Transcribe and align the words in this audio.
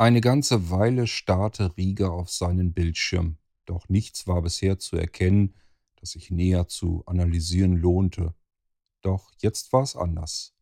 Eine 0.00 0.20
ganze 0.20 0.70
Weile 0.70 1.08
starrte 1.08 1.76
Rieger 1.76 2.12
auf 2.12 2.30
seinen 2.30 2.72
Bildschirm, 2.72 3.36
doch 3.64 3.88
nichts 3.88 4.28
war 4.28 4.42
bisher 4.42 4.78
zu 4.78 4.96
erkennen, 4.96 5.56
das 5.96 6.10
sich 6.12 6.30
näher 6.30 6.68
zu 6.68 7.02
analysieren 7.06 7.76
lohnte. 7.76 8.32
Doch 9.00 9.32
jetzt 9.38 9.72
war 9.72 9.82
es 9.82 9.96
anders. 9.96 10.54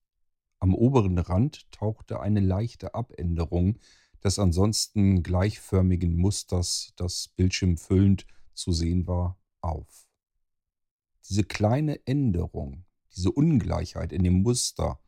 Am 0.59 0.75
oberen 0.75 1.19
Rand 1.19 1.71
tauchte 1.71 2.21
eine 2.21 2.41
leichte 2.41 2.95
Abänderung 2.95 3.79
des 4.25 4.39
ansonsten 4.39 5.23
gleichförmigen 5.23 6.17
Musters, 6.17 6.95
das 6.97 7.29
bildschirmfüllend 7.37 8.27
zu 8.55 8.73
sehen 8.73 9.07
war, 9.07 9.39
auf. 9.61 10.09
Diese 11.29 11.45
kleine 11.45 12.01
Änderung, 12.07 12.87
diese 13.15 13.31
Ungleichheit 13.33 14.13
in 14.13 14.25
dem 14.25 14.41
Muster, 14.41 14.99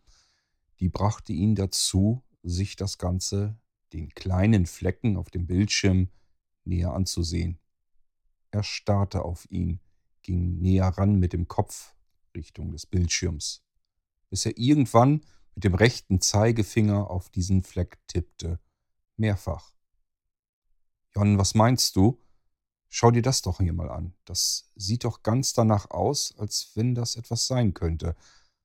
die 0.80 0.90
brachte 0.90 1.32
ihn 1.32 1.54
dazu, 1.54 2.22
sich 2.42 2.76
das 2.76 2.98
Ganze, 2.98 3.58
den 3.92 4.10
kleinen 4.10 4.66
Flecken 4.66 5.16
auf 5.16 5.30
dem 5.30 5.46
Bildschirm, 5.46 6.10
näher 6.64 6.92
anzusehen. 6.92 7.58
Er 8.50 8.62
starrte 8.62 9.24
auf 9.24 9.50
ihn, 9.50 9.80
ging 10.22 10.58
näher 10.60 10.88
ran 10.88 11.18
mit 11.18 11.32
dem 11.32 11.48
Kopf 11.48 11.94
Richtung 12.34 12.72
des 12.72 12.86
Bildschirms, 12.86 13.64
bis 14.30 14.46
er 14.46 14.56
irgendwann 14.58 15.22
mit 15.54 15.64
dem 15.64 15.74
rechten 15.74 16.20
Zeigefinger 16.20 17.10
auf 17.10 17.30
diesen 17.30 17.62
Fleck 17.62 17.98
tippte, 18.06 18.60
mehrfach. 19.16 19.74
Jon, 21.14 21.38
was 21.38 21.54
meinst 21.54 21.96
du? 21.96 22.22
Schau 22.90 23.10
dir 23.10 23.22
das 23.22 23.42
doch 23.42 23.58
hier 23.58 23.72
mal 23.72 23.90
an. 23.90 24.14
Das 24.24 24.70
sieht 24.76 25.04
doch 25.04 25.22
ganz 25.22 25.52
danach 25.52 25.90
aus, 25.90 26.34
als 26.38 26.72
wenn 26.74 26.94
das 26.94 27.16
etwas 27.16 27.46
sein 27.46 27.74
könnte. 27.74 28.16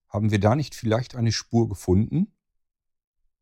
Haben 0.08 0.32
wir 0.32 0.40
da 0.40 0.56
nicht 0.56 0.76
vielleicht 0.76 1.16
eine 1.16 1.32
Spur 1.32 1.68
gefunden? 1.68 2.32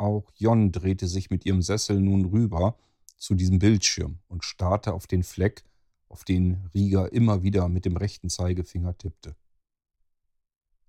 Auch 0.02 0.32
Jon 0.36 0.72
drehte 0.72 1.08
sich 1.08 1.30
mit 1.30 1.46
ihrem 1.46 1.62
Sessel 1.62 2.02
nun 2.02 2.26
rüber 2.26 2.76
zu 3.18 3.36
diesem 3.36 3.60
Bildschirm 3.60 4.18
und 4.30 4.44
starrte 4.44 4.96
auf 4.96 5.06
den 5.06 5.22
Fleck, 5.22 5.64
auf 6.10 6.24
den 6.24 6.68
Rieger 6.74 7.14
immer 7.14 7.44
wieder 7.44 7.70
mit 7.70 7.86
dem 7.86 7.98
rechten 7.98 8.28
Zeigefinger 8.28 8.98
tippte. 8.98 9.36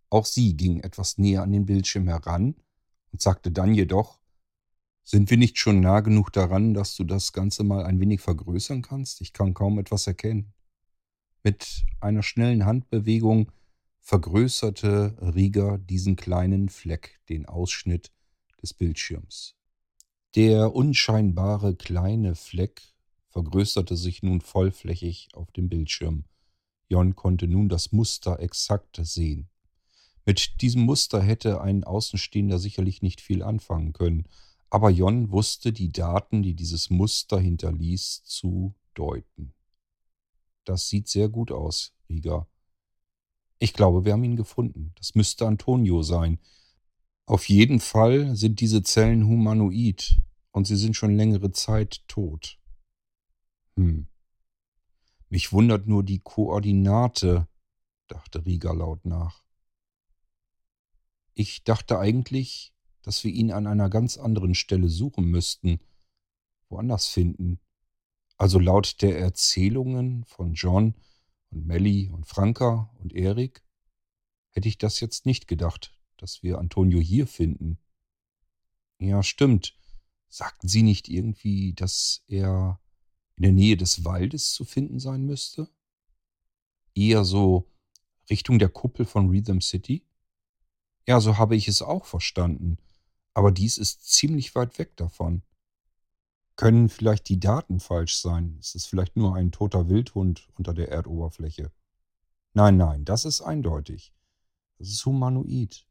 Auch 0.09 0.25
sie 0.25 0.57
ging 0.57 0.81
etwas 0.81 1.19
näher 1.19 1.43
an 1.43 1.53
den 1.53 1.67
Bildschirm 1.67 2.09
heran 2.09 2.55
und 3.13 3.21
sagte 3.21 3.53
dann 3.53 3.75
jedoch, 3.75 4.19
sind 5.05 5.29
wir 5.29 5.37
nicht 5.37 5.59
schon 5.59 5.81
nah 5.81 6.01
genug 6.01 6.33
daran, 6.33 6.73
dass 6.73 6.97
du 6.97 7.05
das 7.05 7.35
Ganze 7.35 7.65
mal 7.65 7.85
ein 7.85 8.01
wenig 8.01 8.23
vergrößern 8.23 8.81
kannst? 8.81 9.21
Ich 9.21 9.35
kann 9.35 9.53
kaum 9.53 9.79
etwas 9.79 10.07
erkennen. 10.07 10.55
Mit 11.43 11.85
einer 12.01 12.23
schnellen 12.23 12.65
Handbewegung 12.65 13.53
vergrößerte 14.01 15.19
Rieger 15.35 15.77
diesen 15.77 16.17
kleinen 16.17 16.71
Fleck, 16.71 17.21
den 17.29 17.45
Ausschnitt 17.45 18.11
des 18.63 18.73
Bildschirms. 18.75 19.55
Der 20.35 20.75
unscheinbare 20.75 21.75
kleine 21.75 22.35
Fleck 22.35 22.83
vergrößerte 23.29 23.97
sich 23.97 24.23
nun 24.23 24.41
vollflächig 24.41 25.29
auf 25.35 25.51
dem 25.53 25.69
Bildschirm. 25.69 26.25
Jon 26.89 27.17
konnte 27.17 27.49
nun 27.49 27.69
das 27.69 27.93
Muster 27.93 28.41
exakt 28.41 29.01
sehen. 29.03 29.49
Mit 30.25 30.61
diesem 30.63 30.83
Muster 30.83 31.21
hätte 31.21 31.61
ein 31.61 31.85
Außenstehender 31.85 32.59
sicherlich 32.59 33.03
nicht 33.03 33.21
viel 33.21 33.43
anfangen 33.43 33.93
können, 33.93 34.27
aber 34.71 34.89
Jon 34.91 35.31
wusste 35.33 35.73
die 35.73 35.93
Daten, 35.93 36.43
die 36.43 36.55
dieses 36.55 36.91
Muster 36.91 37.39
hinterließ, 37.39 38.23
zu 38.25 38.75
deuten. 38.95 39.53
Das 40.65 40.89
sieht 40.89 41.09
sehr 41.09 41.29
gut 41.29 41.51
aus, 41.51 41.93
Rieger. 42.09 42.47
Ich 43.59 43.75
glaube, 43.75 44.05
wir 44.05 44.13
haben 44.13 44.25
ihn 44.25 44.37
gefunden. 44.37 44.93
Das 44.97 45.15
müsste 45.15 45.47
Antonio 45.47 46.03
sein. 46.03 46.39
Auf 47.27 47.49
jeden 47.49 47.81
Fall 47.81 48.35
sind 48.37 48.61
diese 48.61 48.83
Zellen 48.83 49.27
humanoid 49.27 50.21
und 50.51 50.67
sie 50.67 50.77
sind 50.77 50.97
schon 50.97 51.17
längere 51.17 51.53
Zeit 51.53 52.07
tot. 52.09 52.59
Hm. 53.77 54.09
Mich 55.29 55.53
wundert 55.53 55.87
nur 55.87 56.03
die 56.03 56.19
Koordinate, 56.19 57.49
dachte 58.09 58.45
Rieger 58.45 58.75
laut 58.75 59.05
nach. 59.07 59.45
Ich 61.35 61.65
dachte 61.65 61.99
eigentlich, 61.99 62.75
dass 63.03 63.25
wir 63.25 63.33
ihn 63.33 63.51
an 63.53 63.67
einer 63.67 63.89
ganz 63.89 64.19
anderen 64.19 64.55
Stelle 64.55 64.89
suchen 64.89 65.25
müssten, 65.25 65.81
woanders 66.69 67.07
finden. 67.07 67.61
Also 68.37 68.59
laut 68.59 69.01
der 69.01 69.19
Erzählungen 69.19 70.25
von 70.25 70.55
John 70.55 70.95
und 71.51 71.67
Melly 71.67 72.11
und 72.11 72.27
Franka 72.27 72.91
und 72.99 73.15
Erik 73.15 73.65
hätte 74.51 74.69
ich 74.69 74.79
das 74.79 75.01
jetzt 75.01 75.25
nicht 75.25 75.49
gedacht, 75.49 75.95
dass 76.23 76.45
wir 76.45 76.59
Antonio 76.59 77.01
hier 77.01 77.27
finden. 77.27 77.79
Ja, 78.99 79.25
stimmt. 79.25 79.77
Sagten 80.29 80.69
Sie 80.69 80.85
nicht 80.85 81.09
irgendwie, 81.09 81.75
dass 81.75 82.23
er 82.29 82.81
in 83.37 83.43
der 83.43 83.53
Nähe 83.53 83.77
des 83.77 84.05
Waldes 84.05 84.53
zu 84.53 84.65
finden 84.65 85.01
sein 85.01 85.27
müsste? 85.27 85.69
Eher 86.95 87.25
so 87.25 87.69
Richtung 88.31 88.61
der 88.61 88.69
Kuppel 88.69 89.05
von 89.05 89.31
Rhythm 89.31 89.61
City? 89.61 90.07
Ja, 91.09 91.19
so 91.19 91.39
habe 91.39 91.57
ich 91.57 91.67
es 91.67 91.83
auch 91.83 92.05
verstanden. 92.05 92.79
Aber 93.35 93.51
dies 93.51 93.77
ist 93.77 94.09
ziemlich 94.09 94.55
weit 94.55 94.79
weg 94.79 94.97
davon. 94.97 95.43
Können 96.55 96.89
vielleicht 96.89 97.29
die 97.29 97.41
Daten 97.41 97.81
falsch 97.81 98.17
sein? 98.17 98.59
Ist 98.61 98.77
es 98.77 98.87
vielleicht 98.87 99.17
nur 99.17 99.35
ein 99.35 99.51
toter 99.51 99.89
Wildhund 99.89 100.49
unter 100.55 100.73
der 100.73 100.89
Erdoberfläche? 100.89 101.73
Nein, 102.55 102.77
nein, 102.77 103.05
das 103.05 103.25
ist 103.25 103.41
eindeutig. 103.41 104.15
Das 104.79 104.89
ist 104.89 105.05
humanoid. 105.05 105.85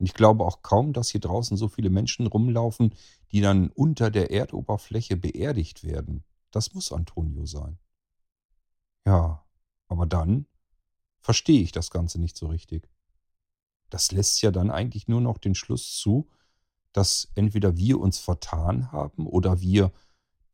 Und 0.00 0.06
ich 0.06 0.14
glaube 0.14 0.44
auch 0.46 0.62
kaum, 0.62 0.94
dass 0.94 1.10
hier 1.10 1.20
draußen 1.20 1.58
so 1.58 1.68
viele 1.68 1.90
Menschen 1.90 2.26
rumlaufen, 2.26 2.94
die 3.32 3.42
dann 3.42 3.68
unter 3.68 4.10
der 4.10 4.30
Erdoberfläche 4.30 5.18
beerdigt 5.18 5.84
werden. 5.84 6.24
Das 6.50 6.72
muss 6.72 6.90
Antonio 6.90 7.44
sein. 7.44 7.78
Ja, 9.06 9.44
aber 9.88 10.06
dann 10.06 10.46
verstehe 11.20 11.60
ich 11.60 11.70
das 11.70 11.90
Ganze 11.90 12.18
nicht 12.18 12.34
so 12.34 12.46
richtig. 12.46 12.88
Das 13.90 14.10
lässt 14.10 14.40
ja 14.40 14.50
dann 14.50 14.70
eigentlich 14.70 15.06
nur 15.06 15.20
noch 15.20 15.36
den 15.36 15.54
Schluss 15.54 15.98
zu, 15.98 16.30
dass 16.92 17.30
entweder 17.34 17.76
wir 17.76 18.00
uns 18.00 18.18
vertan 18.18 18.92
haben 18.92 19.26
oder 19.26 19.60
wir 19.60 19.92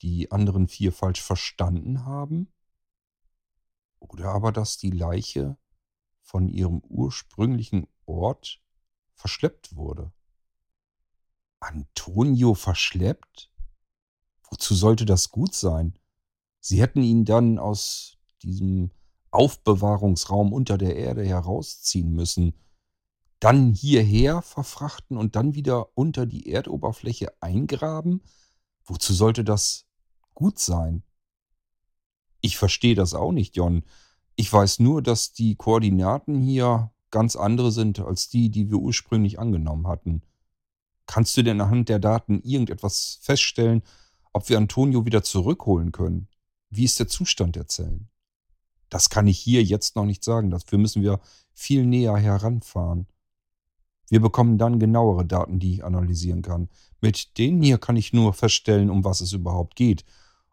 die 0.03 0.33
anderen 0.33 0.67
vier 0.67 0.93
falsch 0.93 1.23
verstanden 1.23 2.05
haben, 2.05 2.53
oder 4.01 4.31
aber 4.31 4.51
dass 4.51 4.77
die 4.77 4.91
Leiche 4.91 5.57
von 6.21 6.49
ihrem 6.49 6.81
ursprünglichen 6.81 7.87
Ort 8.05 8.61
verschleppt 9.17 9.75
wurde. 9.75 10.13
Antonio 11.59 12.55
verschleppt? 12.55 13.51
Wozu 14.49 14.75
sollte 14.75 15.05
das 15.05 15.31
gut 15.31 15.55
sein? 15.55 15.99
Sie 16.61 16.81
hätten 16.81 17.03
ihn 17.03 17.25
dann 17.25 17.59
aus 17.59 18.19
diesem 18.43 18.93
Aufbewahrungsraum 19.31 20.53
unter 20.53 20.79
der 20.79 20.97
Erde 20.97 21.25
herausziehen 21.25 22.13
müssen 22.13 22.55
dann 23.41 23.75
hierher 23.75 24.43
verfrachten 24.43 25.17
und 25.17 25.37
dann 25.37 25.55
wieder 25.55 25.97
unter 25.97 26.27
die 26.27 26.51
Erdoberfläche 26.51 27.33
eingraben? 27.41 28.23
Wozu 28.85 29.13
sollte 29.13 29.45
das 29.45 29.87
gut 30.35 30.59
sein? 30.59 31.03
Ich 32.41 32.57
verstehe 32.57 32.95
das 32.95 33.15
auch 33.15 33.33
nicht, 33.33 33.57
Jon. 33.57 33.85
Ich 34.37 34.53
weiß 34.53 34.79
nur, 34.81 35.03
dass 35.03 35.33
die 35.33 35.57
Koordinaten 35.57 36.41
hier 36.41 36.93
ganz 37.11 37.37
andere 37.37 37.73
sind 37.73 38.01
als 38.01 38.29
die, 38.29 38.51
die 38.51 38.71
wir 38.71 38.79
ursprünglich 38.79 39.39
angenommen 39.39 39.87
hatten. 39.87 40.23
Kannst 41.07 41.37
du 41.37 41.43
denn 41.43 41.61
anhand 41.61 41.89
der 41.89 41.99
Daten 41.99 42.41
irgendetwas 42.43 43.19
feststellen, 43.23 43.83
ob 44.33 44.49
wir 44.49 44.59
Antonio 44.59 45.07
wieder 45.07 45.23
zurückholen 45.23 45.93
können? 45.93 46.29
Wie 46.71 46.85
ist 46.85 46.99
der 46.99 47.09
Zustand 47.09 47.57
der 47.57 47.69
Zellen? 47.69 48.09
Das 48.89 49.09
kann 49.09 49.27
ich 49.27 49.39
hier 49.39 49.63
jetzt 49.63 49.97
noch 49.97 50.05
nicht 50.05 50.25
sagen. 50.25 50.51
Dafür 50.51 50.79
müssen 50.79 51.03
wir 51.03 51.21
viel 51.53 51.87
näher 51.87 52.17
heranfahren. 52.17 53.07
Wir 54.09 54.21
bekommen 54.21 54.59
dann 54.59 54.79
genauere 54.79 55.25
Daten, 55.25 55.59
die 55.59 55.75
ich 55.75 55.85
analysieren 55.85 56.43
kann. 56.43 56.69
Mit 57.01 57.39
denen 57.39 57.63
hier 57.63 57.79
kann 57.79 57.97
ich 57.97 58.13
nur 58.13 58.33
feststellen, 58.33 58.91
um 58.91 59.05
was 59.05 59.21
es 59.21 59.33
überhaupt 59.33 59.75
geht. 59.75 60.05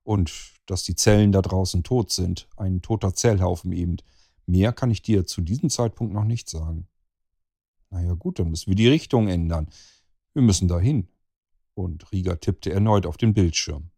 Und 0.03 0.33
dass 0.65 0.83
die 0.83 0.95
Zellen 0.95 1.31
da 1.31 1.41
draußen 1.41 1.83
tot 1.83 2.11
sind. 2.11 2.47
Ein 2.57 2.81
toter 2.81 3.13
Zellhaufen 3.13 3.71
eben. 3.71 3.97
Mehr 4.45 4.73
kann 4.73 4.91
ich 4.91 5.01
dir 5.01 5.25
zu 5.25 5.41
diesem 5.41 5.69
Zeitpunkt 5.69 6.13
noch 6.13 6.25
nicht 6.25 6.49
sagen. 6.49 6.87
Naja 7.89 8.13
gut, 8.13 8.39
dann 8.39 8.49
müssen 8.49 8.69
wir 8.69 8.75
die 8.75 8.87
Richtung 8.87 9.27
ändern. 9.27 9.69
Wir 10.33 10.41
müssen 10.41 10.67
dahin. 10.67 11.07
Und 11.75 12.11
Rieger 12.11 12.39
tippte 12.39 12.71
erneut 12.71 13.05
auf 13.05 13.17
den 13.17 13.33
Bildschirm. 13.33 13.89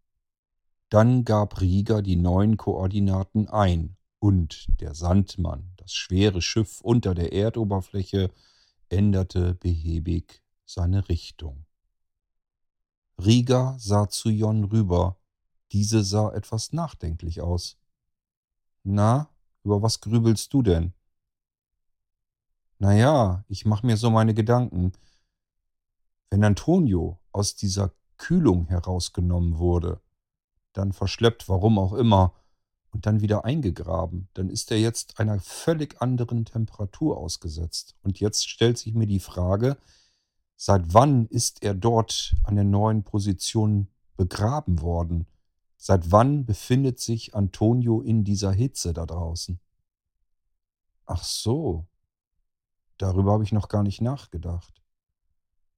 Dann 0.90 1.26
gab 1.26 1.62
Rieger 1.62 2.02
die 2.02 2.16
neuen 2.16 2.58
Koordinaten 2.58 3.48
ein 3.48 3.98
und 4.20 4.68
der 4.80 4.96
Sandmann, 4.96 5.72
das 5.78 5.94
schwere 5.94 6.42
Schiff 6.42 6.82
unter 6.82 7.14
der 7.14 7.34
Erdoberfläche, 7.34 8.32
änderte 8.90 9.56
behäbig 9.56 10.42
seine 10.66 11.10
Richtung. 11.10 11.66
Rieger 13.18 13.76
sah 13.80 14.10
zu 14.10 14.30
Jon 14.30 14.66
rüber. 14.66 15.18
Diese 15.72 16.04
sah 16.04 16.34
etwas 16.34 16.74
nachdenklich 16.74 17.42
aus. 17.42 17.78
Na, 18.84 19.30
über 19.66 19.82
was 19.82 20.00
grübelst 20.00 20.54
du 20.54 20.62
denn? 20.62 20.94
Na 22.78 22.94
ja, 22.94 23.44
ich 23.48 23.66
mach 23.66 23.84
mir 23.84 23.98
so 23.98 24.10
meine 24.10 24.34
Gedanken. 24.34 24.94
Wenn 26.30 26.44
Antonio 26.44 27.20
aus 27.32 27.56
dieser 27.56 27.92
Kühlung 28.18 28.68
herausgenommen 28.68 29.58
wurde, 29.58 30.02
dann 30.74 30.94
verschleppt, 30.94 31.50
warum 31.50 31.80
auch 31.80 31.94
immer, 31.94 32.34
und 32.92 33.06
dann 33.06 33.20
wieder 33.20 33.44
eingegraben, 33.44 34.30
dann 34.36 34.50
ist 34.50 34.72
er 34.72 34.80
jetzt 34.80 35.20
einer 35.20 35.40
völlig 35.42 36.02
anderen 36.02 36.46
Temperatur 36.46 37.18
ausgesetzt. 37.18 37.96
Und 38.04 38.22
jetzt 38.22 38.48
stellt 38.48 38.78
sich 38.78 38.94
mir 38.94 39.06
die 39.06 39.20
Frage, 39.20 39.78
seit 40.56 40.94
wann 40.94 41.26
ist 41.26 41.62
er 41.62 41.74
dort 41.74 42.36
an 42.44 42.56
der 42.56 42.64
neuen 42.64 43.04
Position 43.04 43.90
begraben 44.16 44.80
worden? 44.82 45.28
Seit 45.88 46.12
wann 46.12 46.48
befindet 46.48 47.00
sich 47.00 47.36
Antonio 47.36 48.02
in 48.02 48.24
dieser 48.24 48.52
Hitze 48.52 48.92
da 48.92 49.06
draußen? 49.06 49.60
Ach 51.06 51.24
so, 51.24 51.86
darüber 52.98 53.34
habe 53.34 53.44
ich 53.44 53.52
noch 53.52 53.70
gar 53.70 53.84
nicht 53.84 54.02
nachgedacht. 54.02 54.82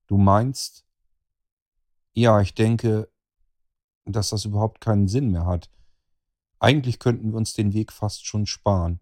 Du 0.07 0.15
meinst, 0.15 0.85
ja, 2.13 2.39
ich 2.39 2.55
denke, 2.55 3.11
dass 4.05 4.29
das 4.29 4.45
überhaupt 4.45 4.79
keinen 4.79 5.09
Sinn 5.09 5.29
mehr 5.29 5.45
hat. 5.45 5.69
Eigentlich 6.59 6.99
könnten 6.99 7.31
wir 7.31 7.37
uns 7.37 7.51
den 7.53 7.73
Weg 7.73 7.91
fast 7.91 8.25
schon 8.25 8.45
sparen. 8.45 9.01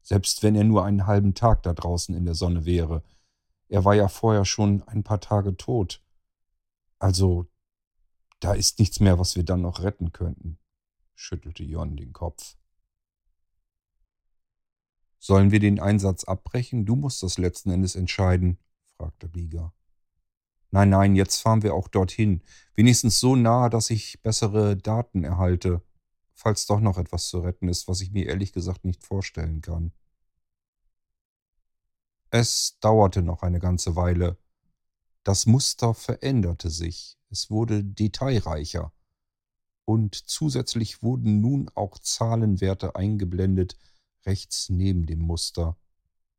Selbst 0.00 0.42
wenn 0.42 0.54
er 0.54 0.64
nur 0.64 0.86
einen 0.86 1.06
halben 1.06 1.34
Tag 1.34 1.64
da 1.64 1.74
draußen 1.74 2.14
in 2.14 2.24
der 2.24 2.34
Sonne 2.34 2.64
wäre. 2.64 3.02
Er 3.68 3.84
war 3.84 3.94
ja 3.94 4.08
vorher 4.08 4.46
schon 4.46 4.84
ein 4.84 5.04
paar 5.04 5.20
Tage 5.20 5.58
tot. 5.58 6.02
Also, 6.98 7.49
da 8.40 8.54
ist 8.54 8.78
nichts 8.78 9.00
mehr, 9.00 9.18
was 9.18 9.36
wir 9.36 9.44
dann 9.44 9.62
noch 9.62 9.82
retten 9.82 10.12
könnten, 10.12 10.58
schüttelte 11.14 11.62
Jon 11.62 11.96
den 11.96 12.12
Kopf. 12.12 12.56
Sollen 15.18 15.50
wir 15.50 15.60
den 15.60 15.78
Einsatz 15.78 16.24
abbrechen? 16.24 16.86
Du 16.86 16.96
musst 16.96 17.22
das 17.22 17.36
letzten 17.36 17.70
Endes 17.70 17.94
entscheiden, 17.94 18.58
fragte 18.96 19.30
Rieger. 19.34 19.74
Nein, 20.70 20.88
nein, 20.88 21.16
jetzt 21.16 21.40
fahren 21.40 21.62
wir 21.62 21.74
auch 21.74 21.88
dorthin. 21.88 22.42
Wenigstens 22.74 23.20
so 23.20 23.36
nahe, 23.36 23.68
dass 23.68 23.90
ich 23.90 24.22
bessere 24.22 24.76
Daten 24.76 25.24
erhalte, 25.24 25.82
falls 26.32 26.66
doch 26.66 26.80
noch 26.80 26.96
etwas 26.96 27.28
zu 27.28 27.40
retten 27.40 27.68
ist, 27.68 27.88
was 27.88 28.00
ich 28.00 28.12
mir 28.12 28.26
ehrlich 28.26 28.52
gesagt 28.52 28.84
nicht 28.84 29.04
vorstellen 29.04 29.60
kann. 29.60 29.92
Es 32.30 32.78
dauerte 32.80 33.22
noch 33.22 33.42
eine 33.42 33.58
ganze 33.58 33.96
Weile. 33.96 34.38
Das 35.22 35.46
Muster 35.46 35.94
veränderte 35.94 36.70
sich, 36.70 37.18
es 37.28 37.50
wurde 37.50 37.84
detailreicher. 37.84 38.92
Und 39.84 40.14
zusätzlich 40.14 41.02
wurden 41.02 41.40
nun 41.40 41.70
auch 41.74 41.98
Zahlenwerte 41.98 42.96
eingeblendet, 42.96 43.76
rechts 44.24 44.68
neben 44.68 45.06
dem 45.06 45.20
Muster, 45.20 45.76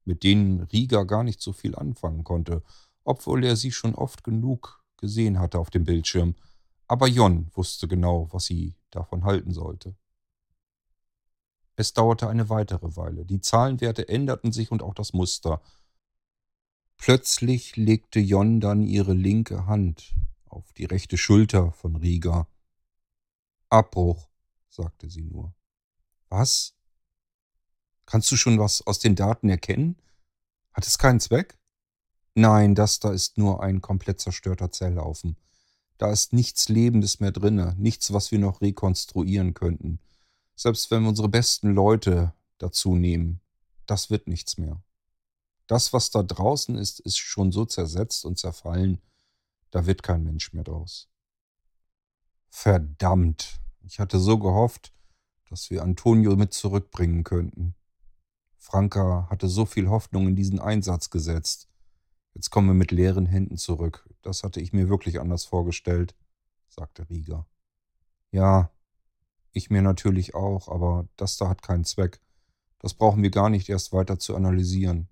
mit 0.06 0.24
denen 0.24 0.62
Rieger 0.62 1.06
gar 1.06 1.24
nicht 1.24 1.42
so 1.42 1.54
viel 1.54 1.76
anfangen 1.76 2.24
konnte, 2.24 2.64
obwohl 3.04 3.44
er 3.44 3.56
sie 3.56 3.72
schon 3.72 3.96
oft 3.96 4.24
genug 4.24 4.84
gesehen 4.98 5.40
hatte 5.40 5.60
auf 5.60 5.70
dem 5.70 5.84
Bildschirm, 5.84 6.36
aber 6.88 7.08
Jon 7.08 7.50
wusste 7.54 7.88
genau, 7.88 8.28
was 8.32 8.46
sie 8.46 8.76
davon 8.90 9.24
halten 9.24 9.54
sollte. 9.54 9.96
Es 11.78 11.94
dauerte 11.94 12.28
eine 12.28 12.50
weitere 12.50 12.98
Weile. 12.98 13.26
Die 13.26 13.40
Zahlenwerte 13.40 14.10
änderten 14.10 14.52
sich 14.52 14.72
und 14.72 14.84
auch 14.84 14.94
das 14.94 15.14
Muster. 15.14 15.62
Plötzlich 17.02 17.78
legte 17.78 18.20
Jon 18.20 18.60
dann 18.60 18.84
ihre 18.84 19.14
linke 19.14 19.66
Hand 19.66 20.14
auf 20.46 20.72
die 20.74 20.86
rechte 20.86 21.18
Schulter 21.18 21.72
von 21.72 21.96
Rieger. 21.96 22.48
Abbruch, 23.70 24.30
sagte 24.70 25.10
sie 25.10 25.24
nur. 25.24 25.52
Was? 26.30 26.76
Kannst 28.06 28.32
du 28.32 28.38
schon 28.38 28.60
was 28.60 28.86
aus 28.86 29.00
den 29.00 29.16
Daten 29.16 29.50
erkennen? 29.50 29.96
Hat 30.74 30.86
es 30.86 31.00
keinen 31.00 31.20
Zweck? 31.20 31.58
Nein, 32.36 32.76
das 32.76 33.00
da 33.00 33.12
ist 33.12 33.36
nur 33.36 33.64
ein 33.64 33.82
komplett 33.82 34.20
zerstörter 34.20 34.70
Zelllaufen. 34.70 35.38
Da 35.98 36.12
ist 36.12 36.34
nichts 36.34 36.70
Lebendes 36.70 37.20
mehr 37.20 37.32
drinne, 37.32 37.74
nichts, 37.80 38.14
was 38.14 38.32
wir 38.32 38.38
noch 38.38 38.62
rekonstruieren 38.62 39.56
könnten. 39.56 39.98
Selbst 40.56 40.92
wenn 40.92 41.02
wir 41.02 41.10
unsere 41.10 41.30
besten 41.30 41.74
Leute 41.74 42.36
dazu 42.60 42.94
nehmen, 42.94 43.42
das 43.88 44.12
wird 44.12 44.28
nichts 44.28 44.60
mehr. 44.60 44.84
Das, 45.68 45.94
was 45.94 46.12
da 46.12 46.24
draußen 46.24 46.76
ist, 46.78 47.00
ist 47.00 47.18
schon 47.18 47.52
so 47.52 47.66
zersetzt 47.66 48.26
und 48.26 48.38
zerfallen, 48.38 49.02
da 49.72 49.86
wird 49.86 50.04
kein 50.04 50.24
Mensch 50.24 50.54
mehr 50.54 50.64
draus. 50.64 51.10
Verdammt, 52.50 53.62
ich 53.84 54.00
hatte 54.00 54.20
so 54.20 54.38
gehofft, 54.38 54.94
dass 55.50 55.70
wir 55.70 55.84
Antonio 55.84 56.36
mit 56.36 56.54
zurückbringen 56.54 57.24
könnten. 57.24 57.76
Franka 58.58 59.28
hatte 59.30 59.48
so 59.48 59.66
viel 59.66 59.90
Hoffnung 59.90 60.28
in 60.28 60.36
diesen 60.36 60.60
Einsatz 60.60 61.10
gesetzt. 61.10 61.70
Jetzt 62.34 62.50
kommen 62.50 62.68
wir 62.68 62.74
mit 62.74 62.92
leeren 62.92 63.26
Händen 63.26 63.58
zurück. 63.58 64.10
Das 64.22 64.44
hatte 64.44 64.62
ich 64.62 64.72
mir 64.72 64.88
wirklich 64.88 65.20
anders 65.20 65.46
vorgestellt, 65.46 66.16
sagte 66.68 67.10
Rieger. 67.10 67.48
Ja, 68.32 68.72
ich 69.52 69.70
mir 69.70 69.82
natürlich 69.82 70.36
auch, 70.36 70.70
aber 70.70 71.08
das 71.18 71.38
da 71.38 71.50
hat 71.50 71.62
keinen 71.62 71.84
Zweck. 71.84 72.22
Das 72.80 72.94
brauchen 72.94 73.22
wir 73.24 73.32
gar 73.32 73.50
nicht 73.50 73.68
erst 73.70 73.94
weiter 73.94 74.20
zu 74.20 74.36
analysieren. 74.36 75.10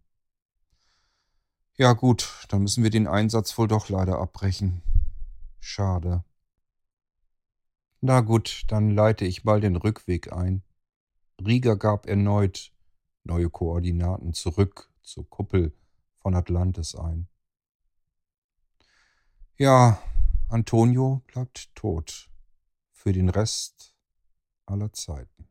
Ja 1.80 1.94
gut, 1.94 2.46
dann 2.50 2.64
müssen 2.64 2.84
wir 2.84 2.90
den 2.90 3.08
Einsatz 3.08 3.58
wohl 3.58 3.70
doch 3.70 3.88
leider 3.88 4.20
abbrechen. 4.20 4.82
Schade. 5.62 6.26
Na 8.02 8.20
gut, 8.20 8.66
dann 8.68 8.92
leite 8.92 9.24
ich 9.24 9.46
mal 9.46 9.62
den 9.62 9.78
Rückweg 9.78 10.34
ein. 10.34 10.62
Rieger 11.42 11.78
gab 11.78 12.06
erneut 12.06 12.74
neue 13.24 13.50
Koordinaten 13.50 14.34
zurück 14.34 14.92
zur 15.04 15.30
Kuppel 15.30 15.72
von 16.18 16.36
Atlantis 16.36 16.96
ein. 16.96 17.30
Ja, 19.56 20.04
Antonio 20.50 21.22
bleibt 21.28 21.74
tot. 21.76 22.30
Für 22.92 23.14
den 23.14 23.30
Rest 23.30 23.96
aller 24.66 24.92
Zeiten. 24.92 25.49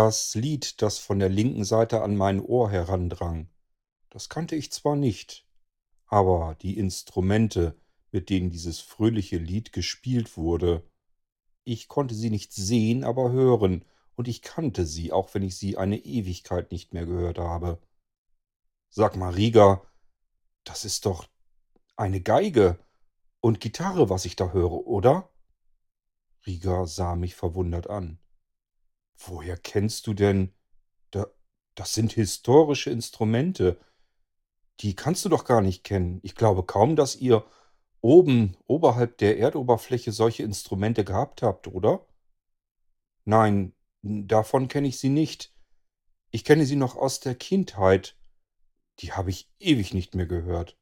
Das 0.00 0.36
Lied, 0.36 0.80
das 0.80 1.00
von 1.00 1.18
der 1.18 1.28
linken 1.28 1.64
Seite 1.64 2.02
an 2.02 2.16
mein 2.16 2.40
Ohr 2.40 2.70
herandrang, 2.70 3.48
das 4.10 4.28
kannte 4.28 4.54
ich 4.54 4.70
zwar 4.70 4.94
nicht, 4.94 5.44
aber 6.06 6.56
die 6.62 6.78
Instrumente, 6.78 7.76
mit 8.12 8.30
denen 8.30 8.48
dieses 8.48 8.78
fröhliche 8.78 9.38
Lied 9.38 9.72
gespielt 9.72 10.36
wurde, 10.36 10.88
ich 11.64 11.88
konnte 11.88 12.14
sie 12.14 12.30
nicht 12.30 12.52
sehen, 12.52 13.02
aber 13.02 13.32
hören, 13.32 13.84
und 14.14 14.28
ich 14.28 14.40
kannte 14.40 14.86
sie, 14.86 15.10
auch 15.10 15.34
wenn 15.34 15.42
ich 15.42 15.56
sie 15.56 15.76
eine 15.76 15.98
Ewigkeit 15.98 16.70
nicht 16.70 16.94
mehr 16.94 17.04
gehört 17.04 17.38
habe. 17.38 17.82
Sag 18.90 19.16
mal, 19.16 19.34
Rieger, 19.34 19.82
das 20.62 20.84
ist 20.84 21.06
doch 21.06 21.26
eine 21.96 22.20
Geige 22.20 22.78
und 23.40 23.58
Gitarre, 23.58 24.08
was 24.10 24.26
ich 24.26 24.36
da 24.36 24.52
höre, 24.52 24.86
oder? 24.86 25.28
Rieger 26.46 26.86
sah 26.86 27.16
mich 27.16 27.34
verwundert 27.34 27.90
an. 27.90 28.20
Woher 29.18 29.56
kennst 29.56 30.06
du 30.06 30.14
denn? 30.14 30.52
Da, 31.10 31.26
das 31.74 31.92
sind 31.94 32.12
historische 32.12 32.90
Instrumente. 32.90 33.78
Die 34.80 34.94
kannst 34.94 35.24
du 35.24 35.28
doch 35.28 35.44
gar 35.44 35.60
nicht 35.60 35.84
kennen. 35.84 36.20
Ich 36.22 36.34
glaube 36.34 36.64
kaum, 36.64 36.96
dass 36.96 37.16
ihr 37.16 37.44
oben, 38.00 38.56
oberhalb 38.66 39.18
der 39.18 39.38
Erdoberfläche 39.38 40.12
solche 40.12 40.44
Instrumente 40.44 41.04
gehabt 41.04 41.42
habt, 41.42 41.66
oder? 41.66 42.06
Nein, 43.24 43.74
davon 44.02 44.68
kenne 44.68 44.88
ich 44.88 44.98
sie 44.98 45.08
nicht. 45.08 45.52
Ich 46.30 46.44
kenne 46.44 46.64
sie 46.64 46.76
noch 46.76 46.96
aus 46.96 47.20
der 47.20 47.34
Kindheit. 47.34 48.16
Die 49.00 49.12
habe 49.12 49.30
ich 49.30 49.50
ewig 49.58 49.94
nicht 49.94 50.14
mehr 50.14 50.26
gehört. 50.26 50.78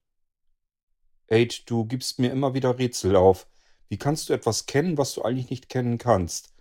Aid, 1.29 1.69
du 1.71 1.87
gibst 1.87 2.19
mir 2.19 2.31
immer 2.31 2.55
wieder 2.55 2.79
Rätsel 2.79 3.17
auf. 3.17 3.49
Wie 3.89 3.99
kannst 3.99 4.29
du 4.29 4.33
etwas 4.33 4.67
kennen, 4.67 4.99
was 4.99 5.15
du 5.15 5.23
eigentlich 5.23 5.51
nicht 5.51 5.69
kennen 5.69 5.99
kannst? 5.99 6.56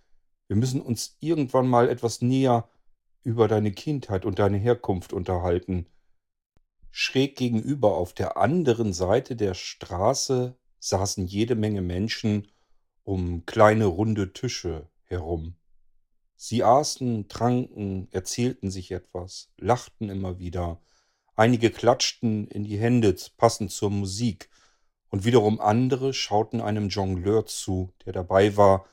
Wir 0.47 0.55
müssen 0.55 0.81
uns 0.81 1.17
irgendwann 1.19 1.67
mal 1.67 1.89
etwas 1.89 2.21
näher 2.21 2.69
über 3.23 3.47
deine 3.47 3.71
Kindheit 3.71 4.25
und 4.25 4.39
deine 4.39 4.57
Herkunft 4.57 5.13
unterhalten. 5.13 5.87
Schräg 6.91 7.35
gegenüber 7.35 7.95
auf 7.95 8.13
der 8.13 8.37
anderen 8.37 8.93
Seite 8.93 9.35
der 9.35 9.53
Straße 9.53 10.55
saßen 10.79 11.25
jede 11.25 11.55
Menge 11.55 11.81
Menschen 11.81 12.47
um 13.03 13.45
kleine 13.45 13.85
runde 13.85 14.33
Tische 14.33 14.87
herum. 15.03 15.55
Sie 16.35 16.63
aßen, 16.63 17.27
tranken, 17.27 18.07
erzählten 18.11 18.69
sich 18.69 18.91
etwas, 18.91 19.51
lachten 19.57 20.09
immer 20.09 20.39
wieder, 20.39 20.79
Einige 21.37 21.69
klatschten 21.69 22.47
in 22.47 22.63
die 22.63 22.77
Hände 22.77 23.13
passend 23.35 23.71
zur 23.71 23.89
Musik, 23.89 24.49
und 25.09 25.25
wiederum 25.25 25.59
andere 25.61 26.13
schauten 26.13 26.61
einem 26.61 26.89
Jongleur 26.89 27.45
zu, 27.45 27.91
der 28.05 28.13
dabei 28.13 28.57
war, 28.57 28.85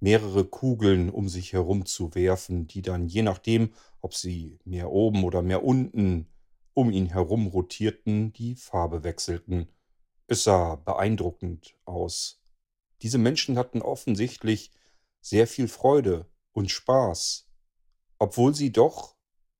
mehrere 0.00 0.44
Kugeln 0.44 1.10
um 1.10 1.28
sich 1.28 1.52
herum 1.52 1.86
zu 1.86 2.14
werfen, 2.14 2.66
die 2.66 2.82
dann 2.82 3.06
je 3.06 3.22
nachdem, 3.22 3.72
ob 4.00 4.14
sie 4.14 4.58
mehr 4.64 4.90
oben 4.90 5.24
oder 5.24 5.42
mehr 5.42 5.62
unten 5.62 6.26
um 6.72 6.90
ihn 6.90 7.06
herum 7.06 7.46
rotierten, 7.48 8.32
die 8.32 8.54
Farbe 8.56 9.04
wechselten. 9.04 9.68
Es 10.26 10.44
sah 10.44 10.76
beeindruckend 10.76 11.74
aus. 11.84 12.40
Diese 13.02 13.18
Menschen 13.18 13.58
hatten 13.58 13.82
offensichtlich 13.82 14.70
sehr 15.20 15.46
viel 15.46 15.68
Freude 15.68 16.30
und 16.52 16.70
Spaß, 16.70 17.48
obwohl 18.18 18.54
sie 18.54 18.72
doch, 18.72 19.16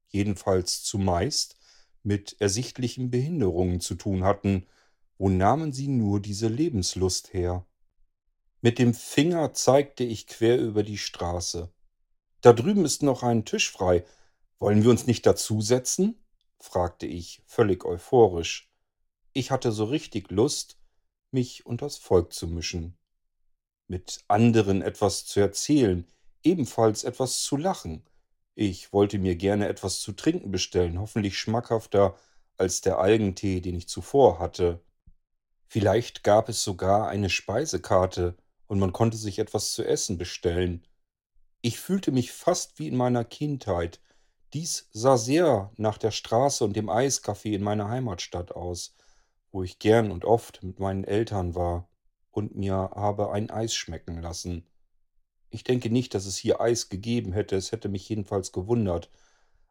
jedenfalls 0.08 0.82
zumeist, 0.82 1.56
mit 2.02 2.40
ersichtlichen 2.40 3.10
Behinderungen 3.10 3.80
zu 3.80 3.94
tun 3.94 4.24
hatten, 4.24 4.66
wo 5.18 5.28
nahmen 5.28 5.72
sie 5.72 5.88
nur 5.88 6.20
diese 6.20 6.48
Lebenslust 6.48 7.34
her? 7.34 7.66
Mit 8.62 8.78
dem 8.78 8.92
Finger 8.92 9.54
zeigte 9.54 10.04
ich 10.04 10.26
quer 10.26 10.58
über 10.58 10.82
die 10.82 10.98
Straße. 10.98 11.72
Da 12.42 12.52
drüben 12.52 12.84
ist 12.84 13.02
noch 13.02 13.22
ein 13.22 13.46
Tisch 13.46 13.70
frei. 13.70 14.04
Wollen 14.58 14.82
wir 14.82 14.90
uns 14.90 15.06
nicht 15.06 15.24
dazusetzen? 15.24 16.22
fragte 16.58 17.06
ich, 17.06 17.42
völlig 17.46 17.86
euphorisch. 17.86 18.70
Ich 19.32 19.50
hatte 19.50 19.72
so 19.72 19.84
richtig 19.84 20.30
Lust, 20.30 20.78
mich 21.30 21.64
unters 21.64 21.96
Volk 21.96 22.34
zu 22.34 22.48
mischen, 22.48 22.98
mit 23.86 24.24
anderen 24.28 24.82
etwas 24.82 25.24
zu 25.24 25.40
erzählen, 25.40 26.06
ebenfalls 26.42 27.04
etwas 27.04 27.42
zu 27.42 27.56
lachen. 27.56 28.04
Ich 28.54 28.92
wollte 28.92 29.18
mir 29.18 29.36
gerne 29.36 29.68
etwas 29.68 30.00
zu 30.00 30.12
trinken 30.12 30.50
bestellen, 30.50 31.00
hoffentlich 31.00 31.38
schmackhafter 31.38 32.14
als 32.58 32.82
der 32.82 32.98
Algentee, 32.98 33.60
den 33.60 33.76
ich 33.76 33.88
zuvor 33.88 34.38
hatte. 34.38 34.80
Vielleicht 35.66 36.24
gab 36.24 36.50
es 36.50 36.62
sogar 36.62 37.08
eine 37.08 37.30
Speisekarte 37.30 38.36
und 38.70 38.78
man 38.78 38.92
konnte 38.92 39.16
sich 39.16 39.40
etwas 39.40 39.72
zu 39.72 39.84
essen 39.84 40.16
bestellen. 40.16 40.86
Ich 41.60 41.80
fühlte 41.80 42.12
mich 42.12 42.30
fast 42.30 42.78
wie 42.78 42.86
in 42.86 42.96
meiner 42.96 43.24
Kindheit. 43.24 44.00
Dies 44.52 44.88
sah 44.92 45.16
sehr 45.16 45.72
nach 45.76 45.98
der 45.98 46.12
Straße 46.12 46.64
und 46.64 46.76
dem 46.76 46.88
Eiscafé 46.88 47.52
in 47.52 47.64
meiner 47.64 47.88
Heimatstadt 47.88 48.52
aus, 48.52 48.94
wo 49.50 49.64
ich 49.64 49.80
gern 49.80 50.12
und 50.12 50.24
oft 50.24 50.62
mit 50.62 50.78
meinen 50.78 51.02
Eltern 51.02 51.56
war 51.56 51.88
und 52.30 52.54
mir 52.54 52.74
habe 52.94 53.32
ein 53.32 53.50
Eis 53.50 53.74
schmecken 53.74 54.22
lassen. 54.22 54.68
Ich 55.48 55.64
denke 55.64 55.90
nicht, 55.90 56.14
dass 56.14 56.26
es 56.26 56.36
hier 56.36 56.60
Eis 56.60 56.88
gegeben 56.88 57.32
hätte, 57.32 57.56
es 57.56 57.72
hätte 57.72 57.88
mich 57.88 58.08
jedenfalls 58.08 58.52
gewundert. 58.52 59.10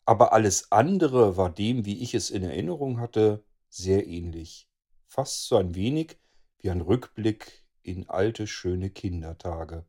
Aber 0.03 0.34
alles 0.34 0.74
andere 0.74 1.38
war 1.38 1.50
dem, 1.50 1.86
wie 1.86 2.01
ich 2.03 2.13
es 2.15 2.32
in 2.32 2.44
Erinnerung 2.44 3.00
hatte, 3.00 3.46
sehr 3.70 4.06
ähnlich 4.08 4.70
fast 5.10 5.48
so 5.48 5.58
ein 5.58 5.75
wenig 5.75 6.18
wie 6.60 6.70
ein 6.70 6.82
Rückblick 6.82 7.58
in 7.83 8.09
alte, 8.09 8.48
schöne 8.48 8.89
Kindertage. 8.89 9.86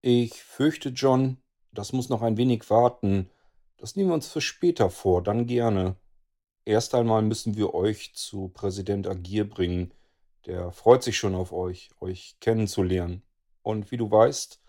Ich 0.00 0.42
fürchte, 0.42 0.90
John, 0.90 1.38
das 1.72 1.92
muss 1.92 2.08
noch 2.08 2.22
ein 2.22 2.36
wenig 2.36 2.68
warten. 2.70 3.30
Das 3.76 3.96
nehmen 3.96 4.10
wir 4.10 4.14
uns 4.14 4.28
für 4.28 4.40
später 4.40 4.90
vor, 4.90 5.22
dann 5.22 5.46
gerne. 5.46 5.96
Erst 6.64 6.94
einmal 6.94 7.22
müssen 7.22 7.56
wir 7.56 7.74
euch 7.74 8.14
zu 8.14 8.48
Präsident 8.48 9.06
Agir 9.06 9.48
bringen. 9.48 9.92
Der 10.46 10.72
freut 10.72 11.02
sich 11.02 11.16
schon 11.16 11.34
auf 11.34 11.52
euch, 11.52 11.90
euch 12.00 12.36
kennenzulernen. 12.40 13.22
Und 13.62 13.90
wie 13.90 13.96
du 13.96 14.10
weißt, 14.10 14.60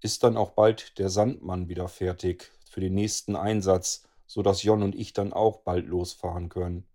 ist 0.00 0.24
dann 0.24 0.36
auch 0.36 0.50
bald 0.50 0.98
der 0.98 1.10
Sandmann 1.10 1.68
wieder 1.68 1.88
fertig 1.88 2.50
für 2.68 2.80
den 2.80 2.94
nächsten 2.94 3.36
Einsatz, 3.36 4.08
so 4.26 4.42
dass 4.42 4.62
Jon 4.62 4.82
und 4.82 4.94
ich 4.94 5.12
dann 5.12 5.32
auch 5.32 5.58
bald 5.58 5.86
losfahren 5.86 6.48
können. 6.48 6.86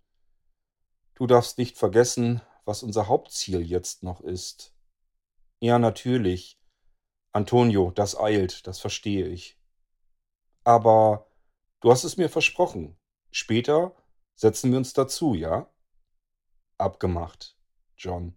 Du 1.14 1.26
darfst 1.26 1.58
nicht 1.58 1.78
vergessen, 1.78 2.40
was 2.64 2.82
unser 2.82 3.08
Hauptziel 3.08 3.60
jetzt 3.60 4.02
noch 4.02 4.20
ist. 4.20 4.74
Ja, 5.60 5.78
natürlich. 5.78 6.60
Antonio, 7.32 7.90
das 7.90 8.18
eilt, 8.18 8.66
das 8.66 8.78
verstehe 8.80 9.26
ich. 9.26 9.58
Aber 10.64 11.30
du 11.80 11.90
hast 11.90 12.04
es 12.04 12.16
mir 12.16 12.28
versprochen. 12.28 12.96
Später 13.30 13.94
setzen 14.34 14.70
wir 14.70 14.78
uns 14.78 14.92
dazu, 14.92 15.34
ja? 15.34 15.70
Abgemacht, 16.78 17.58
John. 17.96 18.36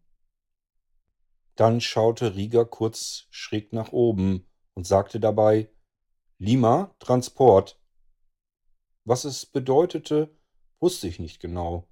Dann 1.56 1.80
schaute 1.80 2.36
Rieger 2.36 2.66
kurz 2.66 3.28
schräg 3.30 3.72
nach 3.72 3.92
oben 3.92 4.50
und 4.74 4.88
sagte 4.88 5.20
dabei 5.20 5.70
Lima, 6.40 6.96
Transport. 6.98 7.80
Was 9.04 9.26
es 9.26 9.46
bedeutete, 9.46 10.36
wusste 10.80 11.08
ich 11.08 11.20
nicht 11.20 11.40
genau. 11.40 11.88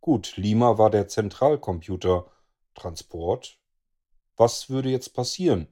Gut, 0.00 0.36
Lima 0.36 0.78
war 0.78 0.90
der 0.90 1.08
Zentralcomputer. 1.08 2.30
Transport? 2.74 3.59
Was 4.40 4.70
würde 4.70 4.88
jetzt 4.88 5.10
passieren? 5.10 5.68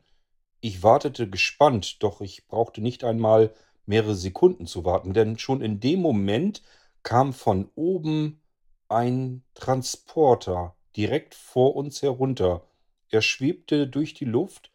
Ich 0.60 0.82
wartete 0.82 1.30
gespannt, 1.30 2.02
doch 2.02 2.20
ich 2.20 2.46
brauchte 2.48 2.82
nicht 2.82 3.02
einmal 3.02 3.54
mehrere 3.86 4.14
Sekunden 4.14 4.66
zu 4.66 4.84
warten, 4.84 5.14
denn 5.14 5.38
schon 5.38 5.62
in 5.62 5.80
dem 5.80 6.02
Moment 6.02 6.62
kam 7.02 7.32
von 7.32 7.70
oben 7.76 8.42
ein 8.90 9.42
Transporter 9.54 10.76
direkt 10.94 11.34
vor 11.34 11.76
uns 11.76 12.02
herunter. 12.02 12.68
Er 13.08 13.22
schwebte 13.22 13.88
durch 13.88 14.12
die 14.12 14.26
Luft 14.26 14.70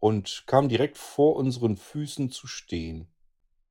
und 0.00 0.44
kam 0.46 0.70
direkt 0.70 0.96
vor 0.96 1.36
unseren 1.36 1.76
Füßen 1.76 2.30
zu 2.30 2.46
stehen. 2.46 3.08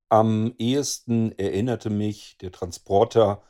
Am 0.07 0.53
ehesten 0.59 1.31
erinnerte 1.39 1.89
mich 1.89 2.37
der 2.37 2.51
Transporter 2.51 3.41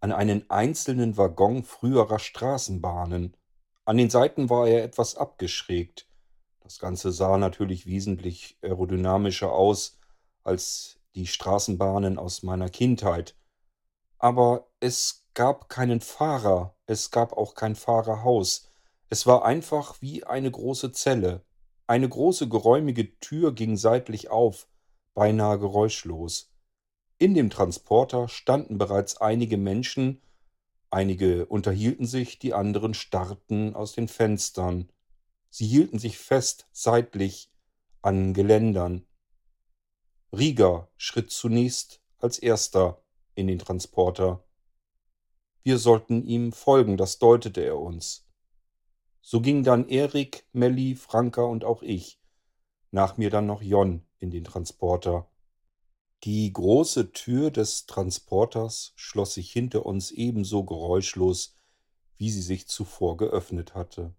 an 0.00 0.10
einen 0.10 0.50
einzelnen 0.50 1.16
Waggon 1.16 1.62
früherer 1.62 2.18
Straßenbahnen. 2.18 3.36
An 3.88 3.96
den 3.96 4.10
Seiten 4.10 4.50
war 4.50 4.68
er 4.68 4.84
etwas 4.84 5.16
abgeschrägt. 5.16 6.06
Das 6.60 6.78
Ganze 6.78 7.10
sah 7.10 7.38
natürlich 7.38 7.86
wesentlich 7.86 8.58
aerodynamischer 8.60 9.50
aus 9.50 9.98
als 10.44 11.00
die 11.14 11.26
Straßenbahnen 11.26 12.18
aus 12.18 12.42
meiner 12.42 12.68
Kindheit. 12.68 13.34
Aber 14.18 14.68
es 14.78 15.24
gab 15.32 15.70
keinen 15.70 16.02
Fahrer, 16.02 16.76
es 16.84 17.10
gab 17.10 17.32
auch 17.32 17.54
kein 17.54 17.76
Fahrerhaus. 17.76 18.70
Es 19.08 19.26
war 19.26 19.46
einfach 19.46 20.02
wie 20.02 20.22
eine 20.22 20.50
große 20.50 20.92
Zelle. 20.92 21.42
Eine 21.86 22.10
große 22.10 22.46
geräumige 22.46 23.18
Tür 23.20 23.54
ging 23.54 23.78
seitlich 23.78 24.28
auf, 24.28 24.68
beinahe 25.14 25.58
geräuschlos. 25.58 26.52
In 27.16 27.32
dem 27.32 27.48
Transporter 27.48 28.28
standen 28.28 28.76
bereits 28.76 29.18
einige 29.18 29.56
Menschen, 29.56 30.20
einige 30.90 31.46
unterhielten 31.46 32.06
sich, 32.06 32.38
die 32.38 32.54
anderen 32.54 32.94
starrten 32.94 33.74
aus 33.74 33.92
den 33.92 34.08
Fenstern. 34.08 34.90
Sie 35.50 35.66
hielten 35.66 35.98
sich 35.98 36.18
fest 36.18 36.68
seitlich 36.72 37.50
an 38.02 38.34
Geländern. 38.34 39.06
Rieger 40.32 40.90
schritt 40.96 41.30
zunächst 41.30 42.02
als 42.18 42.38
erster 42.38 43.02
in 43.34 43.46
den 43.46 43.58
Transporter. 43.58 44.44
Wir 45.62 45.78
sollten 45.78 46.24
ihm 46.24 46.52
folgen, 46.52 46.96
das 46.96 47.18
deutete 47.18 47.60
er 47.62 47.78
uns. 47.78 48.26
So 49.20 49.40
ging 49.40 49.62
dann 49.64 49.88
Erik, 49.88 50.46
Melli, 50.52 50.96
Franka 50.96 51.42
und 51.42 51.64
auch 51.64 51.82
ich, 51.82 52.20
nach 52.90 53.16
mir 53.16 53.30
dann 53.30 53.46
noch 53.46 53.62
Jon 53.62 54.06
in 54.18 54.30
den 54.30 54.44
Transporter. 54.44 55.30
Die 56.24 56.52
große 56.52 57.12
Tür 57.12 57.52
des 57.52 57.86
Transporters 57.86 58.92
schloss 58.96 59.34
sich 59.34 59.52
hinter 59.52 59.86
uns 59.86 60.10
ebenso 60.10 60.64
geräuschlos, 60.64 61.54
wie 62.16 62.30
sie 62.30 62.42
sich 62.42 62.66
zuvor 62.66 63.16
geöffnet 63.16 63.76
hatte. 63.76 64.12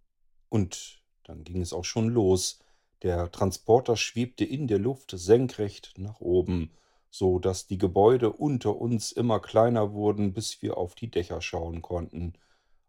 Und 0.47 1.03
dann 1.25 1.43
ging 1.43 1.61
es 1.61 1.73
auch 1.73 1.83
schon 1.83 2.07
los. 2.07 2.59
Der 3.03 3.31
Transporter 3.31 3.97
schwebte 3.97 4.45
in 4.45 4.67
der 4.67 4.79
Luft 4.79 5.11
senkrecht 5.13 5.93
nach 5.97 6.21
oben, 6.21 6.71
so 7.09 7.37
dass 7.37 7.67
die 7.67 7.77
Gebäude 7.77 8.31
unter 8.31 8.77
uns 8.77 9.11
immer 9.11 9.41
kleiner 9.41 9.91
wurden, 9.91 10.33
bis 10.33 10.61
wir 10.61 10.77
auf 10.77 10.95
die 10.95 11.11
Dächer 11.11 11.41
schauen 11.41 11.81
konnten. 11.81 12.33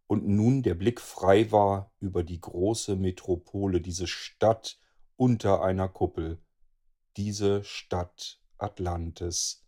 Und 0.06 0.26
nun 0.26 0.62
der 0.62 0.74
Blick 0.74 1.00
frei 1.00 1.50
war 1.50 1.90
über 1.98 2.22
die 2.22 2.40
große 2.40 2.94
Metropole, 2.94 3.80
diese 3.80 4.06
Stadt 4.06 4.78
unter 5.16 5.62
einer 5.62 5.88
Kuppel. 5.88 6.38
Diese 7.16 7.64
Stadt 7.64 8.39
Atlantis. 8.62 9.64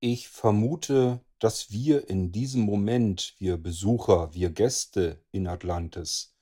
Ich 0.00 0.28
vermute, 0.28 1.20
dass 1.38 1.70
wir 1.70 2.08
in 2.08 2.32
diesem 2.32 2.62
Moment, 2.62 3.34
wir 3.38 3.56
Besucher, 3.56 4.34
wir 4.34 4.50
Gäste 4.50 5.20
in 5.30 5.46
Atlantis, 5.46 6.34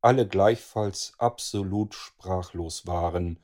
alle 0.00 0.26
gleichfalls 0.26 1.12
absolut 1.18 1.94
sprachlos 1.94 2.86
waren, 2.86 3.38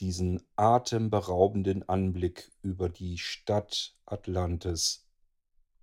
diesen 0.00 0.42
atemberaubenden 0.56 1.88
Anblick 1.88 2.50
über 2.62 2.88
die 2.88 3.18
Stadt 3.18 3.96
Atlantis. 4.06 5.06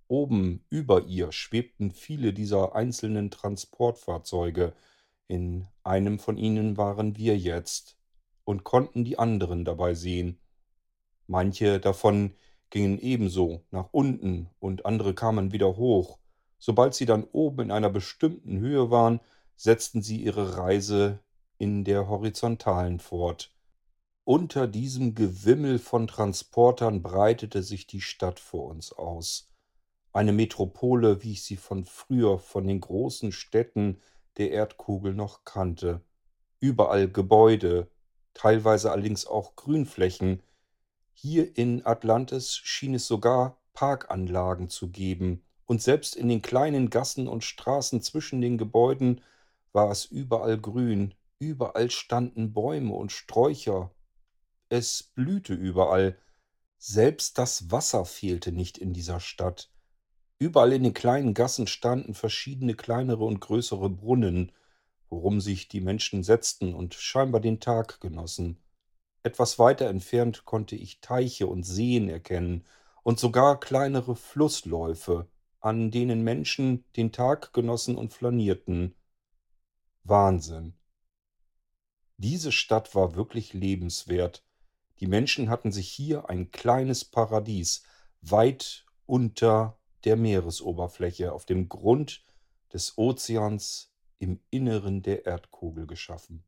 Oben 0.08 0.64
über 0.68 1.04
ihr 1.06 1.32
schwebten 1.32 1.90
viele 1.90 2.34
dieser 2.34 2.74
einzelnen 2.74 3.30
Transportfahrzeuge, 3.30 4.74
in 5.28 5.66
einem 5.82 6.18
von 6.18 6.36
ihnen 6.36 6.76
waren 6.76 7.16
wir 7.16 7.38
jetzt 7.38 7.96
und 8.44 8.64
konnten 8.64 9.04
die 9.04 9.18
anderen 9.18 9.64
dabei 9.64 9.94
sehen, 9.94 10.38
Manche 11.26 11.80
davon 11.80 12.34
gingen 12.70 12.98
ebenso 12.98 13.62
nach 13.70 13.88
unten 13.92 14.48
und 14.58 14.86
andere 14.86 15.14
kamen 15.14 15.52
wieder 15.52 15.76
hoch. 15.76 16.18
Sobald 16.58 16.94
sie 16.94 17.06
dann 17.06 17.24
oben 17.32 17.64
in 17.64 17.70
einer 17.70 17.90
bestimmten 17.90 18.58
Höhe 18.58 18.90
waren, 18.90 19.20
setzten 19.56 20.02
sie 20.02 20.22
ihre 20.22 20.56
Reise 20.56 21.18
in 21.58 21.84
der 21.84 22.08
horizontalen 22.08 22.98
fort. 22.98 23.54
Unter 24.24 24.68
diesem 24.68 25.14
Gewimmel 25.14 25.78
von 25.78 26.06
Transportern 26.06 27.02
breitete 27.02 27.62
sich 27.62 27.86
die 27.86 28.00
Stadt 28.00 28.38
vor 28.38 28.68
uns 28.68 28.92
aus. 28.92 29.52
Eine 30.12 30.32
Metropole, 30.32 31.22
wie 31.22 31.32
ich 31.32 31.42
sie 31.42 31.56
von 31.56 31.84
früher 31.84 32.38
von 32.38 32.66
den 32.66 32.80
großen 32.80 33.32
Städten 33.32 34.00
der 34.36 34.50
Erdkugel 34.50 35.14
noch 35.14 35.44
kannte. 35.44 36.02
Überall 36.60 37.08
Gebäude, 37.08 37.90
teilweise 38.34 38.92
allerdings 38.92 39.26
auch 39.26 39.56
Grünflächen. 39.56 40.42
Hier 41.12 41.56
in 41.56 41.84
Atlantis 41.86 42.56
schien 42.56 42.94
es 42.94 43.06
sogar 43.06 43.58
Parkanlagen 43.74 44.68
zu 44.68 44.90
geben, 44.90 45.42
und 45.66 45.80
selbst 45.80 46.16
in 46.16 46.28
den 46.28 46.42
kleinen 46.42 46.90
Gassen 46.90 47.28
und 47.28 47.44
Straßen 47.44 48.02
zwischen 48.02 48.40
den 48.40 48.58
Gebäuden 48.58 49.22
war 49.72 49.90
es 49.90 50.04
überall 50.04 50.58
grün, 50.58 51.14
überall 51.38 51.90
standen 51.90 52.52
Bäume 52.52 52.94
und 52.94 53.12
Sträucher. 53.12 53.90
Es 54.68 55.02
blühte 55.02 55.54
überall. 55.54 56.18
Selbst 56.78 57.38
das 57.38 57.70
Wasser 57.70 58.04
fehlte 58.04 58.52
nicht 58.52 58.78
in 58.78 58.92
dieser 58.92 59.20
Stadt. 59.20 59.70
Überall 60.38 60.72
in 60.72 60.82
den 60.82 60.94
kleinen 60.94 61.34
Gassen 61.34 61.66
standen 61.66 62.14
verschiedene 62.14 62.74
kleinere 62.74 63.24
und 63.24 63.40
größere 63.40 63.88
Brunnen, 63.88 64.52
worum 65.08 65.40
sich 65.40 65.68
die 65.68 65.80
Menschen 65.80 66.22
setzten 66.22 66.74
und 66.74 66.94
scheinbar 66.94 67.40
den 67.40 67.60
Tag 67.60 68.00
genossen. 68.00 68.61
Etwas 69.24 69.58
weiter 69.58 69.88
entfernt 69.88 70.44
konnte 70.44 70.74
ich 70.74 71.00
Teiche 71.00 71.46
und 71.46 71.62
Seen 71.62 72.08
erkennen 72.08 72.64
und 73.02 73.20
sogar 73.20 73.60
kleinere 73.60 74.16
Flussläufe, 74.16 75.28
an 75.60 75.90
denen 75.90 76.22
Menschen 76.22 76.84
den 76.96 77.12
Tag 77.12 77.52
genossen 77.52 77.96
und 77.96 78.12
flanierten. 78.12 78.94
Wahnsinn. 80.02 80.74
Diese 82.16 82.50
Stadt 82.52 82.94
war 82.94 83.14
wirklich 83.14 83.52
lebenswert. 83.52 84.44
Die 84.98 85.06
Menschen 85.06 85.48
hatten 85.50 85.72
sich 85.72 85.88
hier 85.88 86.28
ein 86.28 86.50
kleines 86.50 87.04
Paradies 87.04 87.84
weit 88.20 88.84
unter 89.06 89.78
der 90.04 90.16
Meeresoberfläche 90.16 91.32
auf 91.32 91.46
dem 91.46 91.68
Grund 91.68 92.24
des 92.72 92.98
Ozeans 92.98 93.92
im 94.18 94.40
Inneren 94.50 95.02
der 95.02 95.26
Erdkugel 95.26 95.86
geschaffen. 95.86 96.44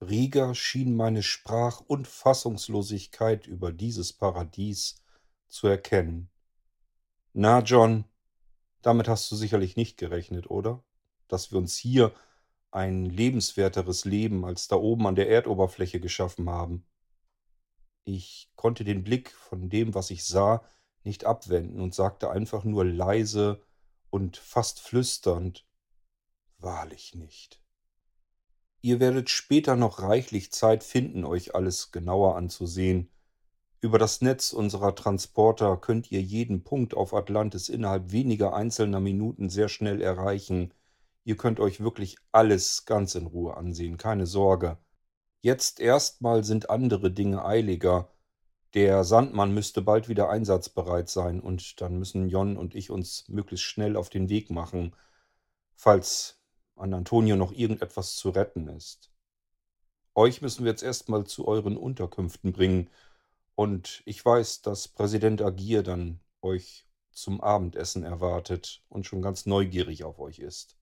Rieger 0.00 0.54
schien 0.54 0.96
meine 0.96 1.22
Sprach- 1.22 1.80
und 1.80 2.08
Fassungslosigkeit 2.08 3.46
über 3.46 3.72
dieses 3.72 4.12
Paradies 4.12 5.02
zu 5.48 5.66
erkennen. 5.66 6.30
Na, 7.32 7.60
John, 7.60 8.04
damit 8.82 9.08
hast 9.08 9.30
du 9.30 9.36
sicherlich 9.36 9.76
nicht 9.76 9.98
gerechnet, 9.98 10.50
oder? 10.50 10.82
Dass 11.28 11.52
wir 11.52 11.58
uns 11.58 11.76
hier 11.76 12.12
ein 12.70 13.04
lebenswerteres 13.04 14.04
Leben 14.04 14.44
als 14.44 14.68
da 14.68 14.76
oben 14.76 15.06
an 15.06 15.16
der 15.16 15.28
Erdoberfläche 15.28 16.00
geschaffen 16.00 16.48
haben. 16.48 16.86
Ich 18.04 18.50
konnte 18.56 18.84
den 18.84 19.04
Blick 19.04 19.30
von 19.32 19.68
dem, 19.68 19.94
was 19.94 20.10
ich 20.10 20.24
sah, 20.24 20.64
nicht 21.02 21.24
abwenden 21.24 21.80
und 21.80 21.94
sagte 21.94 22.30
einfach 22.30 22.64
nur 22.64 22.84
leise 22.84 23.62
und 24.10 24.36
fast 24.36 24.80
flüsternd 24.80 25.66
Wahrlich 26.58 27.14
nicht. 27.14 27.59
Ihr 28.82 28.98
werdet 28.98 29.28
später 29.28 29.76
noch 29.76 30.00
reichlich 30.00 30.52
Zeit 30.52 30.84
finden, 30.84 31.24
euch 31.24 31.54
alles 31.54 31.92
genauer 31.92 32.36
anzusehen. 32.36 33.10
Über 33.82 33.98
das 33.98 34.22
Netz 34.22 34.52
unserer 34.52 34.94
Transporter 34.94 35.76
könnt 35.76 36.10
ihr 36.10 36.22
jeden 36.22 36.64
Punkt 36.64 36.94
auf 36.94 37.12
Atlantis 37.14 37.68
innerhalb 37.68 38.12
weniger 38.12 38.54
einzelner 38.54 39.00
Minuten 39.00 39.50
sehr 39.50 39.68
schnell 39.68 40.00
erreichen. 40.00 40.72
Ihr 41.24 41.36
könnt 41.36 41.60
euch 41.60 41.80
wirklich 41.80 42.16
alles 42.32 42.86
ganz 42.86 43.14
in 43.14 43.26
Ruhe 43.26 43.56
ansehen, 43.56 43.98
keine 43.98 44.26
Sorge. 44.26 44.78
Jetzt 45.42 45.80
erstmal 45.80 46.44
sind 46.44 46.70
andere 46.70 47.10
Dinge 47.10 47.44
eiliger. 47.44 48.10
Der 48.74 49.04
Sandmann 49.04 49.52
müsste 49.52 49.82
bald 49.82 50.08
wieder 50.08 50.30
einsatzbereit 50.30 51.08
sein 51.08 51.40
und 51.40 51.80
dann 51.80 51.98
müssen 51.98 52.28
Jon 52.28 52.56
und 52.56 52.74
ich 52.74 52.90
uns 52.90 53.28
möglichst 53.28 53.66
schnell 53.66 53.96
auf 53.96 54.10
den 54.10 54.28
Weg 54.28 54.50
machen, 54.50 54.94
falls 55.74 56.39
an 56.80 56.94
Antonio 56.94 57.36
noch 57.36 57.52
irgendetwas 57.52 58.16
zu 58.16 58.30
retten 58.30 58.68
ist. 58.68 59.10
Euch 60.14 60.42
müssen 60.42 60.64
wir 60.64 60.72
jetzt 60.72 60.82
erstmal 60.82 61.24
zu 61.24 61.46
euren 61.46 61.76
Unterkünften 61.76 62.52
bringen 62.52 62.90
und 63.54 64.02
ich 64.06 64.24
weiß, 64.24 64.62
dass 64.62 64.88
Präsident 64.88 65.42
Agir 65.42 65.82
dann 65.82 66.20
euch 66.42 66.86
zum 67.10 67.40
Abendessen 67.40 68.02
erwartet 68.04 68.82
und 68.88 69.06
schon 69.06 69.22
ganz 69.22 69.46
neugierig 69.46 70.04
auf 70.04 70.18
euch 70.18 70.38
ist. 70.38 70.76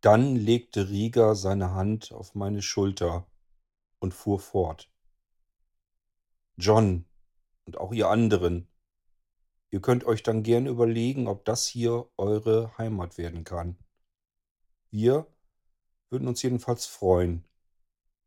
Dann 0.00 0.36
legte 0.36 0.88
Rieger 0.88 1.34
seine 1.34 1.72
Hand 1.72 2.12
auf 2.12 2.34
meine 2.34 2.62
Schulter 2.62 3.26
und 3.98 4.14
fuhr 4.14 4.38
fort. 4.38 4.90
John 6.56 7.04
und 7.64 7.78
auch 7.78 7.92
ihr 7.92 8.08
anderen, 8.08 8.68
ihr 9.70 9.80
könnt 9.80 10.04
euch 10.04 10.22
dann 10.22 10.42
gern 10.42 10.66
überlegen, 10.66 11.26
ob 11.26 11.44
das 11.44 11.66
hier 11.66 12.08
eure 12.16 12.76
Heimat 12.78 13.18
werden 13.18 13.44
kann. 13.44 13.76
Wir 14.92 15.24
würden 16.08 16.26
uns 16.26 16.42
jedenfalls 16.42 16.84
freuen. 16.84 17.44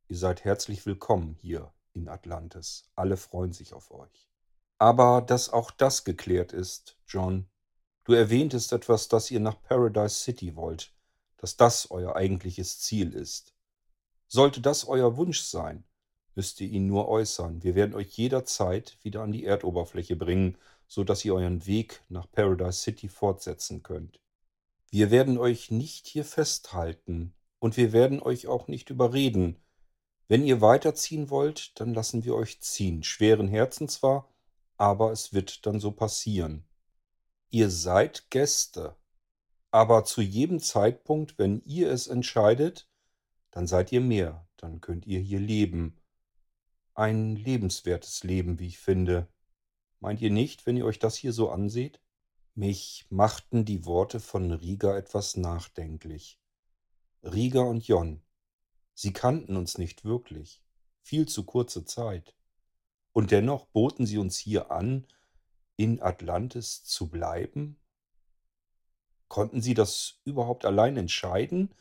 Ihr 0.08 0.16
seid 0.16 0.46
herzlich 0.46 0.86
willkommen 0.86 1.36
hier 1.42 1.74
in 1.92 2.08
Atlantis. 2.08 2.90
Alle 2.96 3.18
freuen 3.18 3.52
sich 3.52 3.74
auf 3.74 3.92
euch. 3.92 4.30
Aber 4.78 5.22
dass 5.22 5.52
auch 5.52 5.72
das 5.72 6.06
geklärt 6.06 6.54
ist, 6.54 6.98
John. 7.06 7.50
Du 8.06 8.14
erwähntest 8.14 8.72
etwas, 8.72 9.10
dass 9.10 9.30
ihr 9.30 9.42
nach 9.42 9.62
Paradise 9.62 10.16
City 10.16 10.56
wollt, 10.56 10.94
dass 11.36 11.58
das 11.58 11.92
euer 11.92 12.16
eigentliches 12.16 12.80
Ziel 12.80 13.14
ist. 13.14 13.54
Sollte 14.30 14.62
das 14.62 14.88
euer 14.88 15.18
Wunsch 15.18 15.42
sein, 15.42 15.84
müsst 16.34 16.62
ihr 16.62 16.70
ihn 16.70 16.88
nur 16.88 17.10
äußern. 17.10 17.62
Wir 17.62 17.76
werden 17.76 17.94
euch 17.94 18.18
jederzeit 18.18 18.98
wieder 19.04 19.22
an 19.22 19.34
die 19.34 19.44
Erdoberfläche 19.44 20.16
bringen, 20.16 20.58
so 20.88 21.04
dass 21.04 21.26
ihr 21.26 21.36
euren 21.36 21.66
Weg 21.66 22.02
nach 22.08 22.32
Paradise 22.32 22.80
City 22.80 23.10
fortsetzen 23.10 23.84
könnt. 23.84 24.23
Wir 24.94 25.10
werden 25.10 25.40
euch 25.40 25.72
nicht 25.72 26.06
hier 26.06 26.24
festhalten 26.24 27.34
und 27.58 27.78
wir 27.78 27.94
werden 27.94 28.22
euch 28.22 28.46
auch 28.46 28.68
nicht 28.68 28.92
überreden. 28.92 29.60
Wenn 30.28 30.46
ihr 30.46 30.62
weiterziehen 30.62 31.32
wollt, 31.32 31.80
dann 31.80 31.96
lassen 31.96 32.24
wir 32.26 32.36
euch 32.36 32.62
ziehen. 32.62 33.02
Schweren 33.02 33.48
Herzen 33.48 33.90
zwar, 33.90 34.32
aber 34.78 35.12
es 35.12 35.34
wird 35.34 35.66
dann 35.66 35.80
so 35.80 35.94
passieren. 35.94 36.64
Ihr 37.50 37.72
seid 37.72 38.30
Gäste, 38.30 38.96
aber 39.72 40.06
zu 40.06 40.22
jedem 40.22 40.60
Zeitpunkt, 40.60 41.40
wenn 41.40 41.64
ihr 41.66 41.90
es 41.90 42.06
entscheidet, 42.06 42.88
dann 43.50 43.66
seid 43.66 43.92
ihr 43.92 44.02
mehr, 44.02 44.48
dann 44.58 44.80
könnt 44.80 45.08
ihr 45.08 45.22
hier 45.22 45.40
leben 45.40 46.00
ein 46.94 47.36
lebenswertes 47.36 48.24
Leben, 48.24 48.60
wie 48.60 48.68
ich 48.68 48.78
finde. 48.78 49.28
Meint 50.00 50.22
ihr 50.22 50.30
nicht, 50.30 50.68
wenn 50.68 50.78
ihr 50.78 50.86
euch 50.86 51.00
das 51.00 51.16
hier 51.16 51.34
so 51.34 51.50
anseht? 51.50 52.00
Mich 52.56 53.08
machten 53.10 53.66
die 53.66 53.86
Worte 53.86 54.20
von 54.20 54.52
Rieger 54.52 54.96
etwas 54.96 55.38
nachdenklich. 55.38 56.40
Rieger 57.24 57.66
und 57.66 57.88
Jon, 57.88 58.22
sie 58.94 59.12
kannten 59.12 59.56
uns 59.56 59.80
nicht 59.80 60.06
wirklich, 60.06 60.62
viel 61.02 61.28
zu 61.28 61.46
kurze 61.46 61.84
Zeit. 61.84 62.36
Und 63.12 63.32
dennoch 63.32 63.66
boten 63.66 64.06
sie 64.06 64.20
uns 64.20 64.38
hier 64.38 64.70
an, 64.70 65.08
in 65.78 66.00
Atlantis 66.00 66.84
zu 66.84 67.10
bleiben? 67.10 67.80
Konnten 69.30 69.64
sie 69.64 69.74
das 69.74 70.22
überhaupt 70.24 70.64
allein 70.64 70.96
entscheiden, 70.96 71.74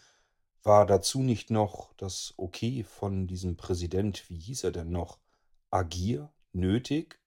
war 0.63 0.87
dazu 0.87 1.23
nicht 1.23 1.51
noch 1.51 1.93
das 1.99 2.33
Okay 2.39 2.83
von 2.83 3.27
diesem 3.27 3.59
Präsident, 3.59 4.31
wie 4.31 4.39
hieß 4.39 4.65
er 4.65 4.73
denn 4.73 4.91
noch, 4.91 5.19
Agir, 5.69 6.33
nötig? 6.53 7.22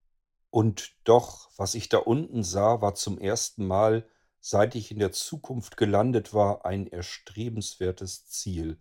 Und 0.56 0.96
doch, 1.04 1.50
was 1.58 1.76
ich 1.76 1.90
da 1.90 1.98
unten 1.98 2.42
sah, 2.42 2.80
war 2.80 2.96
zum 2.96 3.20
ersten 3.20 3.68
Mal, 3.68 4.08
seit 4.40 4.76
ich 4.76 4.90
in 4.90 5.00
der 5.00 5.12
Zukunft 5.12 5.76
gelandet 5.76 6.34
war, 6.34 6.64
ein 6.64 6.88
erstrebenswertes 6.88 8.28
Ziel, 8.28 8.80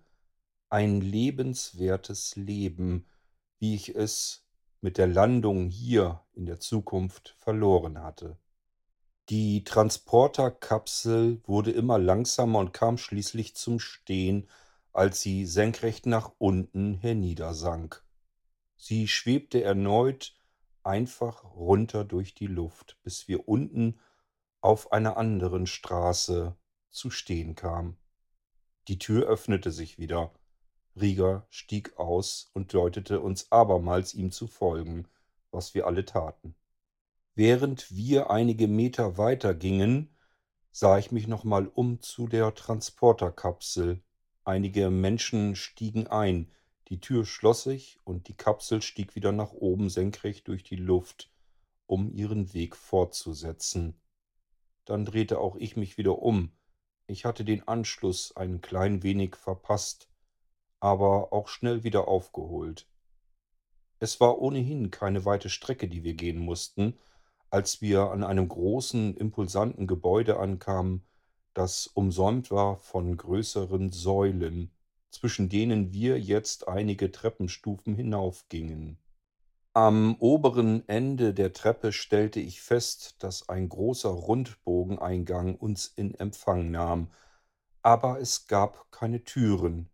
ein 0.68 1.00
lebenswertes 1.00 2.36
Leben, 2.36 3.08
wie 3.58 3.74
ich 3.74 3.92
es 3.92 4.46
mit 4.82 4.98
der 4.98 5.08
Landung 5.08 5.68
hier 5.68 6.20
in 6.34 6.46
der 6.46 6.60
Zukunft 6.60 7.34
verloren 7.38 8.00
hatte. 8.00 8.38
Die 9.28 9.64
Transporterkapsel 9.64 11.42
wurde 11.44 11.72
immer 11.72 11.98
langsamer 11.98 12.60
und 12.60 12.72
kam 12.72 12.98
schließlich 12.98 13.56
zum 13.56 13.80
Stehen, 13.80 14.48
als 14.92 15.22
sie 15.22 15.44
senkrecht 15.44 16.06
nach 16.06 16.30
unten 16.38 16.94
herniedersank. 16.94 18.04
Sie 18.76 19.08
schwebte 19.08 19.64
erneut 19.64 20.36
einfach 20.84 21.44
runter 21.56 22.04
durch 22.04 22.34
die 22.34 22.46
Luft, 22.46 22.98
bis 23.02 23.28
wir 23.28 23.48
unten 23.48 23.98
auf 24.60 24.92
einer 24.92 25.16
anderen 25.16 25.66
Straße 25.66 26.56
zu 26.90 27.10
stehen 27.10 27.54
kamen. 27.54 27.96
Die 28.88 28.98
Tür 28.98 29.26
öffnete 29.26 29.70
sich 29.70 29.98
wieder. 29.98 30.32
Rieger 30.96 31.46
stieg 31.50 31.98
aus 31.98 32.50
und 32.54 32.72
deutete 32.72 33.20
uns 33.20 33.50
abermals 33.50 34.14
ihm 34.14 34.30
zu 34.30 34.46
folgen, 34.46 35.08
was 35.50 35.74
wir 35.74 35.86
alle 35.86 36.04
taten. 36.04 36.54
Während 37.34 37.90
wir 37.90 38.30
einige 38.30 38.68
Meter 38.68 39.18
weiter 39.18 39.54
gingen, 39.54 40.14
sah 40.70 40.98
ich 40.98 41.10
mich 41.10 41.26
nochmal 41.26 41.66
um 41.66 42.00
zu 42.00 42.28
der 42.28 42.54
Transporterkapsel. 42.54 44.02
Einige 44.44 44.90
Menschen 44.90 45.56
stiegen 45.56 46.06
ein, 46.06 46.50
die 46.88 47.00
Tür 47.00 47.24
schloss 47.24 47.62
sich 47.62 47.98
und 48.04 48.28
die 48.28 48.36
Kapsel 48.36 48.82
stieg 48.82 49.14
wieder 49.14 49.32
nach 49.32 49.52
oben 49.52 49.88
senkrecht 49.88 50.48
durch 50.48 50.62
die 50.62 50.76
Luft, 50.76 51.30
um 51.86 52.10
ihren 52.10 52.52
Weg 52.52 52.76
fortzusetzen. 52.76 54.00
Dann 54.84 55.04
drehte 55.04 55.38
auch 55.38 55.56
ich 55.56 55.76
mich 55.76 55.96
wieder 55.96 56.18
um. 56.18 56.52
Ich 57.06 57.24
hatte 57.24 57.44
den 57.44 57.66
Anschluss 57.66 58.36
ein 58.36 58.60
klein 58.60 59.02
wenig 59.02 59.36
verpasst, 59.36 60.08
aber 60.80 61.32
auch 61.32 61.48
schnell 61.48 61.84
wieder 61.84 62.08
aufgeholt. 62.08 62.86
Es 63.98 64.20
war 64.20 64.38
ohnehin 64.38 64.90
keine 64.90 65.24
weite 65.24 65.48
Strecke, 65.48 65.88
die 65.88 66.04
wir 66.04 66.14
gehen 66.14 66.38
mussten, 66.38 66.98
als 67.48 67.80
wir 67.80 68.10
an 68.10 68.24
einem 68.24 68.48
großen, 68.48 69.16
impulsanten 69.16 69.86
Gebäude 69.86 70.38
ankamen, 70.38 71.06
das 71.54 71.86
umsäumt 71.86 72.50
war 72.50 72.78
von 72.78 73.16
größeren 73.16 73.92
Säulen, 73.92 74.72
zwischen 75.14 75.48
denen 75.48 75.92
wir 75.92 76.20
jetzt 76.20 76.66
einige 76.66 77.12
Treppenstufen 77.12 77.94
hinaufgingen. 77.94 78.98
Am 79.72 80.16
oberen 80.16 80.88
Ende 80.88 81.34
der 81.34 81.52
Treppe 81.52 81.92
stellte 81.92 82.40
ich 82.40 82.60
fest, 82.60 83.16
dass 83.22 83.48
ein 83.48 83.68
großer 83.68 84.08
Rundbogeneingang 84.08 85.54
uns 85.56 85.86
in 85.86 86.14
Empfang 86.14 86.70
nahm, 86.70 87.10
aber 87.82 88.20
es 88.20 88.46
gab 88.46 88.90
keine 88.90 89.24
Türen. 89.24 89.88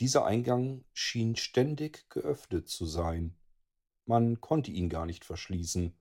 Dieser 0.00 0.26
Eingang 0.26 0.84
schien 0.92 1.36
ständig 1.36 2.08
geöffnet 2.10 2.68
zu 2.68 2.84
sein. 2.86 3.34
Man 4.04 4.40
konnte 4.40 4.70
ihn 4.70 4.88
gar 4.88 5.06
nicht 5.06 5.24
verschließen. 5.24 5.96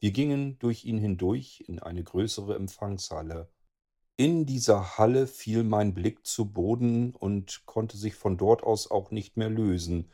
Wir 0.00 0.10
gingen 0.10 0.58
durch 0.58 0.84
ihn 0.84 0.98
hindurch 0.98 1.64
in 1.66 1.78
eine 1.78 2.02
größere 2.02 2.54
Empfangshalle. 2.54 3.48
In 4.20 4.46
dieser 4.46 4.98
Halle 4.98 5.28
fiel 5.28 5.62
mein 5.62 5.94
Blick 5.94 6.26
zu 6.26 6.46
Boden 6.46 7.14
und 7.14 7.62
konnte 7.66 7.96
sich 7.96 8.16
von 8.16 8.36
dort 8.36 8.64
aus 8.64 8.90
auch 8.90 9.12
nicht 9.12 9.36
mehr 9.36 9.48
lösen. 9.48 10.10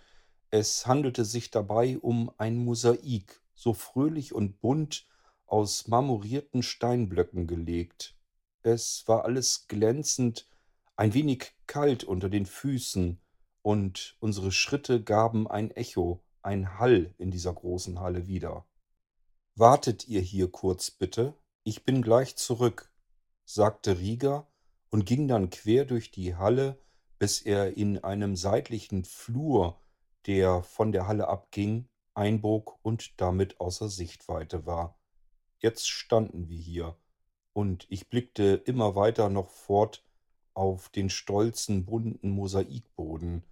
Es 0.51 0.87
handelte 0.87 1.25
sich 1.25 1.51
dabei 1.51 1.97
um 1.99 2.31
ein 2.37 2.59
Mosaik, 2.59 3.41
so 3.55 3.73
fröhlich 3.73 4.35
und 4.35 4.61
bunt 4.61 5.07
aus 5.47 5.89
marmorierten 5.89 6.63
Steinblöcken 6.63 7.47
gelegt. 7.47 8.15
Es 8.61 9.05
war 9.07 9.25
alles 9.25 9.69
glänzend, 9.69 10.51
ein 10.97 11.15
wenig 11.15 11.55
kalt 11.67 12.05
unter 12.05 12.29
den 12.29 12.45
Füßen, 12.45 13.19
und 13.63 14.19
unsere 14.21 14.53
Schritte 14.53 15.03
gaben 15.03 15.49
ein 15.49 15.71
Echo, 15.71 16.23
ein 16.43 16.79
Hall 16.79 17.15
in 17.17 17.31
dieser 17.31 17.55
großen 17.55 17.99
Halle 18.01 18.27
wieder. 18.27 18.67
Wartet 19.55 20.07
ihr 20.09 20.21
hier 20.21 20.53
kurz 20.53 20.91
bitte, 20.91 21.33
ich 21.63 21.85
bin 21.87 22.03
gleich 22.03 22.37
zurück, 22.37 22.91
sagte 23.45 23.99
Rieger 23.99 24.47
und 24.91 25.07
ging 25.07 25.29
dann 25.29 25.51
quer 25.51 25.85
durch 25.85 26.11
die 26.11 26.37
Halle, 26.37 26.79
bis 27.19 27.43
er 27.43 27.77
in 27.77 28.03
einem 28.05 28.37
seitlichen 28.37 29.05
Flur, 29.05 29.81
der 30.27 30.63
von 30.63 30.93
der 30.93 31.07
Halle 31.07 31.29
abging, 31.29 31.89
einbog 32.15 32.79
und 32.83 33.21
damit 33.21 33.61
außer 33.61 33.89
Sichtweite 33.89 34.67
war. 34.67 34.99
Jetzt 35.59 35.89
standen 35.89 36.49
wir 36.49 36.59
hier, 36.59 36.97
und 37.53 37.87
ich 37.89 38.09
blickte 38.09 38.63
immer 38.65 38.95
weiter 38.95 39.31
noch 39.31 39.51
fort 39.51 40.05
auf 40.55 40.89
den 40.89 41.11
stolzen, 41.11 41.85
bunten 41.85 42.31
Mosaikboden, 42.31 43.43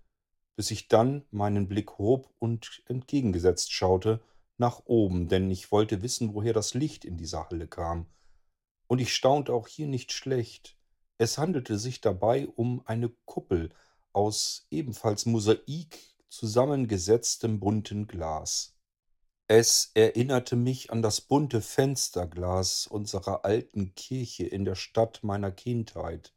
bis 0.56 0.70
ich 0.70 0.88
dann 0.88 1.24
meinen 1.30 1.68
Blick 1.68 1.98
hob 1.98 2.30
und 2.38 2.82
entgegengesetzt 2.86 3.72
schaute, 3.72 4.20
nach 4.58 4.82
oben, 4.84 5.28
denn 5.28 5.50
ich 5.50 5.72
wollte 5.72 6.02
wissen, 6.02 6.34
woher 6.34 6.52
das 6.52 6.74
Licht 6.74 7.04
in 7.04 7.16
dieser 7.16 7.48
Halle 7.48 7.66
kam. 7.66 8.06
Und 8.92 8.98
ich 8.98 9.14
staunte 9.14 9.54
auch 9.54 9.68
hier 9.68 9.86
nicht 9.86 10.12
schlecht. 10.12 10.76
Es 11.16 11.38
handelte 11.38 11.78
sich 11.78 12.02
dabei 12.02 12.46
um 12.46 12.82
eine 12.84 13.08
Kuppel 13.24 13.70
aus 14.12 14.66
ebenfalls 14.70 15.24
Mosaik 15.24 15.98
zusammengesetztem 16.28 17.58
bunten 17.58 18.06
Glas. 18.06 18.76
Es 19.48 19.92
erinnerte 19.94 20.56
mich 20.56 20.92
an 20.92 21.00
das 21.00 21.22
bunte 21.22 21.62
Fensterglas 21.62 22.86
unserer 22.86 23.46
alten 23.46 23.94
Kirche 23.94 24.44
in 24.44 24.66
der 24.66 24.74
Stadt 24.74 25.24
meiner 25.24 25.52
Kindheit. 25.52 26.34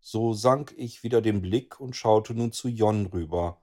So 0.00 0.32
sank 0.32 0.74
ich 0.78 1.02
wieder 1.02 1.20
den 1.20 1.42
Blick 1.42 1.78
und 1.78 1.94
schaute 1.94 2.32
nun 2.32 2.50
zu 2.50 2.68
Jon 2.68 3.04
rüber, 3.04 3.60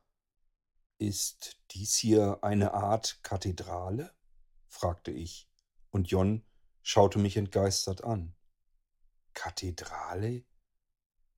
ist 0.99 1.57
dies 1.71 1.95
hier 1.95 2.37
eine 2.43 2.75
Art 2.75 3.17
Kathedrale? 3.23 4.13
fragte 4.67 5.09
ich, 5.09 5.49
und 5.89 6.11
Jon 6.11 6.43
schaute 6.87 7.17
mich 7.17 7.35
entgeistert 7.35 8.03
an. 8.03 8.35
Kathedrale? 9.33 10.45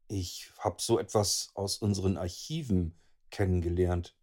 Ich 0.10 0.52
hab 0.60 0.82
so 0.82 1.00
etwas 1.00 1.52
aus 1.54 1.78
unseren 1.78 2.18
Archiven 2.18 3.00
kennengelernt. 3.30 4.14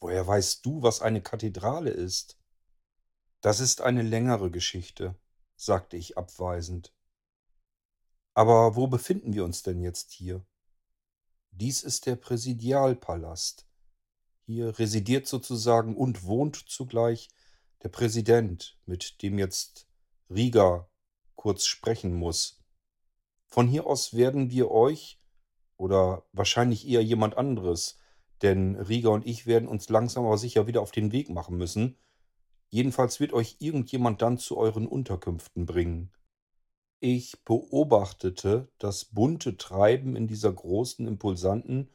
Woher 0.00 0.26
weißt 0.26 0.66
du, 0.66 0.82
was 0.82 1.02
eine 1.02 1.22
Kathedrale 1.22 1.90
ist? 1.90 2.36
Das 3.42 3.60
ist 3.60 3.80
eine 3.80 4.02
längere 4.02 4.50
Geschichte, 4.50 5.14
sagte 5.54 5.96
ich 5.96 6.18
abweisend. 6.18 6.92
Aber 8.34 8.74
wo 8.74 8.88
befinden 8.88 9.34
wir 9.34 9.44
uns 9.44 9.62
denn 9.62 9.80
jetzt 9.80 10.10
hier? 10.10 10.44
Dies 11.52 11.84
ist 11.84 12.06
der 12.06 12.16
Präsidialpalast, 12.16 13.68
hier 14.46 14.76
residiert 14.80 15.28
sozusagen 15.28 15.96
und 15.96 16.24
wohnt 16.24 16.56
zugleich 16.56 17.28
der 17.84 17.88
Präsident, 17.88 18.76
mit 18.84 19.22
dem 19.22 19.38
jetzt 19.38 19.85
Rieger 20.30 20.90
kurz 21.34 21.66
sprechen 21.66 22.14
muss. 22.14 22.62
Von 23.46 23.68
hier 23.68 23.86
aus 23.86 24.14
werden 24.14 24.50
wir 24.50 24.70
euch 24.70 25.20
oder 25.76 26.26
wahrscheinlich 26.32 26.86
eher 26.88 27.02
jemand 27.02 27.36
anderes, 27.36 27.98
denn 28.42 28.76
Rieger 28.76 29.10
und 29.12 29.26
ich 29.26 29.46
werden 29.46 29.68
uns 29.68 29.88
langsam 29.88 30.24
aber 30.26 30.38
sicher 30.38 30.66
wieder 30.66 30.80
auf 30.80 30.90
den 30.90 31.12
Weg 31.12 31.30
machen 31.30 31.56
müssen. 31.56 31.96
Jedenfalls 32.68 33.20
wird 33.20 33.32
euch 33.32 33.56
irgendjemand 33.60 34.22
dann 34.22 34.38
zu 34.38 34.56
euren 34.56 34.86
Unterkünften 34.86 35.66
bringen. 35.66 36.12
Ich 36.98 37.44
beobachtete 37.44 38.68
das 38.78 39.04
bunte 39.04 39.56
Treiben 39.56 40.16
in 40.16 40.26
dieser 40.26 40.52
großen, 40.52 41.06
impulsanten 41.06 41.90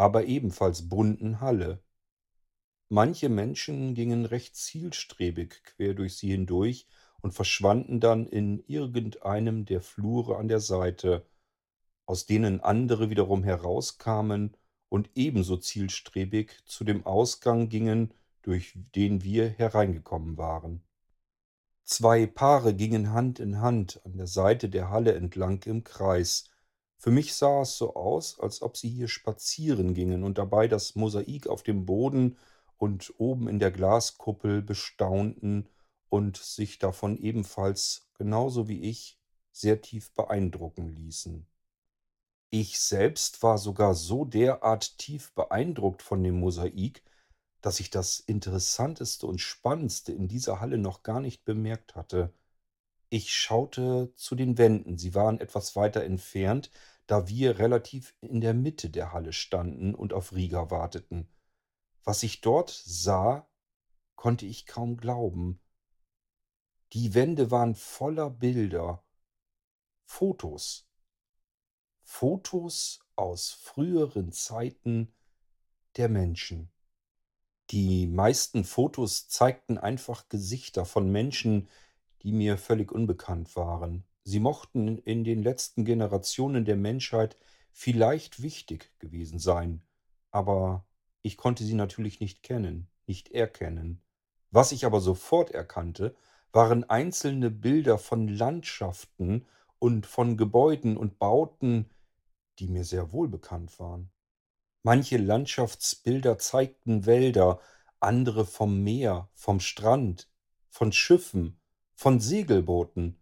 aber 0.00 0.24
ebenfalls 0.24 0.88
bunten 0.88 1.42
Halle. 1.42 1.82
Manche 2.88 3.28
Menschen 3.28 3.94
gingen 3.94 4.24
recht 4.24 4.56
zielstrebig 4.56 5.62
quer 5.62 5.92
durch 5.92 6.16
sie 6.16 6.30
hindurch 6.30 6.86
und 7.22 7.32
verschwanden 7.32 8.00
dann 8.00 8.26
in 8.26 8.62
irgendeinem 8.66 9.64
der 9.64 9.80
Flure 9.80 10.36
an 10.36 10.48
der 10.48 10.60
Seite, 10.60 11.24
aus 12.06 12.26
denen 12.26 12.60
andere 12.60 13.10
wiederum 13.10 13.44
herauskamen 13.44 14.56
und 14.88 15.10
ebenso 15.14 15.56
zielstrebig 15.56 16.56
zu 16.64 16.84
dem 16.84 17.06
Ausgang 17.06 17.68
gingen, 17.68 18.12
durch 18.42 18.74
den 18.94 19.22
wir 19.22 19.48
hereingekommen 19.48 20.36
waren. 20.36 20.82
Zwei 21.84 22.26
Paare 22.26 22.74
gingen 22.74 23.12
Hand 23.12 23.40
in 23.40 23.60
Hand 23.60 24.00
an 24.04 24.16
der 24.16 24.26
Seite 24.26 24.68
der 24.68 24.90
Halle 24.90 25.14
entlang 25.14 25.62
im 25.64 25.84
Kreis, 25.84 26.50
für 27.00 27.10
mich 27.10 27.32
sah 27.32 27.62
es 27.62 27.78
so 27.78 27.94
aus, 27.94 28.38
als 28.38 28.60
ob 28.60 28.76
sie 28.76 28.90
hier 28.90 29.08
spazieren 29.08 29.94
gingen 29.94 30.22
und 30.22 30.36
dabei 30.36 30.68
das 30.68 30.96
Mosaik 30.96 31.46
auf 31.46 31.62
dem 31.62 31.86
Boden 31.86 32.36
und 32.76 33.14
oben 33.16 33.48
in 33.48 33.58
der 33.58 33.70
Glaskuppel 33.70 34.60
bestaunten 34.60 35.66
und 36.10 36.36
sich 36.36 36.78
davon 36.78 37.16
ebenfalls, 37.16 38.10
genauso 38.18 38.68
wie 38.68 38.82
ich, 38.82 39.18
sehr 39.52 39.80
tief 39.80 40.12
beeindrucken 40.12 40.88
ließen. 40.90 41.46
Ich 42.50 42.80
selbst 42.80 43.42
war 43.42 43.58
sogar 43.58 43.94
so 43.94 44.24
derart 44.24 44.98
tief 44.98 45.32
beeindruckt 45.34 46.02
von 46.02 46.22
dem 46.22 46.40
Mosaik, 46.40 47.02
dass 47.60 47.78
ich 47.78 47.90
das 47.90 48.20
Interessanteste 48.20 49.26
und 49.26 49.40
Spannendste 49.40 50.12
in 50.12 50.28
dieser 50.28 50.60
Halle 50.60 50.78
noch 50.78 51.02
gar 51.02 51.20
nicht 51.20 51.44
bemerkt 51.44 51.94
hatte. 51.94 52.32
Ich 53.08 53.32
schaute 53.32 54.12
zu 54.16 54.34
den 54.34 54.58
Wänden, 54.58 54.98
sie 54.98 55.14
waren 55.14 55.40
etwas 55.40 55.76
weiter 55.76 56.02
entfernt, 56.04 56.70
da 57.06 57.28
wir 57.28 57.58
relativ 57.58 58.14
in 58.20 58.40
der 58.40 58.54
Mitte 58.54 58.90
der 58.90 59.12
Halle 59.12 59.32
standen 59.32 59.94
und 59.94 60.12
auf 60.12 60.32
Rieger 60.32 60.70
warteten. 60.70 61.28
Was 62.04 62.22
ich 62.22 62.40
dort 62.40 62.70
sah, 62.70 63.48
konnte 64.16 64.46
ich 64.46 64.66
kaum 64.66 64.96
glauben. 64.96 65.60
Die 66.92 67.14
Wände 67.14 67.52
waren 67.52 67.76
voller 67.76 68.30
Bilder, 68.30 69.04
Fotos. 70.04 70.88
Fotos 72.02 72.98
aus 73.14 73.52
früheren 73.52 74.32
Zeiten 74.32 75.14
der 75.96 76.08
Menschen. 76.08 76.72
Die 77.70 78.08
meisten 78.08 78.64
Fotos 78.64 79.28
zeigten 79.28 79.78
einfach 79.78 80.28
Gesichter 80.28 80.84
von 80.84 81.12
Menschen, 81.12 81.68
die 82.22 82.32
mir 82.32 82.58
völlig 82.58 82.90
unbekannt 82.90 83.54
waren. 83.54 84.04
Sie 84.24 84.40
mochten 84.40 84.98
in 84.98 85.22
den 85.22 85.44
letzten 85.44 85.84
Generationen 85.84 86.64
der 86.64 86.76
Menschheit 86.76 87.38
vielleicht 87.70 88.42
wichtig 88.42 88.92
gewesen 88.98 89.38
sein, 89.38 89.80
aber 90.32 90.84
ich 91.22 91.36
konnte 91.36 91.62
sie 91.62 91.74
natürlich 91.74 92.18
nicht 92.18 92.42
kennen, 92.42 92.88
nicht 93.06 93.30
erkennen. 93.30 94.02
Was 94.50 94.72
ich 94.72 94.84
aber 94.84 95.00
sofort 95.00 95.52
erkannte, 95.52 96.16
waren 96.52 96.88
einzelne 96.88 97.50
Bilder 97.50 97.98
von 97.98 98.28
Landschaften 98.28 99.46
und 99.78 100.06
von 100.06 100.36
Gebäuden 100.36 100.96
und 100.96 101.18
Bauten, 101.18 101.90
die 102.58 102.68
mir 102.68 102.84
sehr 102.84 103.12
wohlbekannt 103.12 103.78
waren. 103.78 104.10
Manche 104.82 105.18
Landschaftsbilder 105.18 106.38
zeigten 106.38 107.06
Wälder, 107.06 107.60
andere 108.00 108.46
vom 108.46 108.82
Meer, 108.82 109.28
vom 109.34 109.60
Strand, 109.60 110.28
von 110.68 110.92
Schiffen, 110.92 111.60
von 111.94 112.18
Segelbooten. 112.20 113.20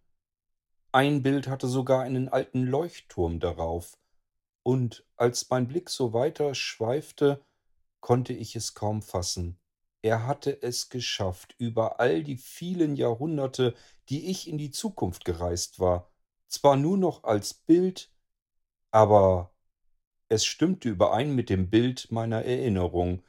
Ein 0.92 1.22
Bild 1.22 1.48
hatte 1.48 1.66
sogar 1.66 2.02
einen 2.02 2.28
alten 2.28 2.62
Leuchtturm 2.62 3.40
darauf, 3.40 3.98
und 4.62 5.04
als 5.16 5.48
mein 5.50 5.66
Blick 5.66 5.90
so 5.90 6.12
weiter 6.12 6.54
schweifte, 6.54 7.44
konnte 8.00 8.32
ich 8.32 8.54
es 8.54 8.74
kaum 8.74 9.02
fassen. 9.02 9.58
Er 10.02 10.26
hatte 10.26 10.62
es 10.62 10.90
geschafft, 10.90 11.54
über 11.58 11.98
all 11.98 12.22
die 12.22 12.36
vielen 12.36 12.94
Jahrhunderte, 12.94 13.74
die 14.08 14.30
ich 14.30 14.48
in 14.48 14.58
die 14.58 14.70
Zukunft 14.70 15.24
gereist 15.24 15.80
war, 15.80 16.10
zwar 16.46 16.76
nur 16.76 16.96
noch 16.96 17.24
als 17.24 17.54
Bild, 17.54 18.12
aber 18.90 19.52
es 20.28 20.44
stimmte 20.44 20.88
überein 20.88 21.34
mit 21.34 21.50
dem 21.50 21.70
Bild 21.70 22.12
meiner 22.12 22.44
Erinnerung. 22.44 23.22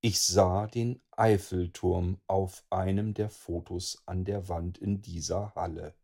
Ich 0.00 0.20
sah 0.20 0.66
den 0.66 1.00
Eiffelturm 1.12 2.20
auf 2.26 2.64
einem 2.70 3.14
der 3.14 3.30
Fotos 3.30 4.02
an 4.06 4.24
der 4.24 4.48
Wand 4.48 4.78
in 4.78 5.02
dieser 5.02 5.54
Halle. 5.54 5.94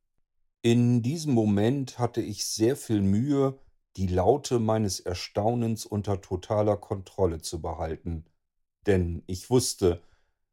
In 0.63 1.03
diesem 1.03 1.33
Moment 1.33 1.99
hatte 1.99 2.21
ich 2.21 2.45
sehr 2.45 2.77
viel 2.77 3.01
Mühe, 3.01 3.59
die 3.97 4.07
Laute 4.07 4.59
meines 4.59 5.01
Erstaunens 5.01 5.87
unter 5.87 6.21
totaler 6.21 6.77
Kontrolle 6.77 7.41
zu 7.41 7.63
behalten. 7.63 8.25
Denn 8.87 9.23
ich 9.27 9.51
wusste, 9.51 10.03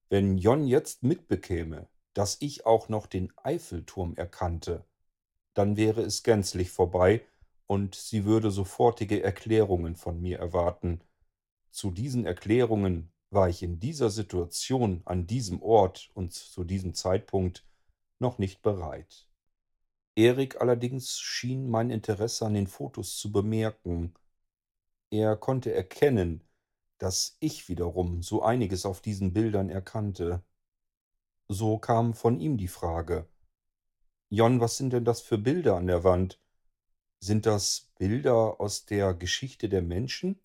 wenn 0.09 0.37
Jon 0.37 0.65
jetzt 0.67 1.03
mitbekäme, 1.03 1.87
dass 2.13 2.37
ich 2.39 2.65
auch 2.65 2.89
noch 2.89 3.07
den 3.07 3.31
Eiffelturm 3.37 4.15
erkannte, 4.15 4.85
dann 5.53 5.77
wäre 5.77 6.01
es 6.01 6.23
gänzlich 6.23 6.71
vorbei 6.71 7.25
und 7.67 7.95
sie 7.95 8.25
würde 8.25 8.51
sofortige 8.51 9.23
Erklärungen 9.23 9.95
von 9.95 10.19
mir 10.19 10.39
erwarten. 10.39 11.01
Zu 11.71 11.91
diesen 11.91 12.25
Erklärungen 12.25 13.11
war 13.29 13.49
ich 13.49 13.63
in 13.63 13.79
dieser 13.79 14.09
Situation, 14.09 15.01
an 15.05 15.25
diesem 15.25 15.61
Ort 15.61 16.11
und 16.13 16.33
zu 16.33 16.63
diesem 16.63 16.93
Zeitpunkt 16.93 17.65
noch 18.19 18.37
nicht 18.37 18.61
bereit. 18.61 19.27
Erik 20.15 20.61
allerdings 20.61 21.19
schien 21.19 21.67
mein 21.67 21.89
Interesse 21.89 22.45
an 22.45 22.53
den 22.53 22.67
Fotos 22.67 23.17
zu 23.17 23.31
bemerken. 23.31 24.13
Er 25.09 25.35
konnte 25.35 25.73
erkennen, 25.73 26.43
dass 27.03 27.35
ich 27.41 27.67
wiederum 27.67 28.23
so 28.23 28.43
einiges 28.43 28.85
auf 28.85 29.01
diesen 29.01 29.33
Bildern 29.33 29.69
erkannte. 29.69 30.41
So 31.49 31.77
kam 31.77 32.13
von 32.13 32.39
ihm 32.39 32.55
die 32.55 32.69
Frage 32.69 33.27
Jon, 34.29 34.61
was 34.61 34.77
sind 34.77 34.93
denn 34.93 35.03
das 35.03 35.19
für 35.19 35.37
Bilder 35.37 35.75
an 35.75 35.87
der 35.87 36.05
Wand? 36.05 36.39
Sind 37.19 37.45
das 37.45 37.91
Bilder 37.99 38.61
aus 38.61 38.85
der 38.85 39.13
Geschichte 39.13 39.67
der 39.67 39.81
Menschen? 39.81 40.39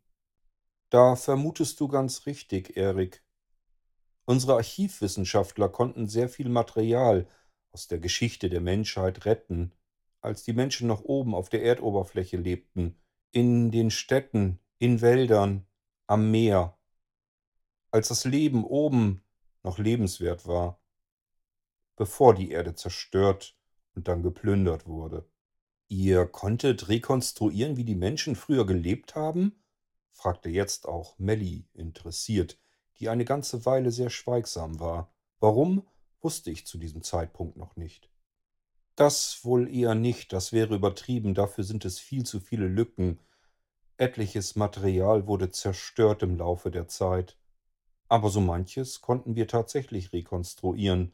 Da 0.91 1.15
vermutest 1.15 1.79
du 1.79 1.87
ganz 1.87 2.27
richtig, 2.27 2.77
Erik. 2.77 3.25
Unsere 4.25 4.55
Archivwissenschaftler 4.55 5.69
konnten 5.69 6.09
sehr 6.09 6.29
viel 6.29 6.49
Material 6.49 7.29
aus 7.71 7.87
der 7.87 8.01
Geschichte 8.01 8.51
der 8.51 8.61
Menschheit 8.61 9.27
retten, 9.27 9.71
als 10.21 10.43
die 10.43 10.55
Menschen 10.55 10.89
noch 10.89 11.03
oben 11.05 11.37
auf 11.37 11.51
der 11.51 11.63
Erdoberfläche 11.63 12.37
lebten, 12.37 12.99
in 13.31 13.71
den 13.71 13.93
Städten, 13.93 14.59
in 14.79 15.01
Wäldern, 15.01 15.68
am 16.09 16.33
Meer, 16.33 16.77
als 17.93 18.09
das 18.09 18.25
Leben 18.25 18.65
oben 18.65 19.23
noch 19.63 19.79
lebenswert 19.79 20.49
war, 20.49 20.81
bevor 21.95 22.35
die 22.35 22.51
Erde 22.51 22.75
zerstört 22.75 23.57
und 23.95 24.09
dann 24.09 24.25
geplündert 24.25 24.87
wurde. 24.87 25.31
Ihr 25.87 26.27
konntet 26.27 26.89
rekonstruieren, 26.89 27.77
wie 27.77 27.85
die 27.85 27.95
Menschen 27.95 28.35
früher 28.35 28.67
gelebt 28.67 29.15
haben? 29.15 29.63
fragte 30.11 30.49
jetzt 30.49 30.89
auch 30.89 31.17
Melly 31.21 31.69
interessiert, 31.75 32.59
die 32.99 33.09
eine 33.09 33.25
ganze 33.25 33.65
Weile 33.65 33.93
sehr 33.93 34.11
schweigsam 34.11 34.81
war. 34.81 35.15
Warum 35.39 35.87
wusste 36.21 36.51
ich 36.51 36.67
zu 36.67 36.79
diesem 36.79 37.03
Zeitpunkt 37.03 37.57
noch 37.57 37.77
nicht. 37.77 38.11
Das 38.97 39.45
wohl 39.45 39.73
eher 39.73 39.95
nicht, 39.95 40.33
das 40.33 40.53
wäre 40.53 40.75
übertrieben, 40.75 41.35
dafür 41.35 41.65
sind 41.65 41.85
es 41.85 41.99
viel 41.99 42.25
zu 42.25 42.41
viele 42.41 42.67
Lücken. 42.67 43.21
Etliches 44.01 44.55
Material 44.55 45.27
wurde 45.27 45.51
zerstört 45.51 46.23
im 46.23 46.39
Laufe 46.39 46.71
der 46.71 46.87
Zeit. 46.87 47.37
Aber 48.07 48.31
so 48.31 48.41
manches 48.41 49.01
konnten 49.01 49.35
wir 49.35 49.49
tatsächlich 49.49 50.13
rekonstruieren. 50.13 51.13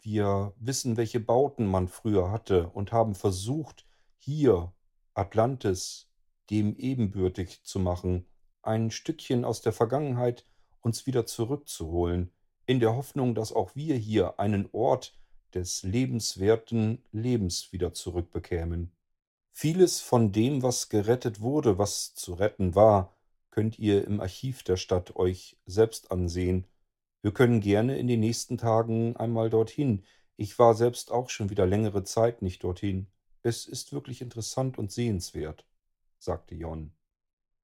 Wir 0.00 0.54
wissen, 0.56 0.96
welche 0.96 1.18
Bauten 1.18 1.66
man 1.66 1.88
früher 1.88 2.30
hatte 2.30 2.68
und 2.70 2.92
haben 2.92 3.16
versucht, 3.16 3.84
hier 4.16 4.72
Atlantis 5.12 6.08
dem 6.50 6.76
ebenbürtig 6.76 7.64
zu 7.64 7.80
machen, 7.80 8.26
ein 8.62 8.92
Stückchen 8.92 9.44
aus 9.44 9.60
der 9.60 9.72
Vergangenheit 9.72 10.46
uns 10.80 11.06
wieder 11.06 11.26
zurückzuholen, 11.26 12.32
in 12.64 12.78
der 12.78 12.94
Hoffnung, 12.94 13.34
dass 13.34 13.52
auch 13.52 13.74
wir 13.74 13.96
hier 13.96 14.38
einen 14.38 14.68
Ort 14.70 15.18
des 15.52 15.82
lebenswerten 15.82 17.02
Lebens 17.10 17.72
wieder 17.72 17.92
zurückbekämen. 17.92 18.92
Vieles 19.62 20.00
von 20.00 20.32
dem, 20.32 20.62
was 20.62 20.88
gerettet 20.88 21.42
wurde, 21.42 21.76
was 21.76 22.14
zu 22.14 22.32
retten 22.32 22.74
war, 22.74 23.14
könnt 23.50 23.78
ihr 23.78 24.06
im 24.06 24.18
Archiv 24.18 24.62
der 24.62 24.78
Stadt 24.78 25.16
euch 25.16 25.58
selbst 25.66 26.10
ansehen. 26.10 26.66
Wir 27.20 27.34
können 27.34 27.60
gerne 27.60 27.98
in 27.98 28.06
den 28.06 28.20
nächsten 28.20 28.56
Tagen 28.56 29.18
einmal 29.18 29.50
dorthin. 29.50 30.02
Ich 30.38 30.58
war 30.58 30.72
selbst 30.72 31.10
auch 31.10 31.28
schon 31.28 31.50
wieder 31.50 31.66
längere 31.66 32.04
Zeit 32.04 32.40
nicht 32.40 32.64
dorthin. 32.64 33.08
Es 33.42 33.66
ist 33.66 33.92
wirklich 33.92 34.22
interessant 34.22 34.78
und 34.78 34.92
sehenswert, 34.92 35.66
sagte 36.18 36.54
Jon. 36.54 36.92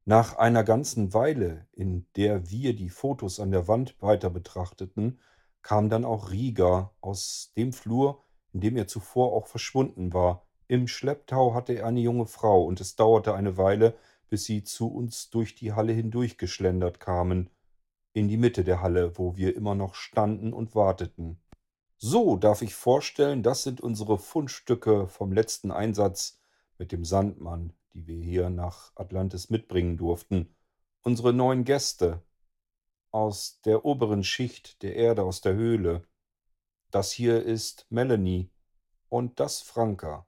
Nach 0.04 0.36
einer 0.36 0.64
ganzen 0.64 1.14
Weile, 1.14 1.66
in 1.72 2.04
der 2.14 2.50
wir 2.50 2.76
die 2.76 2.90
Fotos 2.90 3.40
an 3.40 3.52
der 3.52 3.68
Wand 3.68 3.96
weiter 4.02 4.28
betrachteten, 4.28 5.18
kam 5.62 5.88
dann 5.88 6.04
auch 6.04 6.30
Rieger 6.30 6.94
aus 7.00 7.54
dem 7.56 7.72
Flur, 7.72 8.22
in 8.52 8.60
dem 8.60 8.76
er 8.76 8.86
zuvor 8.86 9.32
auch 9.32 9.46
verschwunden 9.46 10.12
war. 10.12 10.45
Im 10.68 10.88
Schlepptau 10.88 11.54
hatte 11.54 11.74
er 11.74 11.86
eine 11.86 12.00
junge 12.00 12.26
Frau, 12.26 12.64
und 12.64 12.80
es 12.80 12.96
dauerte 12.96 13.34
eine 13.34 13.56
Weile, 13.56 13.94
bis 14.28 14.44
sie 14.44 14.64
zu 14.64 14.88
uns 14.88 15.30
durch 15.30 15.54
die 15.54 15.72
Halle 15.72 15.92
hindurchgeschlendert 15.92 17.00
kamen, 17.00 17.50
in 18.12 18.28
die 18.28 18.36
Mitte 18.36 18.64
der 18.64 18.80
Halle, 18.80 19.16
wo 19.18 19.36
wir 19.36 19.54
immer 19.54 19.74
noch 19.74 19.94
standen 19.94 20.52
und 20.52 20.74
warteten. 20.74 21.38
So, 21.98 22.36
darf 22.36 22.62
ich 22.62 22.74
vorstellen, 22.74 23.42
das 23.42 23.62
sind 23.62 23.80
unsere 23.80 24.18
Fundstücke 24.18 25.08
vom 25.08 25.32
letzten 25.32 25.70
Einsatz 25.70 26.40
mit 26.78 26.92
dem 26.92 27.04
Sandmann 27.04 27.72
die 27.96 28.06
wir 28.06 28.22
hier 28.22 28.50
nach 28.50 28.92
Atlantis 28.94 29.48
mitbringen 29.48 29.96
durften. 29.96 30.54
Unsere 31.02 31.32
neuen 31.32 31.64
Gäste 31.64 32.22
aus 33.10 33.60
der 33.62 33.86
oberen 33.86 34.22
Schicht 34.22 34.82
der 34.82 34.96
Erde, 34.96 35.22
aus 35.22 35.40
der 35.40 35.54
Höhle. 35.54 36.06
Das 36.90 37.10
hier 37.10 37.42
ist 37.42 37.86
Melanie 37.88 38.50
und 39.08 39.40
das 39.40 39.62
Franka. 39.62 40.26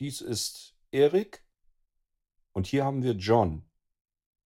Dies 0.00 0.20
ist 0.20 0.76
Erik 0.92 1.44
und 2.52 2.68
hier 2.68 2.84
haben 2.84 3.02
wir 3.02 3.14
John. 3.14 3.68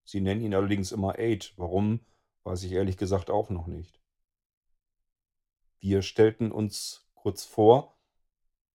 Sie 0.03 0.23
nennen 0.23 0.41
ihn 0.41 0.55
allerdings 0.55 0.93
immer 0.93 1.19
Aid. 1.19 1.53
Warum, 1.57 2.01
weiß 2.45 2.63
ich 2.63 2.73
ehrlich 2.73 2.97
gesagt 2.97 3.29
auch 3.29 3.51
noch 3.51 3.67
nicht. 3.67 4.01
Wir 5.79 6.01
stellten 6.01 6.51
uns 6.53 7.07
kurz 7.15 7.45
vor 7.45 7.99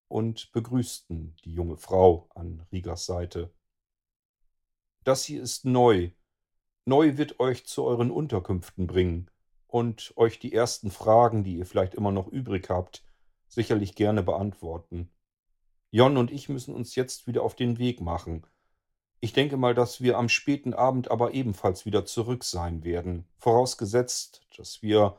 und 0.07 0.51
begrüßten 0.51 1.35
die 1.43 1.53
junge 1.53 1.77
Frau 1.77 2.29
an 2.35 2.67
Rigas 2.71 3.07
Seite. 3.07 3.51
Das 5.03 5.25
hier 5.25 5.41
ist 5.41 5.65
neu. 5.65 6.11
Neu 6.85 7.17
wird 7.17 7.39
euch 7.39 7.65
zu 7.65 7.85
euren 7.85 8.11
Unterkünften 8.11 8.85
bringen 8.85 9.31
und 9.65 10.13
euch 10.15 10.37
die 10.37 10.53
ersten 10.53 10.91
Fragen, 10.91 11.43
die 11.43 11.57
ihr 11.57 11.65
vielleicht 11.65 11.95
immer 11.95 12.11
noch 12.11 12.27
übrig 12.27 12.69
habt, 12.69 13.03
sicherlich 13.47 13.95
gerne 13.95 14.21
beantworten. 14.21 15.09
Jon 15.97 16.17
und 16.17 16.31
ich 16.31 16.49
müssen 16.49 16.73
uns 16.73 16.95
jetzt 16.95 17.27
wieder 17.27 17.43
auf 17.43 17.55
den 17.55 17.77
Weg 17.77 18.01
machen. 18.01 18.45
Ich 19.19 19.33
denke 19.33 19.57
mal, 19.57 19.73
dass 19.73 20.01
wir 20.01 20.17
am 20.17 20.29
späten 20.29 20.73
Abend 20.73 21.09
aber 21.09 21.33
ebenfalls 21.33 21.85
wieder 21.85 22.05
zurück 22.05 22.43
sein 22.43 22.83
werden, 22.83 23.25
vorausgesetzt, 23.37 24.47
dass 24.55 24.81
wir 24.81 25.17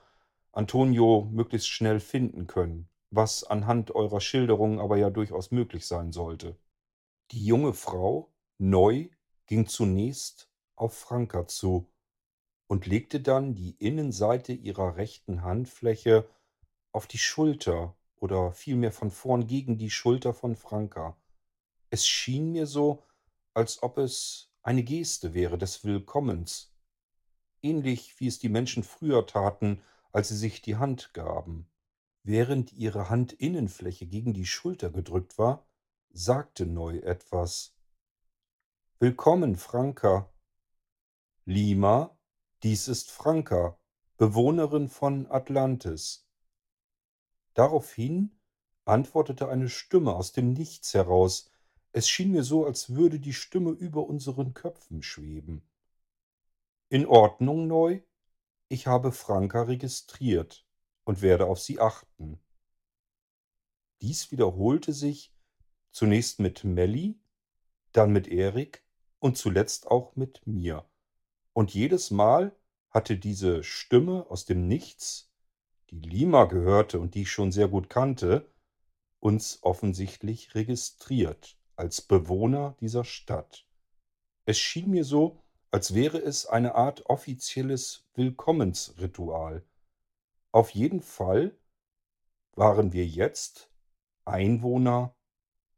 Antonio 0.53 1.29
möglichst 1.33 1.69
schnell 1.69 2.01
finden 2.01 2.47
können 2.47 2.89
was 3.11 3.45
anhand 3.45 3.95
eurer 3.95 4.21
Schilderung 4.21 4.81
aber 4.81 4.97
ja 4.97 5.11
durchaus 5.11 5.51
möglich 5.51 5.87
sein 5.87 6.13
sollte. 6.13 6.57
Die 7.31 7.45
junge 7.45 7.73
Frau, 7.73 8.33
neu, 8.59 9.09
ging 9.47 9.67
zunächst 9.67 10.51
auf 10.77 10.97
Franka 10.97 11.47
zu 11.47 11.91
und 12.67 12.87
legte 12.87 13.21
dann 13.21 13.55
die 13.55 13.77
Innenseite 13.79 14.53
ihrer 14.53 14.97
rechten 14.97 15.43
Handfläche 15.43 16.29
auf 16.93 17.07
die 17.07 17.19
Schulter 17.19 17.97
oder 18.21 18.53
vielmehr 18.53 18.93
von 18.93 19.11
vorn 19.11 19.47
gegen 19.47 19.79
die 19.79 19.91
Schulter 19.91 20.35
von 20.35 20.57
Franka. 20.57 21.17
Es 21.91 22.07
schien 22.07 22.53
mir 22.53 22.67
so, 22.67 23.03
als 23.55 23.83
ob 23.83 23.99
es 23.99 24.53
eine 24.63 24.83
Geste 24.83 25.35
wäre 25.35 25.59
des 25.59 25.85
Willkommens, 25.85 26.75
ähnlich 27.63 28.21
wie 28.21 28.27
es 28.27 28.39
die 28.39 28.49
Menschen 28.49 28.83
früher 28.83 29.27
taten, 29.27 29.83
als 30.13 30.29
sie 30.29 30.37
sich 30.37 30.63
die 30.63 30.77
Hand 30.77 31.15
gaben. 31.15 31.71
Während 32.23 32.73
ihre 32.73 33.09
Handinnenfläche 33.09 34.07
gegen 34.07 34.35
die 34.35 34.47
Schulter 34.47 34.91
gedrückt 34.91 35.39
war, 35.39 35.67
sagte 36.11 36.67
Neu 36.67 36.99
etwas. 36.99 37.75
Willkommen, 38.99 39.57
Franka. 39.57 40.31
Lima, 41.45 42.19
dies 42.63 42.89
ist 42.89 43.11
Franka, 43.11 43.79
Bewohnerin 44.19 44.89
von 44.89 45.31
Atlantis. 45.31 46.28
Daraufhin 47.59 48.31
antwortete 48.85 49.49
eine 49.49 49.69
Stimme 49.69 50.15
aus 50.15 50.31
dem 50.31 50.53
Nichts 50.53 50.95
heraus. 50.95 51.51
Es 51.91 52.09
schien 52.09 52.31
mir 52.31 52.45
so, 52.45 52.65
als 52.65 52.95
würde 52.95 53.19
die 53.19 53.33
Stimme 53.33 53.71
über 53.71 54.07
unseren 54.07 54.55
Köpfen 54.55 55.03
schweben. 55.03 55.69
In 56.89 57.05
Ordnung, 57.05 57.67
Neu? 57.67 58.01
Ich 58.69 58.87
habe 58.87 59.11
Franka 59.11 59.63
registriert 59.63 60.65
und 61.03 61.21
werde 61.21 61.47
auf 61.47 61.59
sie 61.59 61.81
achten. 61.81 62.39
Dies 64.03 64.31
wiederholte 64.31 64.93
sich 64.93 65.35
zunächst 65.91 66.39
mit 66.39 66.63
Melly, 66.63 67.19
dann 67.91 68.13
mit 68.13 68.29
Erik 68.29 68.85
und 69.19 69.37
zuletzt 69.37 69.89
auch 69.89 70.15
mit 70.15 70.47
mir. 70.47 70.89
Und 71.55 71.75
jedes 71.75 72.13
Mal 72.13 72.55
hatte 72.91 73.19
diese 73.19 73.65
Stimme 73.65 74.31
aus 74.31 74.45
dem 74.45 74.69
Nichts, 74.69 75.28
die 75.91 76.01
Lima 76.01 76.45
gehörte 76.45 77.01
und 77.01 77.15
die 77.15 77.23
ich 77.23 77.31
schon 77.31 77.53
sehr 77.53 77.69
gut 77.69 77.89
kannte, 77.91 78.51
uns 79.21 79.59
offensichtlich 79.63 80.55
registriert 80.55 81.59
als 81.77 82.01
Bewohner 82.01 82.77
dieser 82.81 83.05
Stadt. 83.05 83.67
Es 84.45 84.59
schien 84.59 84.91
mir 84.91 85.05
so, 85.05 85.43
als 85.71 85.95
wäre 85.95 86.19
es 86.19 86.47
eine 86.47 86.75
Art 86.75 87.07
offizielles 87.07 88.07
Willkommensritual. 88.15 89.65
Auf 90.53 90.71
jeden 90.71 91.03
Fall 91.03 91.57
waren 92.53 92.93
wir 92.93 93.07
jetzt 93.07 93.71
Einwohner 94.25 95.15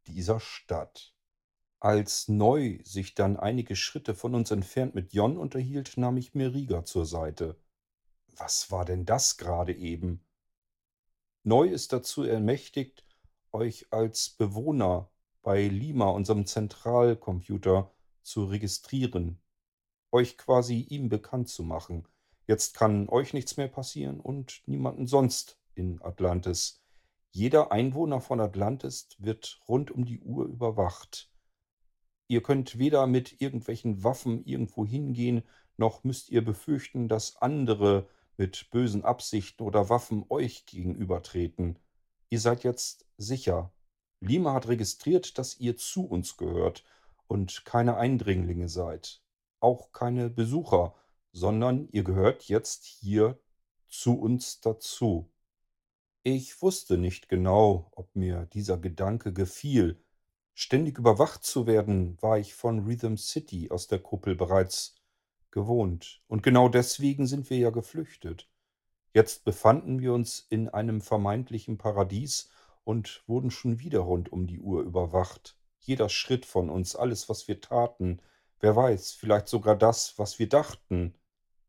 dieser 0.07 0.39
Stadt. 0.39 1.13
Als 1.79 2.27
Neu 2.27 2.79
sich 2.83 3.15
dann 3.15 3.37
einige 3.37 3.75
Schritte 3.75 4.15
von 4.15 4.35
uns 4.35 4.51
entfernt 4.51 4.95
mit 4.95 5.13
Jon 5.13 5.37
unterhielt, 5.37 5.97
nahm 5.97 6.17
ich 6.17 6.33
mir 6.33 6.53
Rieger 6.53 6.85
zur 6.85 7.05
Seite. 7.05 7.59
Was 8.37 8.71
war 8.71 8.85
denn 8.85 9.05
das 9.05 9.37
gerade 9.37 9.73
eben? 9.73 10.23
Neu 11.43 11.67
ist 11.67 11.93
dazu 11.93 12.23
ermächtigt, 12.23 13.05
euch 13.51 13.87
als 13.91 14.29
Bewohner 14.29 15.09
bei 15.41 15.67
Lima, 15.67 16.09
unserem 16.09 16.45
Zentralcomputer, 16.45 17.91
zu 18.23 18.45
registrieren, 18.45 19.41
euch 20.11 20.37
quasi 20.37 20.81
ihm 20.81 21.09
bekannt 21.09 21.49
zu 21.49 21.63
machen. 21.63 22.07
Jetzt 22.47 22.75
kann 22.75 23.09
euch 23.09 23.33
nichts 23.33 23.57
mehr 23.57 23.67
passieren 23.67 24.19
und 24.19 24.61
niemanden 24.65 25.07
sonst 25.07 25.59
in 25.73 26.01
Atlantis. 26.01 26.83
Jeder 27.31 27.71
Einwohner 27.71 28.21
von 28.21 28.39
Atlantis 28.39 29.07
wird 29.17 29.61
rund 29.67 29.89
um 29.89 30.05
die 30.05 30.19
Uhr 30.19 30.45
überwacht. 30.45 31.31
Ihr 32.27 32.43
könnt 32.43 32.77
weder 32.77 33.07
mit 33.07 33.41
irgendwelchen 33.41 34.03
Waffen 34.03 34.45
irgendwo 34.45 34.85
hingehen, 34.85 35.43
noch 35.77 36.03
müsst 36.03 36.29
ihr 36.29 36.43
befürchten, 36.43 37.07
dass 37.07 37.37
andere 37.37 38.07
mit 38.37 38.69
bösen 38.71 39.03
Absichten 39.03 39.63
oder 39.63 39.89
Waffen 39.89 40.25
euch 40.29 40.65
gegenübertreten. 40.65 41.79
Ihr 42.29 42.39
seid 42.39 42.63
jetzt 42.63 43.05
sicher. 43.17 43.71
Lima 44.19 44.53
hat 44.53 44.67
registriert, 44.67 45.37
dass 45.37 45.59
ihr 45.59 45.77
zu 45.77 46.05
uns 46.05 46.37
gehört 46.37 46.83
und 47.27 47.65
keine 47.65 47.97
Eindringlinge 47.97 48.69
seid. 48.69 49.21
Auch 49.59 49.91
keine 49.91 50.29
Besucher 50.29 50.95
sondern 51.31 51.87
ihr 51.91 52.03
gehört 52.03 52.43
jetzt 52.43 52.85
hier 52.85 53.39
zu 53.87 54.19
uns 54.19 54.61
dazu. 54.61 55.31
Ich 56.23 56.61
wusste 56.61 56.97
nicht 56.97 57.29
genau, 57.29 57.91
ob 57.95 58.15
mir 58.15 58.47
dieser 58.53 58.77
Gedanke 58.77 59.33
gefiel. 59.33 60.03
Ständig 60.53 60.97
überwacht 60.99 61.43
zu 61.43 61.65
werden, 61.65 62.21
war 62.21 62.37
ich 62.37 62.53
von 62.53 62.85
Rhythm 62.85 63.15
City 63.15 63.71
aus 63.71 63.87
der 63.87 63.99
Kuppel 63.99 64.35
bereits 64.35 64.95
gewohnt. 65.51 66.21
Und 66.27 66.43
genau 66.43 66.69
deswegen 66.69 67.27
sind 67.27 67.49
wir 67.49 67.57
ja 67.57 67.69
geflüchtet. 67.69 68.49
Jetzt 69.13 69.43
befanden 69.43 69.99
wir 69.99 70.13
uns 70.13 70.45
in 70.49 70.69
einem 70.69 71.01
vermeintlichen 71.01 71.77
Paradies 71.77 72.49
und 72.83 73.23
wurden 73.27 73.51
schon 73.51 73.79
wieder 73.79 73.99
rund 73.99 74.31
um 74.31 74.47
die 74.47 74.59
Uhr 74.59 74.83
überwacht. 74.83 75.57
Jeder 75.79 76.09
Schritt 76.09 76.45
von 76.45 76.69
uns, 76.69 76.95
alles, 76.95 77.27
was 77.27 77.47
wir 77.47 77.59
taten, 77.59 78.21
wer 78.59 78.75
weiß, 78.75 79.11
vielleicht 79.11 79.47
sogar 79.47 79.75
das, 79.75 80.17
was 80.17 80.39
wir 80.39 80.47
dachten. 80.47 81.13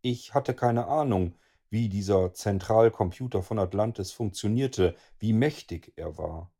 Ich 0.03 0.35
hatte 0.35 0.55
keine 0.55 0.87
Ahnung, 0.87 1.35
wie 1.71 1.89
dieser 1.89 2.35
Zentralcomputer 2.35 3.43
von 3.43 3.59
Atlantis 3.59 4.13
funktionierte, 4.13 4.95
wie 5.19 5.33
mächtig 5.33 5.93
er 5.97 6.19
war. 6.19 6.53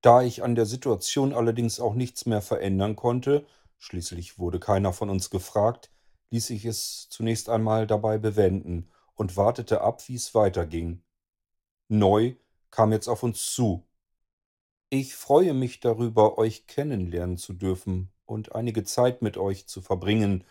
Da 0.00 0.22
ich 0.22 0.42
an 0.42 0.54
der 0.54 0.66
Situation 0.66 1.32
allerdings 1.32 1.80
auch 1.80 1.94
nichts 1.94 2.26
mehr 2.26 2.42
verändern 2.42 2.96
konnte, 2.96 3.46
schließlich 3.84 4.38
wurde 4.38 4.58
keiner 4.58 4.92
von 4.92 5.10
uns 5.10 5.30
gefragt, 5.30 5.90
ließ 6.30 6.50
ich 6.50 6.64
es 6.64 7.08
zunächst 7.10 7.48
einmal 7.50 7.86
dabei 7.86 8.18
bewenden 8.18 8.90
und 9.14 9.36
wartete 9.36 9.82
ab, 9.82 10.08
wie 10.08 10.14
es 10.14 10.34
weiterging. 10.34 11.02
Neu 11.88 12.34
kam 12.70 12.92
jetzt 12.92 13.08
auf 13.08 13.22
uns 13.22 13.52
zu. 13.52 13.86
Ich 14.88 15.14
freue 15.14 15.54
mich 15.54 15.80
darüber, 15.80 16.38
euch 16.38 16.66
kennenlernen 16.66 17.36
zu 17.36 17.52
dürfen 17.52 18.10
und 18.24 18.54
einige 18.54 18.84
Zeit 18.84 19.22
mit 19.22 19.36
euch 19.36 19.66
zu 19.66 19.82
verbringen, 19.82 20.44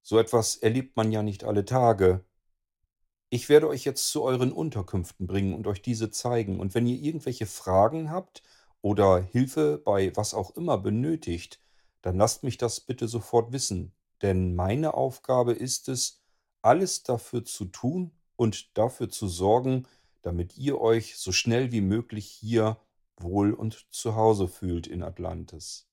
so 0.00 0.18
etwas 0.18 0.56
erlebt 0.56 0.96
man 0.96 1.12
ja 1.12 1.22
nicht 1.22 1.44
alle 1.44 1.64
Tage. 1.64 2.24
Ich 3.28 3.48
werde 3.48 3.68
euch 3.68 3.84
jetzt 3.84 4.08
zu 4.08 4.22
euren 4.22 4.50
Unterkünften 4.50 5.26
bringen 5.26 5.54
und 5.54 5.66
euch 5.66 5.82
diese 5.82 6.10
zeigen. 6.10 6.58
Und 6.58 6.74
wenn 6.74 6.86
ihr 6.86 7.00
irgendwelche 7.00 7.46
Fragen 7.46 8.10
habt 8.10 8.42
oder 8.80 9.20
Hilfe 9.22 9.80
bei 9.84 10.14
was 10.16 10.34
auch 10.34 10.56
immer 10.56 10.78
benötigt, 10.78 11.61
dann 12.02 12.16
lasst 12.16 12.42
mich 12.42 12.58
das 12.58 12.80
bitte 12.80 13.08
sofort 13.08 13.52
wissen. 13.52 13.94
Denn 14.20 14.54
meine 14.54 14.94
Aufgabe 14.94 15.52
ist 15.52 15.88
es, 15.88 16.20
alles 16.60 17.02
dafür 17.02 17.44
zu 17.44 17.64
tun 17.64 18.12
und 18.36 18.76
dafür 18.76 19.08
zu 19.08 19.26
sorgen, 19.26 19.86
damit 20.22 20.56
ihr 20.56 20.80
euch 20.80 21.16
so 21.16 21.32
schnell 21.32 21.72
wie 21.72 21.80
möglich 21.80 22.26
hier 22.26 22.76
wohl 23.16 23.52
und 23.52 23.86
zu 23.90 24.14
Hause 24.14 24.48
fühlt 24.48 24.86
in 24.86 25.02
Atlantis. 25.02 25.88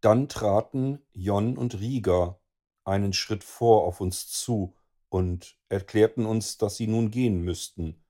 Dann 0.00 0.28
traten 0.28 1.00
Jon 1.12 1.56
und 1.56 1.80
Rieger 1.80 2.40
einen 2.84 3.12
Schritt 3.12 3.44
vor 3.44 3.84
auf 3.84 4.00
uns 4.00 4.28
zu 4.28 4.74
und 5.08 5.56
erklärten 5.68 6.26
uns, 6.26 6.58
dass 6.58 6.76
sie 6.76 6.86
nun 6.86 7.10
gehen 7.10 7.40
müssten. 7.40 8.02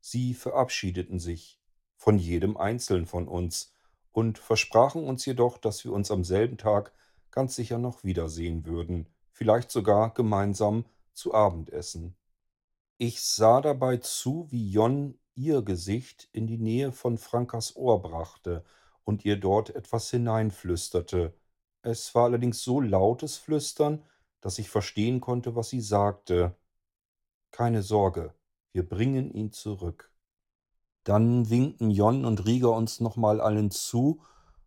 Sie 0.00 0.34
verabschiedeten 0.34 1.18
sich 1.18 1.60
von 1.96 2.18
jedem 2.18 2.56
einzelnen 2.56 3.06
von 3.06 3.28
uns 3.28 3.74
und 4.12 4.38
versprachen 4.38 5.04
uns 5.04 5.24
jedoch, 5.26 5.58
dass 5.58 5.84
wir 5.84 5.92
uns 5.92 6.10
am 6.10 6.24
selben 6.24 6.58
Tag 6.58 6.92
ganz 7.30 7.54
sicher 7.54 7.78
noch 7.78 8.04
wiedersehen 8.04 8.64
würden, 8.66 9.06
vielleicht 9.32 9.70
sogar 9.70 10.12
gemeinsam 10.14 10.84
zu 11.12 11.34
Abend 11.34 11.70
essen. 11.70 12.16
Ich 12.98 13.22
sah 13.22 13.60
dabei 13.60 13.98
zu, 13.98 14.46
wie 14.50 14.70
Jon 14.70 15.18
ihr 15.34 15.62
Gesicht 15.62 16.28
in 16.32 16.46
die 16.46 16.58
Nähe 16.58 16.92
von 16.92 17.16
Frankas 17.16 17.76
Ohr 17.76 18.02
brachte 18.02 18.64
und 19.04 19.24
ihr 19.24 19.36
dort 19.36 19.70
etwas 19.70 20.10
hineinflüsterte. 20.10 21.34
Es 21.82 22.14
war 22.14 22.24
allerdings 22.24 22.62
so 22.62 22.80
lautes 22.80 23.38
Flüstern, 23.38 24.04
dass 24.40 24.58
ich 24.58 24.68
verstehen 24.68 25.20
konnte, 25.20 25.56
was 25.56 25.70
sie 25.70 25.80
sagte. 25.80 26.56
Keine 27.50 27.82
Sorge, 27.82 28.34
wir 28.72 28.86
bringen 28.88 29.30
ihn 29.32 29.52
zurück. 29.52 30.09
Dann 31.04 31.48
winkten 31.48 31.90
Jon 31.90 32.24
und 32.24 32.44
Rieger 32.46 32.72
uns 32.72 33.00
nochmal 33.00 33.40
allen 33.40 33.70
zu 33.70 34.22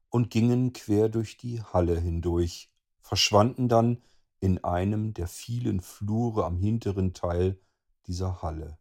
und 0.09 0.29
gingen 0.29 0.73
quer 0.73 1.09
durch 1.09 1.37
die 1.37 1.61
Halle 1.61 1.99
hindurch, 1.99 2.71
verschwanden 3.01 3.69
dann 3.69 4.01
in 4.39 4.63
einem 4.63 5.13
der 5.13 5.27
vielen 5.27 5.81
Flure 5.81 6.45
am 6.45 6.57
hinteren 6.57 7.13
Teil 7.13 7.59
dieser 8.07 8.41
Halle. 8.41 8.77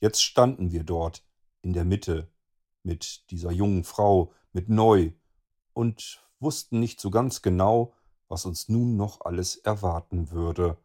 Jetzt 0.00 0.22
standen 0.22 0.72
wir 0.72 0.84
dort 0.84 1.24
in 1.60 1.72
der 1.72 1.84
Mitte 1.84 2.28
mit 2.82 3.30
dieser 3.30 3.52
jungen 3.52 3.84
Frau, 3.84 4.32
mit 4.52 4.68
Neu, 4.68 5.12
und 5.74 6.22
wussten 6.40 6.80
nicht 6.80 7.00
so 7.00 7.10
ganz 7.10 7.40
genau, 7.40 7.94
was 8.28 8.44
uns 8.44 8.68
nun 8.68 8.96
noch 8.96 9.20
alles 9.20 9.56
erwarten 9.56 10.30
würde. 10.30 10.76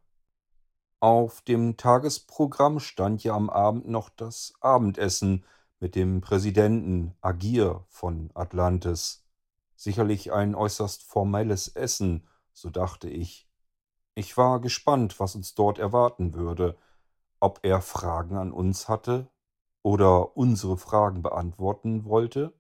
Auf 1.00 1.42
dem 1.42 1.78
Tagesprogramm 1.78 2.80
stand 2.80 3.24
ja 3.24 3.36
am 3.36 3.52
Abend 3.52 3.88
noch 3.88 4.10
das 4.10 4.54
Abendessen 4.62 5.46
mit 5.80 5.94
dem 5.94 6.22
Präsidenten 6.22 7.14
Agir 7.22 7.86
von 7.88 8.32
Atlantis. 8.34 9.24
Sicherlich 9.76 10.34
ein 10.34 10.56
äußerst 10.56 11.04
formelles 11.04 11.68
Essen, 11.68 12.28
so 12.52 12.72
dachte 12.72 13.10
ich. 13.10 13.48
Ich 14.16 14.38
war 14.38 14.60
gespannt, 14.60 15.20
was 15.20 15.36
uns 15.36 15.54
dort 15.54 15.78
erwarten 15.78 16.34
würde, 16.34 16.76
ob 17.40 17.60
er 17.62 17.82
Fragen 17.82 18.36
an 18.36 18.52
uns 18.52 18.90
hatte 18.90 19.28
oder 19.84 20.36
unsere 20.36 20.78
Fragen 20.78 21.22
beantworten 21.22 22.06
wollte. 22.06 22.54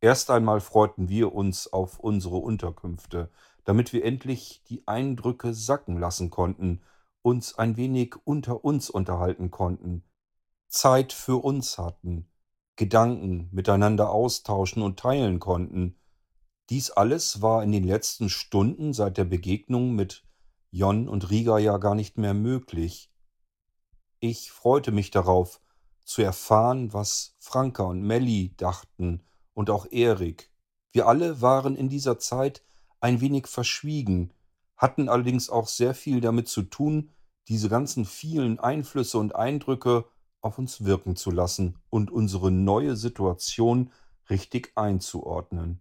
Erst 0.00 0.30
einmal 0.30 0.60
freuten 0.60 1.08
wir 1.08 1.32
uns 1.32 1.72
auf 1.72 2.00
unsere 2.00 2.38
Unterkünfte, 2.38 3.30
damit 3.68 3.92
wir 3.92 4.02
endlich 4.02 4.62
die 4.70 4.88
Eindrücke 4.88 5.52
sacken 5.52 6.00
lassen 6.00 6.30
konnten, 6.30 6.80
uns 7.20 7.58
ein 7.58 7.76
wenig 7.76 8.14
unter 8.24 8.64
uns 8.64 8.88
unterhalten 8.88 9.50
konnten. 9.50 10.04
Zeit 10.68 11.12
für 11.12 11.44
uns 11.44 11.76
hatten, 11.76 12.30
Gedanken 12.76 13.50
miteinander 13.52 14.08
austauschen 14.08 14.80
und 14.80 14.98
teilen 14.98 15.38
konnten. 15.38 15.98
Dies 16.70 16.90
alles 16.90 17.42
war 17.42 17.62
in 17.62 17.70
den 17.70 17.84
letzten 17.84 18.30
Stunden 18.30 18.94
seit 18.94 19.18
der 19.18 19.26
Begegnung 19.26 19.94
mit 19.94 20.24
Jon 20.70 21.06
und 21.06 21.28
Riga 21.28 21.58
ja 21.58 21.76
gar 21.76 21.94
nicht 21.94 22.16
mehr 22.16 22.32
möglich. 22.32 23.12
Ich 24.18 24.50
freute 24.50 24.92
mich 24.92 25.10
darauf, 25.10 25.60
zu 26.06 26.22
erfahren, 26.22 26.94
was 26.94 27.36
Franka 27.38 27.82
und 27.82 28.00
Melly 28.00 28.54
dachten 28.56 29.26
und 29.52 29.68
auch 29.68 29.84
Erik. 29.90 30.50
Wir 30.90 31.06
alle 31.06 31.42
waren 31.42 31.76
in 31.76 31.90
dieser 31.90 32.18
Zeit 32.18 32.62
ein 33.00 33.20
wenig 33.20 33.46
verschwiegen, 33.46 34.32
hatten 34.76 35.08
allerdings 35.08 35.50
auch 35.50 35.68
sehr 35.68 35.94
viel 35.94 36.20
damit 36.20 36.48
zu 36.48 36.62
tun, 36.62 37.10
diese 37.48 37.68
ganzen 37.68 38.04
vielen 38.04 38.58
Einflüsse 38.58 39.18
und 39.18 39.34
Eindrücke 39.34 40.04
auf 40.40 40.58
uns 40.58 40.84
wirken 40.84 41.16
zu 41.16 41.30
lassen 41.30 41.78
und 41.90 42.10
unsere 42.10 42.50
neue 42.50 42.96
Situation 42.96 43.90
richtig 44.30 44.72
einzuordnen. 44.76 45.80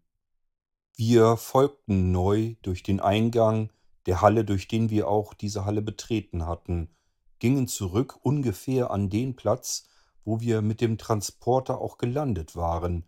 Wir 0.95 1.37
folgten 1.37 2.11
neu 2.11 2.55
durch 2.63 2.81
den 2.81 2.99
Eingang 2.99 3.71
der 4.07 4.21
Halle, 4.21 4.45
durch 4.45 4.67
den 4.67 4.89
wir 4.89 5.07
auch 5.07 5.33
diese 5.33 5.65
Halle 5.65 5.81
betreten 5.81 6.47
hatten, 6.47 6.89
gingen 7.39 7.67
zurück 7.67 8.17
ungefähr 8.23 8.89
an 8.89 9.09
den 9.09 9.35
Platz, 9.35 9.87
wo 10.23 10.39
wir 10.39 10.61
mit 10.61 10.81
dem 10.81 10.97
Transporter 10.97 11.79
auch 11.79 11.97
gelandet 11.97 12.55
waren. 12.55 13.03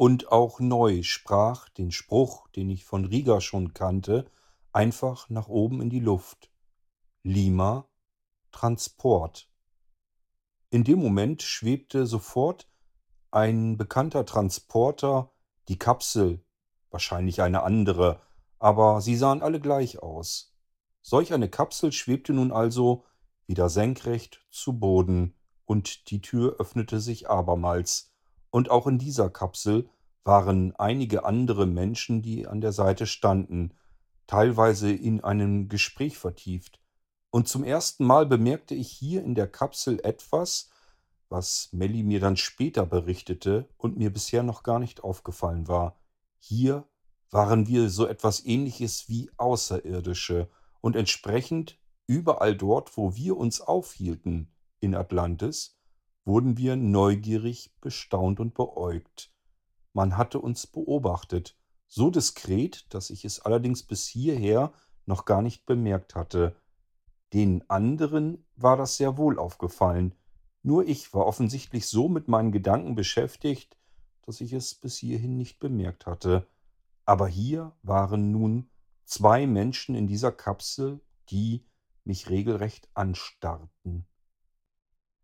Und 0.00 0.32
auch 0.32 0.60
neu 0.60 1.02
sprach 1.02 1.68
den 1.68 1.90
Spruch, 1.90 2.48
den 2.56 2.70
ich 2.70 2.86
von 2.86 3.04
Riga 3.04 3.42
schon 3.42 3.74
kannte, 3.74 4.30
einfach 4.72 5.28
nach 5.28 5.48
oben 5.48 5.82
in 5.82 5.90
die 5.90 6.00
Luft. 6.00 6.50
Lima 7.22 7.86
Transport. 8.50 9.50
In 10.70 10.84
dem 10.84 11.00
Moment 11.00 11.42
schwebte 11.42 12.06
sofort 12.06 12.66
ein 13.30 13.76
bekannter 13.76 14.24
Transporter, 14.24 15.34
die 15.68 15.78
Kapsel, 15.78 16.42
wahrscheinlich 16.90 17.42
eine 17.42 17.62
andere, 17.62 18.22
aber 18.58 19.02
sie 19.02 19.16
sahen 19.16 19.42
alle 19.42 19.60
gleich 19.60 20.02
aus. 20.02 20.56
Solch 21.02 21.34
eine 21.34 21.50
Kapsel 21.50 21.92
schwebte 21.92 22.32
nun 22.32 22.52
also 22.52 23.04
wieder 23.46 23.68
senkrecht 23.68 24.46
zu 24.48 24.78
Boden, 24.78 25.34
und 25.66 26.10
die 26.10 26.22
Tür 26.22 26.56
öffnete 26.58 27.00
sich 27.00 27.28
abermals, 27.28 28.09
und 28.50 28.70
auch 28.70 28.86
in 28.86 28.98
dieser 28.98 29.30
Kapsel 29.30 29.88
waren 30.24 30.74
einige 30.76 31.24
andere 31.24 31.66
Menschen, 31.66 32.22
die 32.22 32.46
an 32.46 32.60
der 32.60 32.72
Seite 32.72 33.06
standen, 33.06 33.74
teilweise 34.26 34.92
in 34.92 35.22
einem 35.24 35.68
Gespräch 35.68 36.18
vertieft. 36.18 36.80
Und 37.30 37.48
zum 37.48 37.64
ersten 37.64 38.04
Mal 38.04 38.26
bemerkte 38.26 38.74
ich 38.74 38.90
hier 38.90 39.22
in 39.22 39.34
der 39.34 39.46
Kapsel 39.46 40.00
etwas, 40.04 40.70
was 41.28 41.68
Melly 41.72 42.02
mir 42.02 42.20
dann 42.20 42.36
später 42.36 42.84
berichtete 42.84 43.68
und 43.76 43.96
mir 43.96 44.12
bisher 44.12 44.42
noch 44.42 44.62
gar 44.62 44.80
nicht 44.80 45.04
aufgefallen 45.04 45.68
war. 45.68 45.96
Hier 46.38 46.84
waren 47.30 47.68
wir 47.68 47.88
so 47.88 48.06
etwas 48.06 48.44
ähnliches 48.44 49.08
wie 49.08 49.30
Außerirdische 49.36 50.48
und 50.80 50.96
entsprechend 50.96 51.78
überall 52.06 52.56
dort, 52.56 52.96
wo 52.96 53.14
wir 53.14 53.36
uns 53.36 53.60
aufhielten 53.60 54.52
in 54.80 54.96
Atlantis, 54.96 55.79
wurden 56.24 56.56
wir 56.56 56.76
neugierig 56.76 57.72
bestaunt 57.80 58.40
und 58.40 58.54
beäugt. 58.54 59.32
Man 59.92 60.16
hatte 60.16 60.40
uns 60.40 60.66
beobachtet, 60.66 61.56
so 61.88 62.10
diskret, 62.10 62.86
dass 62.94 63.10
ich 63.10 63.24
es 63.24 63.40
allerdings 63.40 63.82
bis 63.82 64.06
hierher 64.06 64.72
noch 65.06 65.24
gar 65.24 65.42
nicht 65.42 65.66
bemerkt 65.66 66.14
hatte. 66.14 66.56
Den 67.32 67.68
anderen 67.68 68.46
war 68.56 68.76
das 68.76 68.96
sehr 68.96 69.16
wohl 69.16 69.38
aufgefallen, 69.38 70.14
nur 70.62 70.86
ich 70.86 71.12
war 71.14 71.26
offensichtlich 71.26 71.86
so 71.86 72.08
mit 72.08 72.28
meinen 72.28 72.52
Gedanken 72.52 72.94
beschäftigt, 72.94 73.78
dass 74.22 74.40
ich 74.40 74.52
es 74.52 74.74
bis 74.74 74.98
hierhin 74.98 75.36
nicht 75.36 75.58
bemerkt 75.58 76.06
hatte. 76.06 76.46
Aber 77.04 77.26
hier 77.26 77.72
waren 77.82 78.30
nun 78.30 78.68
zwei 79.04 79.46
Menschen 79.46 79.94
in 79.94 80.06
dieser 80.06 80.32
Kapsel, 80.32 81.00
die 81.30 81.64
mich 82.04 82.28
regelrecht 82.28 82.88
anstarrten. 82.94 84.06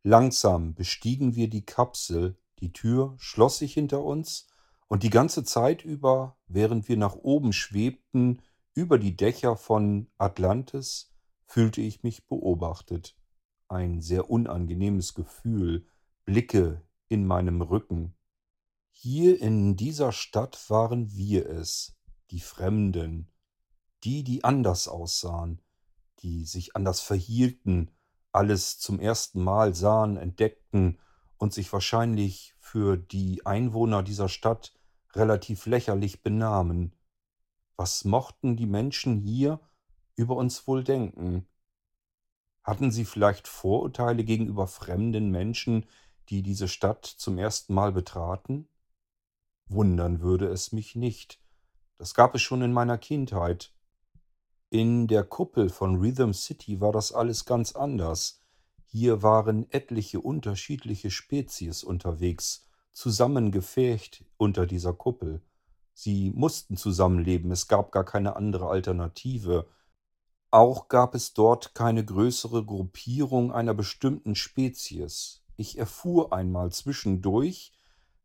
Langsam 0.07 0.73
bestiegen 0.73 1.35
wir 1.35 1.51
die 1.51 1.67
Kapsel, 1.67 2.39
die 2.61 2.73
Tür 2.73 3.17
schloss 3.19 3.59
sich 3.59 3.75
hinter 3.75 4.05
uns, 4.05 4.47
und 4.87 5.03
die 5.03 5.11
ganze 5.11 5.43
Zeit 5.43 5.85
über, 5.85 6.39
während 6.47 6.89
wir 6.89 6.97
nach 6.97 7.17
oben 7.17 7.53
schwebten, 7.53 8.41
über 8.73 9.01
die 9.01 9.17
Dächer 9.17 9.57
von 9.57 10.07
Atlantis, 10.17 11.13
fühlte 11.45 11.81
ich 11.81 12.05
mich 12.05 12.29
beobachtet. 12.29 13.19
Ein 13.67 14.01
sehr 14.01 14.31
unangenehmes 14.31 15.15
Gefühl, 15.15 15.89
Blicke 16.25 16.87
in 17.09 17.27
meinem 17.27 17.61
Rücken. 17.61 18.15
Hier 18.93 19.43
in 19.43 19.75
dieser 19.75 20.13
Stadt 20.13 20.71
waren 20.71 21.17
wir 21.17 21.51
es, 21.51 21.97
die 22.31 22.39
Fremden, 22.39 23.33
die, 24.05 24.23
die 24.23 24.45
anders 24.45 24.87
aussahen, 24.87 25.61
die 26.21 26.45
sich 26.45 26.77
anders 26.77 27.01
verhielten, 27.01 27.91
alles 28.37 28.79
zum 28.79 29.01
ersten 29.01 29.43
Mal 29.43 29.75
sahen, 29.75 30.17
entdeckten 30.17 30.99
und 31.39 31.53
sich 31.53 31.73
wahrscheinlich 31.73 32.55
für 32.61 32.97
die 32.97 33.45
Einwohner 33.47 34.03
dieser 34.03 34.29
Stadt 34.29 34.75
relativ 35.15 35.67
lächerlich 35.67 36.23
benahmen. 36.23 36.95
Was 37.77 38.05
mochten 38.05 38.57
die 38.57 38.67
Menschen 38.67 39.17
hier 39.17 39.61
über 40.17 40.37
uns 40.37 40.67
wohl 40.67 40.85
denken? 40.85 41.47
Hatten 42.63 42.91
sie 42.91 43.05
vielleicht 43.05 43.49
Vorurteile 43.49 44.25
gegenüber 44.25 44.67
fremden 44.67 45.31
Menschen, 45.31 45.87
die 46.29 46.43
diese 46.43 46.69
Stadt 46.69 47.07
zum 47.07 47.39
ersten 47.39 47.75
Mal 47.75 47.93
betraten? 47.93 48.69
Wundern 49.67 50.21
würde 50.21 50.49
es 50.49 50.73
mich 50.73 50.95
nicht. 50.95 51.41
Das 51.97 52.15
gab 52.15 52.35
es 52.35 52.43
schon 52.43 52.63
in 52.63 52.73
meiner 52.73 52.99
Kindheit. 52.99 53.73
In 54.79 55.07
der 55.07 55.25
Kuppel 55.25 55.71
von 55.71 55.97
Rhythm 55.97 56.33
City 56.33 56.83
war 56.83 56.93
das 56.93 57.11
alles 57.11 57.47
ganz 57.47 57.75
anders. 57.75 58.43
Hier 58.85 59.23
waren 59.23 59.65
etliche 59.73 60.21
unterschiedliche 60.21 61.11
Spezies 61.11 61.83
unterwegs, 61.83 62.69
zusammengefärcht 62.93 64.27
unter 64.37 64.67
dieser 64.67 64.93
Kuppel. 64.93 65.41
Sie 65.95 66.31
mussten 66.31 66.77
zusammenleben, 66.77 67.51
es 67.53 67.69
gab 67.69 67.91
gar 67.91 68.05
keine 68.05 68.37
andere 68.37 68.69
Alternative. 68.69 69.67
Auch 70.51 70.89
gab 70.89 71.15
es 71.15 71.33
dort 71.33 71.75
keine 71.75 72.05
größere 72.05 72.63
Gruppierung 72.63 73.53
einer 73.53 73.73
bestimmten 73.73 74.35
Spezies. 74.35 75.43
Ich 75.57 75.79
erfuhr 75.79 76.35
einmal 76.35 76.71
zwischendurch, 76.71 77.73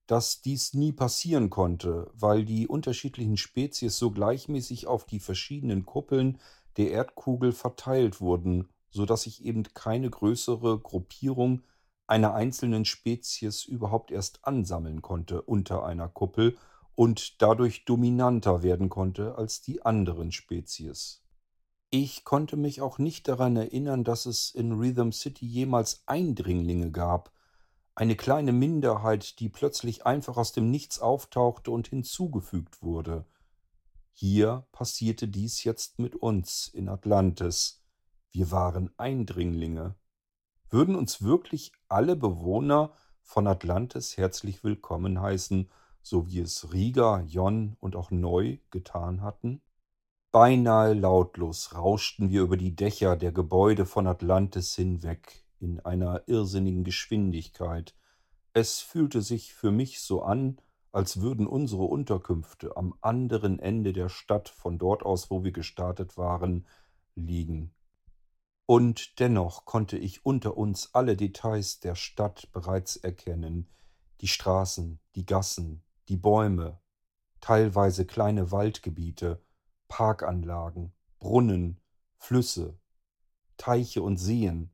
dass 0.08 0.42
dies 0.42 0.74
nie 0.74 0.92
passieren 0.92 1.50
konnte, 1.50 2.10
weil 2.14 2.46
die 2.46 2.68
unterschiedlichen 2.68 3.38
Spezies 3.38 3.98
so 3.98 4.12
gleichmäßig 4.12 4.88
auf 4.88 5.06
die 5.06 5.20
verschiedenen 5.20 5.86
Kuppeln 5.86 6.40
der 6.78 6.92
Erdkugel 6.92 7.52
verteilt 7.52 8.22
wurden, 8.22 8.70
so 8.90 9.06
dass 9.06 9.24
sich 9.24 9.46
eben 9.46 9.64
keine 9.74 10.10
größere 10.10 10.80
Gruppierung 10.80 11.64
einer 12.08 12.34
einzelnen 12.34 12.84
Spezies 12.84 13.64
überhaupt 13.64 14.12
erst 14.12 14.46
ansammeln 14.46 15.02
konnte 15.02 15.42
unter 15.42 15.86
einer 15.86 16.10
Kuppel 16.10 16.58
und 16.96 17.42
dadurch 17.42 17.86
dominanter 17.86 18.64
werden 18.64 18.90
konnte 18.90 19.36
als 19.36 19.62
die 19.62 19.86
anderen 19.86 20.32
Spezies. 20.32 21.24
Ich 21.90 22.24
konnte 22.24 22.58
mich 22.58 22.82
auch 22.82 23.00
nicht 23.00 23.28
daran 23.28 23.56
erinnern, 23.56 24.04
dass 24.04 24.26
es 24.26 24.52
in 24.52 24.74
Rhythm 24.74 25.12
City 25.12 25.46
jemals 25.46 26.04
Eindringlinge 26.06 26.92
gab, 26.92 27.32
eine 27.96 28.16
kleine 28.16 28.52
Minderheit, 28.52 29.40
die 29.40 29.50
plötzlich 29.50 30.06
einfach 30.06 30.38
aus 30.38 30.54
dem 30.54 30.72
Nichts 30.72 31.00
auftauchte 31.00 31.72
und 31.72 31.88
hinzugefügt 31.88 32.82
wurde. 32.82 33.26
Hier 34.14 34.66
passierte 34.72 35.28
dies 35.28 35.64
jetzt 35.64 36.00
mit 36.00 36.16
uns 36.16 36.68
in 36.68 36.90
Atlantis. 36.90 37.84
Wir 38.32 38.52
waren 38.52 38.92
Eindringlinge. 38.98 39.96
Würden 40.70 40.96
uns 40.96 41.22
wirklich 41.22 41.74
alle 41.90 42.16
Bewohner 42.16 42.94
von 43.24 43.48
Atlantis 43.48 44.18
herzlich 44.18 44.64
willkommen 44.64 45.20
heißen, 45.20 45.70
so 46.02 46.28
wie 46.28 46.40
es 46.40 46.72
Riga, 46.72 47.22
Jon 47.22 47.76
und 47.80 47.96
auch 47.96 48.10
Neu 48.10 48.58
getan 48.70 49.22
hatten? 49.22 49.62
Beinahe 50.32 50.94
lautlos 50.94 51.76
rauschten 51.76 52.30
wir 52.30 52.42
über 52.44 52.56
die 52.56 52.74
Dächer 52.74 53.18
der 53.18 53.34
Gebäude 53.34 53.86
von 53.86 54.08
Atlantis 54.08 54.76
hinweg, 54.76 55.44
in 55.62 55.80
einer 55.80 56.24
irrsinnigen 56.28 56.84
Geschwindigkeit. 56.84 57.96
Es 58.54 58.80
fühlte 58.80 59.22
sich 59.22 59.54
für 59.54 59.72
mich 59.72 60.02
so 60.02 60.24
an, 60.24 60.60
als 60.92 61.22
würden 61.22 61.48
unsere 61.48 61.84
Unterkünfte 61.84 62.76
am 62.76 62.96
anderen 63.02 63.60
Ende 63.60 63.94
der 63.94 64.10
Stadt 64.10 64.50
von 64.50 64.78
dort 64.78 65.04
aus, 65.04 65.32
wo 65.32 65.44
wir 65.44 65.52
gestartet 65.52 66.18
waren, 66.18 66.68
liegen. 67.16 67.74
Und 68.66 69.20
dennoch 69.20 69.66
konnte 69.66 69.98
ich 69.98 70.26
unter 70.26 70.58
uns 70.58 70.94
alle 70.94 71.16
Details 71.16 71.80
der 71.80 71.96
Stadt 71.96 72.50
bereits 72.52 72.96
erkennen, 72.96 73.70
die 74.22 74.28
Straßen, 74.28 75.00
die 75.16 75.26
Gassen, 75.26 75.84
die 76.08 76.18
Bäume, 76.18 76.80
teilweise 77.40 78.06
kleine 78.06 78.52
Waldgebiete, 78.52 79.42
Parkanlagen, 79.88 80.94
Brunnen, 81.20 81.80
Flüsse, 82.18 82.78
Teiche 83.58 84.02
und 84.02 84.18
Seen, 84.18 84.72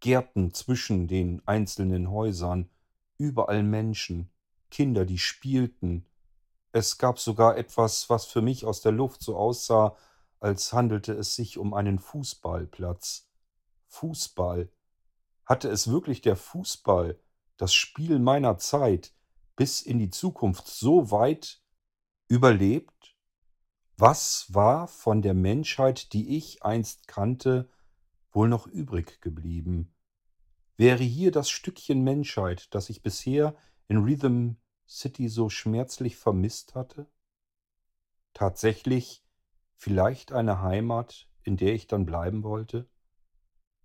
Gärten 0.00 0.52
zwischen 0.52 1.06
den 1.06 1.46
einzelnen 1.46 2.10
Häusern, 2.10 2.70
überall 3.18 3.62
Menschen, 3.62 4.30
Kinder, 4.70 5.04
die 5.04 5.18
spielten. 5.18 6.06
Es 6.72 6.98
gab 6.98 7.18
sogar 7.18 7.56
etwas, 7.56 8.08
was 8.08 8.24
für 8.24 8.40
mich 8.40 8.64
aus 8.64 8.80
der 8.80 8.92
Luft 8.92 9.22
so 9.22 9.36
aussah, 9.36 9.96
als 10.40 10.72
handelte 10.72 11.12
es 11.12 11.34
sich 11.34 11.58
um 11.58 11.74
einen 11.74 11.98
Fußballplatz. 11.98 13.28
Fußball. 13.88 14.70
Hatte 15.44 15.68
es 15.68 15.88
wirklich 15.88 16.22
der 16.22 16.36
Fußball, 16.36 17.18
das 17.56 17.74
Spiel 17.74 18.18
meiner 18.18 18.56
Zeit, 18.56 19.12
bis 19.56 19.82
in 19.82 19.98
die 19.98 20.10
Zukunft 20.10 20.66
so 20.68 21.10
weit 21.10 21.60
überlebt? 22.28 23.16
Was 23.98 24.46
war 24.54 24.88
von 24.88 25.20
der 25.20 25.34
Menschheit, 25.34 26.14
die 26.14 26.36
ich 26.38 26.62
einst 26.62 27.06
kannte, 27.06 27.68
wohl 28.32 28.48
noch 28.48 28.66
übrig 28.66 29.20
geblieben? 29.20 29.94
Wäre 30.76 31.02
hier 31.02 31.30
das 31.30 31.50
Stückchen 31.50 32.02
Menschheit, 32.02 32.74
das 32.74 32.88
ich 32.90 33.02
bisher 33.02 33.54
in 33.88 33.98
Rhythm 33.98 34.52
City 34.88 35.28
so 35.28 35.48
schmerzlich 35.48 36.16
vermisst 36.16 36.74
hatte? 36.74 37.06
Tatsächlich 38.32 39.22
vielleicht 39.76 40.32
eine 40.32 40.62
Heimat, 40.62 41.28
in 41.42 41.56
der 41.56 41.74
ich 41.74 41.86
dann 41.86 42.06
bleiben 42.06 42.42
wollte? 42.42 42.88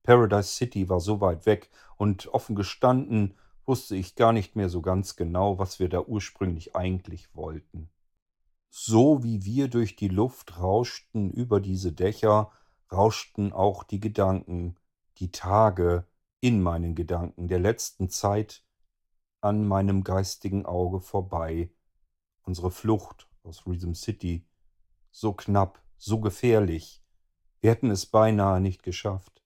Paradise 0.04 0.50
City 0.50 0.88
war 0.88 1.00
so 1.00 1.20
weit 1.20 1.46
weg, 1.46 1.72
und 1.98 2.28
offen 2.28 2.56
gestanden 2.56 3.36
wusste 3.66 3.96
ich 3.96 4.16
gar 4.16 4.32
nicht 4.32 4.56
mehr 4.56 4.70
so 4.70 4.82
ganz 4.82 5.16
genau, 5.16 5.58
was 5.58 5.80
wir 5.80 5.90
da 5.90 6.02
ursprünglich 6.02 6.76
eigentlich 6.76 7.34
wollten. 7.36 7.90
So 8.70 9.24
wie 9.24 9.46
wir 9.46 9.68
durch 9.68 9.96
die 9.96 10.10
Luft 10.10 10.60
rauschten 10.60 11.32
über 11.32 11.60
diese 11.60 11.92
Dächer, 11.92 12.52
rauschten 12.92 13.52
auch 13.52 13.84
die 13.84 14.00
Gedanken, 14.00 14.76
die 15.18 15.32
Tage 15.32 16.06
in 16.40 16.62
meinen 16.62 16.96
Gedanken 16.96 17.48
der 17.48 17.60
letzten 17.60 18.10
Zeit 18.10 18.64
an 19.42 19.68
meinem 19.68 20.04
geistigen 20.04 20.66
Auge 20.66 21.02
vorbei. 21.02 21.70
Unsere 22.44 22.72
Flucht 22.72 23.28
aus 23.44 23.66
Rhythm 23.66 23.94
City, 23.94 24.46
so 25.12 25.34
knapp, 25.34 25.82
so 25.98 26.20
gefährlich. 26.20 27.04
Wir 27.62 27.72
hätten 27.72 27.90
es 27.90 28.06
beinahe 28.06 28.60
nicht 28.60 28.84
geschafft. 28.84 29.44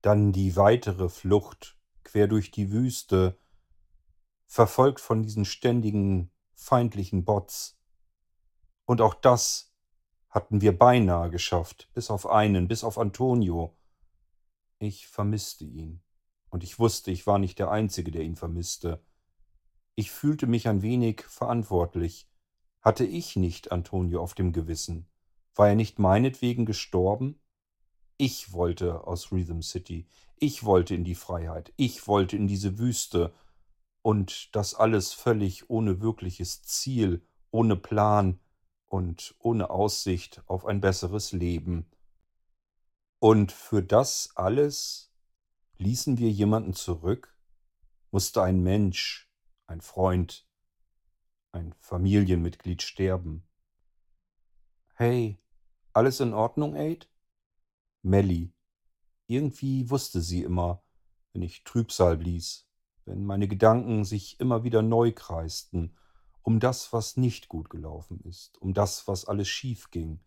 Dann 0.00 0.32
die 0.32 0.56
weitere 0.56 1.08
Flucht 1.08 1.78
quer 2.04 2.26
durch 2.28 2.50
die 2.50 2.70
Wüste, 2.70 3.38
verfolgt 4.46 5.00
von 5.00 5.22
diesen 5.22 5.44
ständigen 5.44 6.30
feindlichen 6.54 7.24
Bots. 7.24 7.78
Und 8.84 9.00
auch 9.00 9.14
das 9.14 9.69
hatten 10.30 10.60
wir 10.60 10.76
beinahe 10.76 11.28
geschafft, 11.28 11.90
bis 11.92 12.10
auf 12.10 12.26
einen, 12.28 12.68
bis 12.68 12.84
auf 12.84 12.98
Antonio. 12.98 13.76
Ich 14.78 15.08
vermisste 15.08 15.64
ihn. 15.64 16.02
Und 16.50 16.64
ich 16.64 16.78
wusste, 16.78 17.10
ich 17.10 17.26
war 17.26 17.38
nicht 17.38 17.58
der 17.58 17.70
Einzige, 17.70 18.10
der 18.10 18.22
ihn 18.22 18.36
vermisste. 18.36 19.02
Ich 19.94 20.10
fühlte 20.10 20.46
mich 20.46 20.68
ein 20.68 20.82
wenig 20.82 21.22
verantwortlich. 21.22 22.28
Hatte 22.80 23.04
ich 23.04 23.36
nicht 23.36 23.72
Antonio 23.72 24.22
auf 24.22 24.34
dem 24.34 24.52
Gewissen? 24.52 25.06
War 25.54 25.68
er 25.68 25.74
nicht 25.74 25.98
meinetwegen 25.98 26.64
gestorben? 26.64 27.40
Ich 28.16 28.52
wollte 28.52 29.06
aus 29.06 29.32
Rhythm 29.32 29.60
City. 29.60 30.06
Ich 30.38 30.64
wollte 30.64 30.94
in 30.94 31.04
die 31.04 31.14
Freiheit. 31.14 31.72
Ich 31.76 32.06
wollte 32.06 32.36
in 32.36 32.46
diese 32.46 32.78
Wüste. 32.78 33.34
Und 34.02 34.54
das 34.54 34.74
alles 34.74 35.12
völlig 35.12 35.68
ohne 35.68 36.00
wirkliches 36.00 36.62
Ziel, 36.62 37.22
ohne 37.50 37.76
Plan 37.76 38.38
und 38.90 39.36
ohne 39.38 39.70
Aussicht 39.70 40.42
auf 40.46 40.66
ein 40.66 40.80
besseres 40.80 41.30
Leben. 41.32 41.86
Und 43.20 43.52
für 43.52 43.82
das 43.82 44.32
alles 44.34 45.12
ließen 45.78 46.18
wir 46.18 46.30
jemanden 46.30 46.74
zurück? 46.74 47.36
Musste 48.10 48.42
ein 48.42 48.62
Mensch, 48.62 49.30
ein 49.68 49.80
Freund, 49.80 50.48
ein 51.52 51.72
Familienmitglied 51.78 52.82
sterben? 52.82 53.46
Hey, 54.94 55.38
alles 55.92 56.18
in 56.18 56.34
Ordnung, 56.34 56.74
Aid? 56.74 57.08
Melly. 58.02 58.52
Irgendwie 59.28 59.88
wusste 59.88 60.20
sie 60.20 60.42
immer, 60.42 60.82
wenn 61.32 61.42
ich 61.42 61.62
Trübsal 61.62 62.16
blies, 62.16 62.66
wenn 63.04 63.24
meine 63.24 63.46
Gedanken 63.46 64.04
sich 64.04 64.40
immer 64.40 64.64
wieder 64.64 64.82
neu 64.82 65.12
kreisten, 65.12 65.96
um 66.42 66.60
das, 66.60 66.92
was 66.92 67.16
nicht 67.16 67.48
gut 67.48 67.70
gelaufen 67.70 68.20
ist, 68.24 68.60
um 68.60 68.74
das, 68.74 69.06
was 69.08 69.24
alles 69.24 69.48
schief 69.48 69.90
ging. 69.90 70.20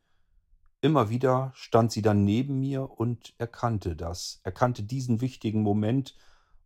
Immer 0.82 1.10
wieder 1.10 1.52
stand 1.56 1.92
sie 1.92 2.02
dann 2.02 2.26
neben 2.26 2.60
mir 2.60 2.90
und 3.00 3.34
erkannte 3.38 3.96
das, 3.96 4.42
erkannte 4.44 4.84
diesen 4.84 5.22
wichtigen 5.22 5.62
Moment 5.62 6.16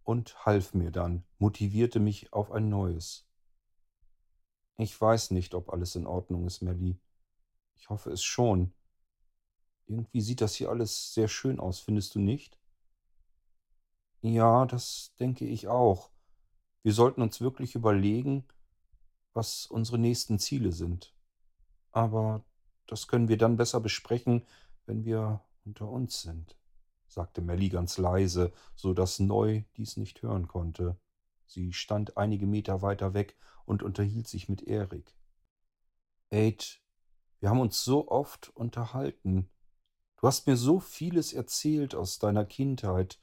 und 0.03 0.45
half 0.45 0.73
mir 0.73 0.91
dann, 0.91 1.23
motivierte 1.37 1.99
mich 1.99 2.33
auf 2.33 2.51
ein 2.51 2.69
neues. 2.69 3.27
Ich 4.77 4.99
weiß 4.99 5.31
nicht, 5.31 5.53
ob 5.53 5.71
alles 5.71 5.95
in 5.95 6.07
Ordnung 6.07 6.45
ist, 6.45 6.61
Melly. 6.61 6.99
Ich 7.75 7.89
hoffe 7.89 8.11
es 8.11 8.23
schon. 8.23 8.73
Irgendwie 9.85 10.21
sieht 10.21 10.41
das 10.41 10.55
hier 10.55 10.69
alles 10.69 11.13
sehr 11.13 11.27
schön 11.27 11.59
aus, 11.59 11.79
findest 11.79 12.15
du 12.15 12.19
nicht? 12.19 12.59
Ja, 14.21 14.65
das 14.65 15.13
denke 15.19 15.45
ich 15.45 15.67
auch. 15.67 16.11
Wir 16.83 16.93
sollten 16.93 17.21
uns 17.21 17.41
wirklich 17.41 17.75
überlegen, 17.75 18.45
was 19.37 19.67
unsere 19.67 19.99
nächsten 19.99 20.39
Ziele 20.39 20.73
sind. 20.73 21.13
Aber 21.91 22.43
das 22.87 23.07
können 23.07 23.29
wir 23.29 23.37
dann 23.37 23.55
besser 23.55 23.79
besprechen, 23.79 24.45
wenn 24.87 25.05
wir 25.05 25.41
unter 25.63 25.87
uns 25.87 26.21
sind, 26.23 26.57
sagte 27.07 27.41
Melly 27.41 27.69
ganz 27.69 27.99
leise, 27.99 28.51
so 28.75 28.93
dass 28.93 29.19
Neu 29.19 29.63
dies 29.77 29.95
nicht 29.95 30.23
hören 30.23 30.47
konnte. 30.47 30.97
Sie 31.45 31.71
stand 31.71 32.17
einige 32.17 32.47
Meter 32.47 32.81
weiter 32.81 33.13
weg 33.13 33.37
und 33.65 33.83
unterhielt 33.83 34.27
sich 34.27 34.49
mit 34.49 34.63
Erik. 34.63 35.15
Aid, 36.31 36.81
wir 37.39 37.49
haben 37.49 37.59
uns 37.59 37.83
so 37.83 38.09
oft 38.09 38.49
unterhalten. 38.55 39.49
Du 40.19 40.27
hast 40.27 40.47
mir 40.47 40.57
so 40.57 40.79
vieles 40.79 41.31
erzählt 41.31 41.93
aus 41.93 42.17
deiner 42.17 42.43
Kindheit, 42.43 43.21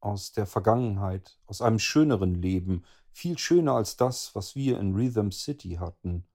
aus 0.00 0.32
der 0.32 0.46
Vergangenheit, 0.46 1.40
aus 1.46 1.62
einem 1.62 1.78
schöneren 1.78 2.34
Leben, 2.34 2.84
viel 3.14 3.38
schöner 3.38 3.72
als 3.72 3.96
das, 3.96 4.34
was 4.34 4.54
wir 4.54 4.78
in 4.78 4.94
Rhythm 4.94 5.30
City 5.30 5.76
hatten. 5.80 6.26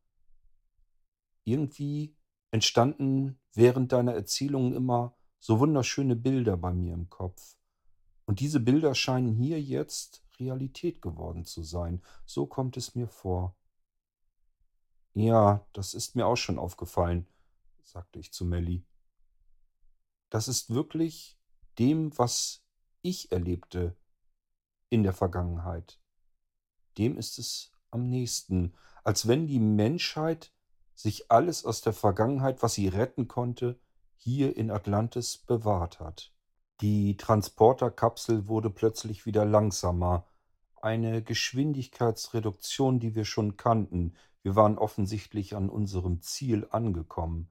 Irgendwie 1.43 2.15
entstanden 2.49 3.39
während 3.53 3.91
deiner 3.91 4.13
Erzählungen 4.13 4.73
immer 4.73 5.15
so 5.37 5.59
wunderschöne 5.59 6.15
Bilder 6.15 6.57
bei 6.57 6.73
mir 6.73 6.95
im 6.95 7.09
Kopf. 7.09 7.55
Und 8.25 8.39
diese 8.39 8.59
Bilder 8.59 8.95
scheinen 8.95 9.35
hier 9.35 9.61
jetzt 9.61 10.23
Realität 10.39 11.01
geworden 11.01 11.45
zu 11.45 11.61
sein. 11.61 12.01
So 12.25 12.47
kommt 12.47 12.77
es 12.77 12.95
mir 12.95 13.07
vor. 13.07 13.55
Ja, 15.13 15.65
das 15.73 15.93
ist 15.93 16.15
mir 16.15 16.25
auch 16.25 16.37
schon 16.37 16.57
aufgefallen, 16.57 17.27
sagte 17.83 18.19
ich 18.19 18.31
zu 18.31 18.45
Melly 18.45 18.83
das 20.29 20.47
ist 20.47 20.73
wirklich 20.73 21.37
dem, 21.77 22.17
was 22.17 22.63
ich 23.01 23.31
erlebte 23.31 23.95
in 24.89 25.03
der 25.03 25.13
Vergangenheit. 25.13 25.98
Dem 26.97 27.17
ist 27.17 27.39
es 27.39 27.71
am 27.91 28.09
nächsten, 28.09 28.73
als 29.03 29.27
wenn 29.27 29.47
die 29.47 29.59
Menschheit 29.59 30.51
sich 30.95 31.31
alles 31.31 31.65
aus 31.65 31.81
der 31.81 31.93
Vergangenheit, 31.93 32.61
was 32.61 32.73
sie 32.73 32.87
retten 32.87 33.27
konnte, 33.27 33.79
hier 34.17 34.57
in 34.57 34.69
Atlantis 34.69 35.37
bewahrt 35.37 35.99
hat. 35.99 36.33
Die 36.81 37.17
Transporterkapsel 37.17 38.47
wurde 38.47 38.69
plötzlich 38.69 39.25
wieder 39.25 39.45
langsamer, 39.45 40.25
eine 40.81 41.21
Geschwindigkeitsreduktion, 41.21 42.99
die 42.99 43.15
wir 43.15 43.25
schon 43.25 43.57
kannten. 43.57 44.15
Wir 44.43 44.55
waren 44.55 44.77
offensichtlich 44.77 45.55
an 45.55 45.69
unserem 45.69 46.21
Ziel 46.21 46.67
angekommen. 46.69 47.49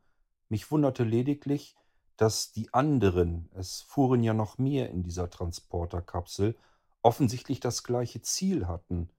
Mich 0.49 0.71
wunderte 0.71 1.05
lediglich, 1.05 1.77
dass 2.17 2.53
die 2.53 2.73
anderen, 2.73 3.51
es 3.55 3.83
fuhren 3.83 4.23
ja 4.23 4.35
noch 4.35 4.59
mehr 4.59 4.91
in 4.91 5.03
dieser 5.03 5.31
Transporterkapsel, 5.31 6.57
offensichtlich 7.03 7.61
das 7.61 7.85
gleiche 7.85 8.23
Ziel 8.23 8.67
hatten. 8.67 9.11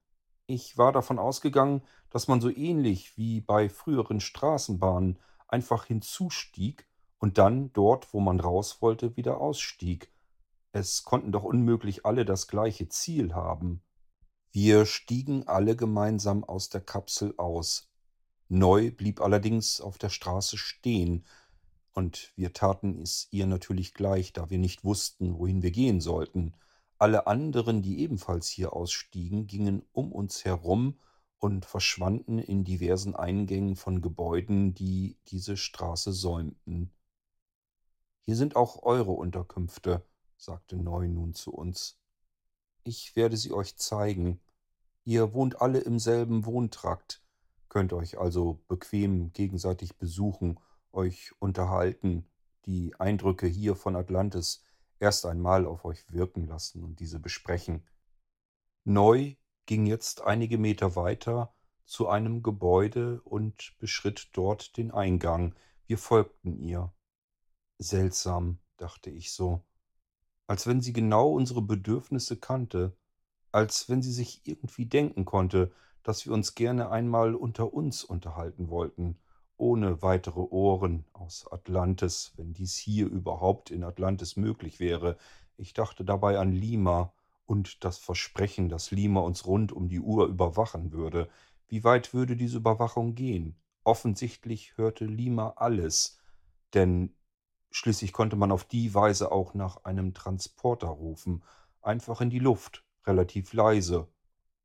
Ich 0.52 0.76
war 0.76 0.90
davon 0.90 1.20
ausgegangen, 1.20 1.80
dass 2.10 2.26
man 2.26 2.40
so 2.40 2.50
ähnlich 2.50 3.16
wie 3.16 3.40
bei 3.40 3.68
früheren 3.68 4.18
Straßenbahnen 4.18 5.16
einfach 5.46 5.84
hinzustieg 5.84 6.88
und 7.20 7.38
dann 7.38 7.72
dort, 7.72 8.12
wo 8.12 8.18
man 8.18 8.40
raus 8.40 8.82
wollte, 8.82 9.16
wieder 9.16 9.40
ausstieg. 9.40 10.10
Es 10.72 11.04
konnten 11.04 11.30
doch 11.30 11.44
unmöglich 11.44 12.04
alle 12.04 12.24
das 12.24 12.48
gleiche 12.48 12.88
Ziel 12.88 13.32
haben. 13.32 13.80
Wir 14.50 14.86
stiegen 14.86 15.46
alle 15.46 15.76
gemeinsam 15.76 16.42
aus 16.42 16.68
der 16.68 16.80
Kapsel 16.80 17.32
aus. 17.36 17.88
Neu 18.48 18.90
blieb 18.90 19.20
allerdings 19.20 19.80
auf 19.80 19.98
der 19.98 20.08
Straße 20.08 20.58
stehen, 20.58 21.24
und 21.92 22.32
wir 22.34 22.52
taten 22.52 23.00
es 23.02 23.28
ihr 23.30 23.46
natürlich 23.46 23.94
gleich, 23.94 24.32
da 24.32 24.50
wir 24.50 24.58
nicht 24.58 24.82
wussten, 24.82 25.38
wohin 25.38 25.62
wir 25.62 25.70
gehen 25.70 26.00
sollten. 26.00 26.54
Alle 27.00 27.26
anderen, 27.26 27.80
die 27.80 28.00
ebenfalls 28.00 28.46
hier 28.46 28.74
ausstiegen, 28.74 29.46
gingen 29.46 29.82
um 29.92 30.12
uns 30.12 30.44
herum 30.44 30.98
und 31.38 31.64
verschwanden 31.64 32.38
in 32.38 32.62
diversen 32.62 33.16
Eingängen 33.16 33.74
von 33.74 34.02
Gebäuden, 34.02 34.74
die 34.74 35.16
diese 35.28 35.56
Straße 35.56 36.12
säumten. 36.12 36.92
Hier 38.20 38.36
sind 38.36 38.54
auch 38.54 38.82
eure 38.82 39.12
Unterkünfte, 39.12 40.04
sagte 40.36 40.76
Neu 40.76 41.08
nun 41.08 41.32
zu 41.32 41.54
uns. 41.54 41.98
Ich 42.84 43.16
werde 43.16 43.38
sie 43.38 43.52
euch 43.52 43.78
zeigen. 43.78 44.38
Ihr 45.04 45.32
wohnt 45.32 45.62
alle 45.62 45.78
im 45.78 45.98
selben 45.98 46.44
Wohntrakt, 46.44 47.22
könnt 47.70 47.94
euch 47.94 48.18
also 48.18 48.60
bequem 48.68 49.32
gegenseitig 49.32 49.96
besuchen, 49.96 50.60
euch 50.92 51.32
unterhalten, 51.38 52.28
die 52.66 52.94
Eindrücke 53.00 53.46
hier 53.46 53.74
von 53.74 53.96
Atlantis 53.96 54.62
erst 55.00 55.26
einmal 55.26 55.66
auf 55.66 55.84
euch 55.84 56.12
wirken 56.12 56.46
lassen 56.46 56.84
und 56.84 57.00
diese 57.00 57.18
besprechen. 57.18 57.84
Neu 58.84 59.34
ging 59.66 59.86
jetzt 59.86 60.22
einige 60.22 60.58
Meter 60.58 60.94
weiter 60.94 61.52
zu 61.84 62.08
einem 62.08 62.42
Gebäude 62.42 63.20
und 63.22 63.74
beschritt 63.78 64.28
dort 64.32 64.76
den 64.76 64.92
Eingang. 64.92 65.54
Wir 65.86 65.98
folgten 65.98 66.56
ihr. 66.56 66.92
Seltsam, 67.78 68.60
dachte 68.76 69.10
ich 69.10 69.32
so, 69.32 69.64
als 70.46 70.66
wenn 70.66 70.80
sie 70.80 70.92
genau 70.92 71.32
unsere 71.32 71.62
Bedürfnisse 71.62 72.36
kannte, 72.36 72.96
als 73.52 73.88
wenn 73.88 74.02
sie 74.02 74.12
sich 74.12 74.46
irgendwie 74.46 74.86
denken 74.86 75.24
konnte, 75.24 75.72
dass 76.02 76.26
wir 76.26 76.32
uns 76.32 76.54
gerne 76.54 76.90
einmal 76.90 77.34
unter 77.34 77.72
uns 77.72 78.04
unterhalten 78.04 78.68
wollten, 78.68 79.18
ohne 79.60 80.02
weitere 80.02 80.40
Ohren 80.40 81.04
aus 81.12 81.46
Atlantis, 81.50 82.32
wenn 82.36 82.54
dies 82.54 82.76
hier 82.76 83.06
überhaupt 83.06 83.70
in 83.70 83.84
Atlantis 83.84 84.36
möglich 84.36 84.80
wäre. 84.80 85.16
Ich 85.56 85.74
dachte 85.74 86.04
dabei 86.04 86.38
an 86.38 86.52
Lima 86.52 87.12
und 87.46 87.84
das 87.84 87.98
Versprechen, 87.98 88.68
dass 88.68 88.90
Lima 88.90 89.20
uns 89.20 89.46
rund 89.46 89.72
um 89.72 89.88
die 89.88 90.00
Uhr 90.00 90.26
überwachen 90.26 90.92
würde. 90.92 91.28
Wie 91.68 91.84
weit 91.84 92.14
würde 92.14 92.36
diese 92.36 92.56
Überwachung 92.56 93.14
gehen? 93.14 93.56
Offensichtlich 93.84 94.76
hörte 94.76 95.04
Lima 95.04 95.54
alles, 95.56 96.18
denn 96.74 97.14
schließlich 97.70 98.12
konnte 98.12 98.36
man 98.36 98.52
auf 98.52 98.64
die 98.64 98.94
Weise 98.94 99.30
auch 99.30 99.54
nach 99.54 99.84
einem 99.84 100.14
Transporter 100.14 100.88
rufen, 100.88 101.42
einfach 101.82 102.20
in 102.20 102.30
die 102.30 102.38
Luft, 102.38 102.84
relativ 103.06 103.52
leise. 103.52 104.08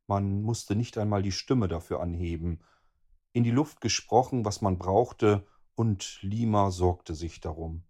Man 0.08 0.42
musste 0.42 0.76
nicht 0.76 0.98
einmal 0.98 1.22
die 1.22 1.32
Stimme 1.32 1.68
dafür 1.68 2.02
anheben. 2.02 2.60
In 3.36 3.44
die 3.44 3.52
Luft 3.52 3.82
gesprochen, 3.82 4.46
was 4.46 4.62
man 4.62 4.78
brauchte, 4.78 5.46
und 5.76 6.20
Lima 6.22 6.72
sorgte 6.72 7.14
sich 7.14 7.42
darum. 7.42 7.84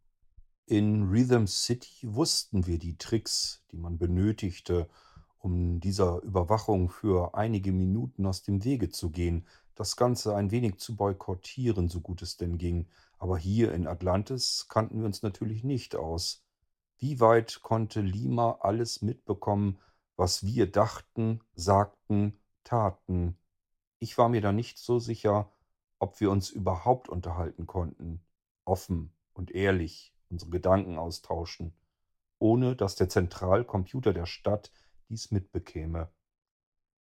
In 0.66 1.04
Rhythm 1.04 1.46
City 1.46 2.16
wussten 2.16 2.66
wir 2.66 2.80
die 2.80 2.98
Tricks, 2.98 3.64
die 3.72 3.78
man 3.78 4.00
benötigte, 4.00 4.90
um 5.38 5.80
dieser 5.80 6.20
Überwachung 6.24 6.90
für 6.90 7.36
einige 7.36 7.72
Minuten 7.72 8.26
aus 8.26 8.42
dem 8.42 8.64
Wege 8.64 8.90
zu 8.90 9.12
gehen, 9.12 9.46
das 9.76 9.96
Ganze 9.96 10.36
ein 10.36 10.50
wenig 10.50 10.78
zu 10.78 10.96
boykottieren, 10.96 11.90
so 11.90 12.02
gut 12.02 12.24
es 12.24 12.38
denn 12.38 12.58
ging. 12.58 12.88
Aber 13.20 13.38
hier 13.38 13.72
in 13.72 13.86
Atlantis 13.86 14.66
kannten 14.68 14.98
wir 14.98 15.06
uns 15.06 15.22
natürlich 15.22 15.64
nicht 15.64 15.96
aus. 15.96 16.44
Wie 16.98 17.20
weit 17.20 17.62
konnte 17.62 18.02
Lima 18.02 18.58
alles 18.62 19.04
mitbekommen, 19.04 19.78
was 20.16 20.44
wir 20.44 20.72
dachten, 20.72 21.42
sagten, 21.54 22.34
taten? 22.64 23.38
Ich 24.06 24.20
war 24.20 24.30
mir 24.30 24.42
da 24.42 24.52
nicht 24.52 24.78
so 24.78 25.00
sicher, 25.00 25.52
ob 25.98 26.20
wir 26.20 26.30
uns 26.30 26.52
überhaupt 26.52 27.10
unterhalten 27.10 27.66
konnten, 27.66 28.24
offen 28.64 29.12
und 29.34 29.50
ehrlich 29.50 30.14
unsere 30.30 30.52
Gedanken 30.52 31.00
austauschen, 31.00 31.74
ohne 32.38 32.76
dass 32.76 32.94
der 32.94 33.10
Zentralcomputer 33.10 34.14
der 34.14 34.28
Stadt 34.28 34.72
dies 35.10 35.32
mitbekäme. 35.32 36.12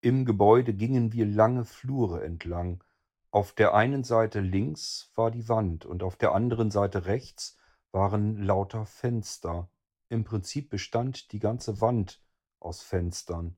Im 0.01 0.25
Gebäude 0.25 0.75
gingen 0.75 1.13
wir 1.13 1.25
lange 1.25 1.65
Flure 1.65 2.25
entlang. 2.25 2.83
Auf 3.31 3.53
der 3.53 3.75
einen 3.75 4.03
Seite 4.03 4.41
links 4.41 5.13
war 5.15 5.31
die 5.31 5.49
Wand 5.49 5.87
und 5.87 6.03
auf 6.03 6.17
der 6.17 6.33
anderen 6.33 6.73
Seite 6.73 7.07
rechts 7.07 7.57
waren 7.93 8.43
lauter 8.43 8.87
Fenster. 8.87 9.71
Im 10.09 10.25
Prinzip 10.25 10.69
bestand 10.69 11.31
die 11.31 11.39
ganze 11.39 11.81
Wand 11.81 12.21
aus 12.59 12.83
Fenstern. 12.83 13.57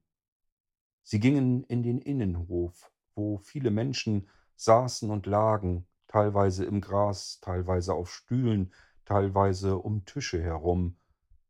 Sie 1.02 1.20
gingen 1.20 1.64
in 1.64 1.82
den 1.82 2.02
Innenhof, 2.02 2.89
wo 3.14 3.38
viele 3.38 3.70
Menschen 3.70 4.28
saßen 4.56 5.10
und 5.10 5.26
lagen, 5.26 5.86
teilweise 6.06 6.64
im 6.64 6.80
Gras, 6.80 7.40
teilweise 7.40 7.94
auf 7.94 8.12
Stühlen, 8.12 8.72
teilweise 9.04 9.78
um 9.78 10.04
Tische 10.04 10.42
herum. 10.42 10.96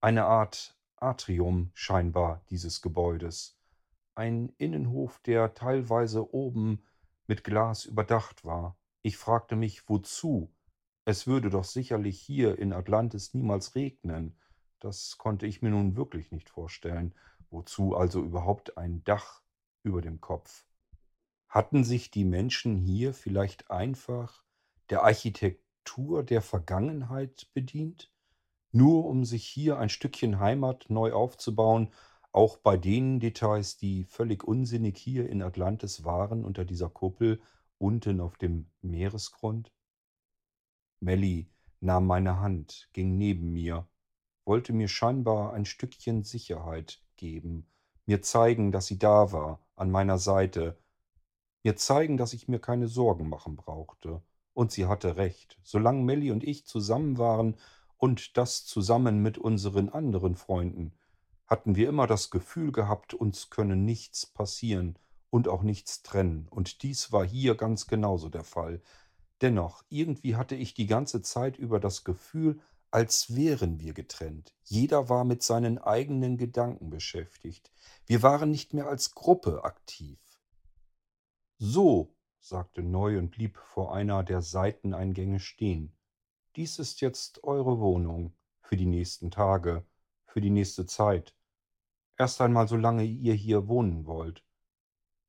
Eine 0.01 0.25
Art 0.25 0.79
Atrium 0.97 1.71
scheinbar 1.75 2.43
dieses 2.51 2.83
Gebäudes. 2.83 3.59
Ein 4.15 4.53
Innenhof, 4.59 5.19
der 5.21 5.55
teilweise 5.55 6.35
oben 6.35 6.83
mit 7.27 7.43
Glas 7.45 7.85
überdacht 7.85 8.45
war. 8.45 8.77
Ich 9.03 9.17
fragte 9.17 9.57
mich, 9.57 9.89
wozu? 9.89 10.53
Es 11.05 11.27
würde 11.27 11.49
doch 11.49 11.65
sicherlich 11.65 12.21
hier 12.21 12.59
in 12.59 12.73
Atlantis 12.73 13.35
niemals 13.35 13.75
regnen. 13.75 14.37
Das 14.79 15.17
konnte 15.17 15.47
ich 15.47 15.63
mir 15.63 15.71
nun 15.71 15.97
wirklich 15.97 16.33
nicht 16.33 16.51
vorstellen. 16.51 17.15
Wozu 17.51 17.97
also 17.97 18.23
überhaupt 18.23 18.77
ein 18.77 19.03
Dach 19.05 19.43
über 19.83 20.03
dem 20.03 20.21
Kopf? 20.21 20.67
Hatten 21.51 21.83
sich 21.83 22.13
die 22.13 22.25
Menschen 22.25 22.77
hier 22.77 23.13
vielleicht 23.13 23.73
einfach 23.73 24.45
der 24.89 25.03
Architektur 25.03 26.23
der 26.23 26.43
Vergangenheit 26.43 27.51
bedient, 27.55 28.13
nur 28.71 29.05
um 29.07 29.25
sich 29.25 29.47
hier 29.47 29.77
ein 29.77 29.89
Stückchen 29.89 30.39
Heimat 30.39 30.87
neu 30.91 31.13
aufzubauen, 31.13 31.91
auch 32.31 32.57
bei 32.59 32.77
den 32.77 33.19
Details, 33.19 33.77
die 33.77 34.05
völlig 34.05 34.45
unsinnig 34.45 34.97
hier 34.97 35.29
in 35.29 35.43
Atlantis 35.43 36.05
waren 36.05 36.45
unter 36.45 36.65
dieser 36.65 36.89
Kuppel 36.89 37.43
unten 37.79 38.21
auf 38.21 38.37
dem 38.39 38.71
Meeresgrund? 38.81 39.73
Melly 41.01 41.51
nahm 41.81 42.07
meine 42.07 42.39
Hand, 42.39 42.89
ging 42.93 43.19
neben 43.19 43.51
mir, 43.51 43.89
wollte 44.45 44.73
mir 44.73 44.87
scheinbar 44.87 45.53
ein 45.53 45.65
Stückchen 45.65 46.23
Sicherheit 46.23 47.03
geben, 47.17 47.67
mir 48.07 48.23
zeigen, 48.23 48.71
dass 48.71 48.87
sie 48.87 49.01
da 49.01 49.33
war, 49.33 49.67
an 49.75 49.91
meiner 49.91 50.19
Seite, 50.19 50.79
mir 51.63 51.77
zeigen, 51.77 52.17
dass 52.17 52.33
ich 52.33 52.49
mir 52.49 52.59
keine 52.59 52.89
Sorgen 52.89 53.29
machen 53.29 53.57
brauchte. 53.57 54.23
Und 54.55 54.73
sie 54.73 54.87
hatte 54.87 55.17
recht. 55.17 55.59
Solange 55.63 56.03
Melly 56.03 56.31
und 56.31 56.45
ich 56.45 56.67
zusammen 56.67 57.19
waren 57.19 57.57
und 57.97 58.37
das 58.37 58.65
zusammen 58.65 59.23
mit 59.23 59.39
unseren 59.39 59.89
anderen 59.89 60.37
Freunden, 60.37 60.93
hatten 61.47 61.77
wir 61.77 61.89
immer 61.89 62.07
das 62.07 62.31
Gefühl 62.31 62.73
gehabt, 62.73 63.13
uns 63.13 63.51
könne 63.51 63.77
nichts 63.77 64.27
passieren 64.27 64.99
und 65.31 65.49
auch 65.49 65.63
nichts 65.63 66.03
trennen. 66.03 66.47
Und 66.49 66.83
dies 66.83 67.13
war 67.13 67.25
hier 67.25 67.57
ganz 67.57 67.87
genauso 67.87 68.29
der 68.29 68.45
Fall. 68.45 68.81
Dennoch, 69.41 69.83
irgendwie 69.89 70.37
hatte 70.37 70.55
ich 70.55 70.75
die 70.75 70.87
ganze 70.87 71.23
Zeit 71.23 71.57
über 71.57 71.81
das 71.81 72.05
Gefühl, 72.05 72.61
als 72.91 73.35
wären 73.35 73.81
wir 73.81 73.95
getrennt. 73.95 74.55
Jeder 74.65 75.09
war 75.09 75.25
mit 75.25 75.43
seinen 75.43 75.79
eigenen 75.79 76.37
Gedanken 76.37 76.91
beschäftigt. 76.91 77.73
Wir 78.07 78.23
waren 78.23 78.51
nicht 78.51 78.75
mehr 78.75 78.89
als 78.89 79.15
Gruppe 79.15 79.65
aktiv. 79.65 80.19
So, 81.63 82.15
sagte 82.39 82.83
Neu 82.83 83.19
und 83.19 83.33
blieb 83.33 83.59
vor 83.59 83.95
einer 83.95 84.23
der 84.23 84.41
Seiteneingänge 84.41 85.41
stehen. 85.41 85.93
Dies 86.57 86.79
ist 86.79 87.03
jetzt 87.03 87.45
eure 87.45 87.81
Wohnung 87.81 88.33
für 88.63 88.79
die 88.79 88.87
nächsten 88.87 89.31
Tage, 89.31 89.85
für 90.25 90.41
die 90.41 90.49
nächste 90.49 90.87
Zeit. 90.87 91.37
Erst 92.17 92.41
einmal, 92.41 92.67
solange 92.67 93.05
ihr 93.05 93.35
hier 93.35 93.69
wohnen 93.69 94.07
wollt. 94.07 94.43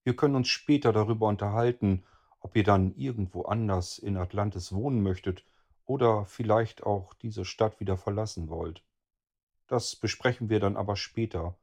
Wir 0.06 0.16
können 0.16 0.36
uns 0.36 0.48
später 0.48 0.94
darüber 0.94 1.28
unterhalten, 1.28 2.06
ob 2.40 2.56
ihr 2.56 2.64
dann 2.64 2.96
irgendwo 2.96 3.42
anders 3.42 4.00
in 4.00 4.16
Atlantis 4.16 4.72
wohnen 4.72 5.04
möchtet 5.04 5.44
oder 5.84 6.24
vielleicht 6.24 6.84
auch 6.84 7.14
diese 7.14 7.44
Stadt 7.44 7.82
wieder 7.82 7.98
verlassen 7.98 8.48
wollt. 8.48 8.86
Das 9.68 9.98
besprechen 9.98 10.48
wir 10.48 10.62
dann 10.62 10.78
aber 10.78 10.96
später. 10.96 11.58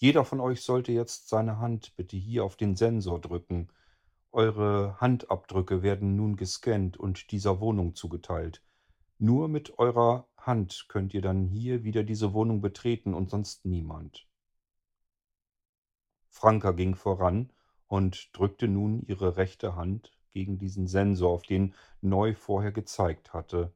Jeder 0.00 0.24
von 0.24 0.38
euch 0.38 0.62
sollte 0.62 0.92
jetzt 0.92 1.28
seine 1.28 1.58
Hand 1.58 1.96
bitte 1.96 2.16
hier 2.16 2.44
auf 2.44 2.54
den 2.54 2.76
Sensor 2.76 3.20
drücken. 3.20 3.68
Eure 4.30 4.96
Handabdrücke 5.00 5.82
werden 5.82 6.14
nun 6.14 6.36
gescannt 6.36 6.96
und 6.96 7.32
dieser 7.32 7.58
Wohnung 7.58 7.96
zugeteilt. 7.96 8.62
Nur 9.18 9.48
mit 9.48 9.76
eurer 9.80 10.28
Hand 10.36 10.86
könnt 10.88 11.14
ihr 11.14 11.20
dann 11.20 11.48
hier 11.48 11.82
wieder 11.82 12.04
diese 12.04 12.32
Wohnung 12.32 12.60
betreten 12.60 13.12
und 13.12 13.28
sonst 13.28 13.64
niemand. 13.64 14.28
Franka 16.28 16.70
ging 16.70 16.94
voran 16.94 17.52
und 17.88 18.30
drückte 18.36 18.68
nun 18.68 19.02
ihre 19.02 19.36
rechte 19.36 19.74
Hand 19.74 20.16
gegen 20.30 20.58
diesen 20.58 20.86
Sensor, 20.86 21.32
auf 21.32 21.42
den 21.42 21.74
Neu 22.00 22.34
vorher 22.34 22.70
gezeigt 22.70 23.34
hatte. 23.34 23.74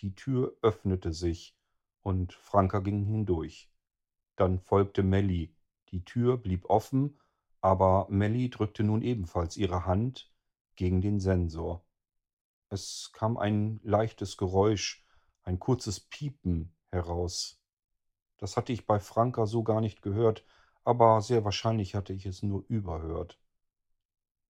Die 0.00 0.14
Tür 0.14 0.54
öffnete 0.60 1.14
sich 1.14 1.56
und 2.02 2.34
Franka 2.34 2.80
ging 2.80 3.06
hindurch. 3.06 3.71
Dann 4.42 4.58
folgte 4.58 5.04
Melly. 5.04 5.54
Die 5.92 6.04
Tür 6.04 6.36
blieb 6.36 6.68
offen, 6.68 7.16
aber 7.60 8.08
Melly 8.10 8.50
drückte 8.50 8.82
nun 8.82 9.00
ebenfalls 9.00 9.56
ihre 9.56 9.86
Hand 9.86 10.32
gegen 10.74 11.00
den 11.00 11.20
Sensor. 11.20 11.84
Es 12.68 13.12
kam 13.12 13.36
ein 13.36 13.78
leichtes 13.84 14.36
Geräusch, 14.36 15.06
ein 15.44 15.60
kurzes 15.60 16.00
Piepen 16.00 16.74
heraus. 16.88 17.62
Das 18.36 18.56
hatte 18.56 18.72
ich 18.72 18.84
bei 18.84 18.98
Franka 18.98 19.46
so 19.46 19.62
gar 19.62 19.80
nicht 19.80 20.02
gehört, 20.02 20.44
aber 20.82 21.22
sehr 21.22 21.44
wahrscheinlich 21.44 21.94
hatte 21.94 22.12
ich 22.12 22.26
es 22.26 22.42
nur 22.42 22.64
überhört. 22.66 23.38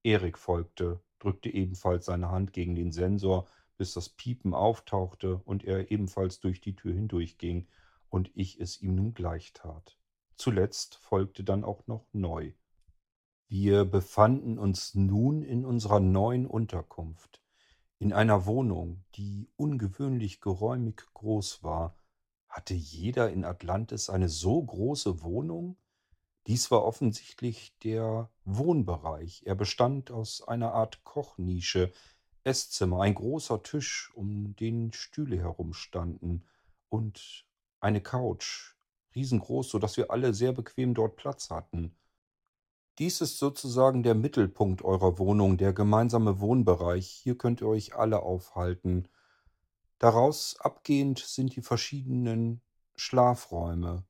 Erik 0.02 0.38
folgte, 0.38 1.02
drückte 1.18 1.50
ebenfalls 1.50 2.06
seine 2.06 2.30
Hand 2.30 2.54
gegen 2.54 2.74
den 2.74 2.92
Sensor, 2.92 3.46
bis 3.76 3.92
das 3.92 4.08
Piepen 4.08 4.54
auftauchte 4.54 5.42
und 5.44 5.64
er 5.64 5.90
ebenfalls 5.90 6.40
durch 6.40 6.62
die 6.62 6.76
Tür 6.76 6.94
hindurchging 6.94 7.68
und 8.12 8.30
ich 8.34 8.60
es 8.60 8.80
ihm 8.82 8.94
nun 8.94 9.14
gleich 9.14 9.54
tat. 9.54 9.98
Zuletzt 10.36 10.96
folgte 10.96 11.44
dann 11.44 11.64
auch 11.64 11.86
noch 11.86 12.06
Neu. 12.12 12.52
Wir 13.48 13.86
befanden 13.86 14.58
uns 14.58 14.94
nun 14.94 15.42
in 15.42 15.64
unserer 15.64 15.98
neuen 15.98 16.46
Unterkunft, 16.46 17.42
in 17.98 18.12
einer 18.12 18.44
Wohnung, 18.44 19.02
die 19.14 19.48
ungewöhnlich 19.56 20.42
geräumig 20.42 21.02
groß 21.14 21.62
war. 21.62 21.96
Hatte 22.48 22.74
jeder 22.74 23.30
in 23.30 23.46
Atlantis 23.46 24.10
eine 24.10 24.28
so 24.28 24.62
große 24.62 25.22
Wohnung? 25.22 25.78
Dies 26.46 26.70
war 26.70 26.84
offensichtlich 26.84 27.78
der 27.78 28.30
Wohnbereich. 28.44 29.44
Er 29.46 29.54
bestand 29.54 30.10
aus 30.10 30.46
einer 30.46 30.74
Art 30.74 31.02
Kochnische, 31.04 31.92
Esszimmer, 32.44 33.00
ein 33.00 33.14
großer 33.14 33.62
Tisch, 33.62 34.12
um 34.14 34.54
den 34.56 34.92
Stühle 34.92 35.38
herumstanden, 35.38 36.44
und 36.90 37.46
eine 37.82 38.00
Couch, 38.00 38.74
riesengroß, 39.14 39.68
so 39.68 39.78
dass 39.78 39.96
wir 39.96 40.10
alle 40.10 40.34
sehr 40.34 40.52
bequem 40.52 40.94
dort 40.94 41.16
Platz 41.16 41.50
hatten. 41.50 41.94
Dies 42.98 43.20
ist 43.20 43.38
sozusagen 43.38 44.02
der 44.02 44.14
Mittelpunkt 44.14 44.82
eurer 44.82 45.18
Wohnung, 45.18 45.56
der 45.56 45.72
gemeinsame 45.72 46.40
Wohnbereich. 46.40 47.08
Hier 47.08 47.38
könnt 47.38 47.62
ihr 47.62 47.68
euch 47.68 47.94
alle 47.94 48.22
aufhalten. 48.22 49.08
Daraus 49.98 50.56
abgehend 50.60 51.18
sind 51.18 51.56
die 51.56 51.62
verschiedenen 51.62 52.60
Schlafräume, 52.94 54.04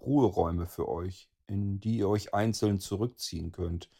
Ruheräume 0.00 0.66
für 0.66 0.88
euch, 0.88 1.28
in 1.46 1.80
die 1.80 1.98
ihr 1.98 2.08
euch 2.08 2.32
einzeln 2.32 2.78
zurückziehen 2.78 3.50
könnt. 3.50 3.90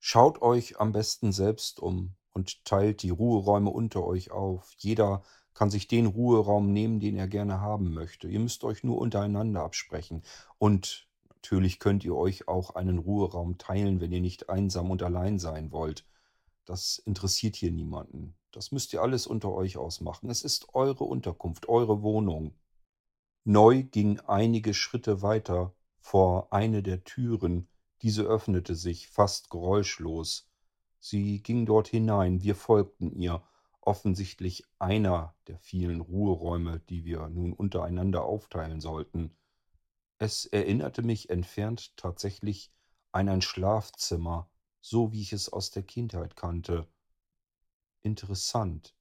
Schaut 0.00 0.42
euch 0.42 0.80
am 0.80 0.92
besten 0.92 1.32
selbst 1.32 1.78
um 1.80 2.14
und 2.32 2.64
teilt 2.64 3.02
die 3.02 3.10
Ruheräume 3.10 3.70
unter 3.70 4.04
euch 4.04 4.30
auf. 4.30 4.74
Jeder 4.78 5.22
kann 5.56 5.70
sich 5.70 5.88
den 5.88 6.04
Ruheraum 6.04 6.70
nehmen, 6.74 7.00
den 7.00 7.16
er 7.16 7.28
gerne 7.28 7.62
haben 7.62 7.94
möchte. 7.94 8.28
Ihr 8.28 8.40
müsst 8.40 8.62
euch 8.62 8.84
nur 8.84 8.98
untereinander 8.98 9.62
absprechen. 9.62 10.22
Und 10.58 11.08
natürlich 11.30 11.78
könnt 11.78 12.04
ihr 12.04 12.14
euch 12.14 12.46
auch 12.46 12.74
einen 12.74 12.98
Ruheraum 12.98 13.56
teilen, 13.56 14.02
wenn 14.02 14.12
ihr 14.12 14.20
nicht 14.20 14.50
einsam 14.50 14.90
und 14.90 15.02
allein 15.02 15.38
sein 15.38 15.72
wollt. 15.72 16.06
Das 16.66 16.98
interessiert 16.98 17.56
hier 17.56 17.70
niemanden. 17.70 18.34
Das 18.52 18.70
müsst 18.70 18.92
ihr 18.92 19.00
alles 19.00 19.26
unter 19.26 19.50
euch 19.50 19.78
ausmachen. 19.78 20.28
Es 20.28 20.42
ist 20.42 20.74
eure 20.74 21.04
Unterkunft, 21.04 21.70
eure 21.70 22.02
Wohnung. 22.02 22.52
Neu 23.44 23.82
ging 23.82 24.20
einige 24.20 24.74
Schritte 24.74 25.22
weiter 25.22 25.72
vor 26.00 26.52
eine 26.52 26.82
der 26.82 27.02
Türen. 27.04 27.66
Diese 28.02 28.24
öffnete 28.24 28.74
sich 28.74 29.08
fast 29.08 29.48
geräuschlos. 29.48 30.50
Sie 31.00 31.42
ging 31.42 31.64
dort 31.64 31.88
hinein, 31.88 32.42
wir 32.42 32.54
folgten 32.54 33.10
ihr 33.10 33.42
offensichtlich 33.86 34.64
einer 34.78 35.34
der 35.46 35.58
vielen 35.58 36.00
Ruheräume, 36.00 36.80
die 36.80 37.04
wir 37.04 37.28
nun 37.28 37.52
untereinander 37.52 38.24
aufteilen 38.24 38.80
sollten. 38.80 39.36
Es 40.18 40.44
erinnerte 40.44 41.02
mich 41.02 41.30
entfernt 41.30 41.96
tatsächlich 41.96 42.72
an 43.12 43.28
ein 43.28 43.42
Schlafzimmer, 43.42 44.50
so 44.80 45.12
wie 45.12 45.22
ich 45.22 45.32
es 45.32 45.48
aus 45.48 45.70
der 45.70 45.84
Kindheit 45.84 46.36
kannte. 46.36 46.88
Interessant. 48.02 48.94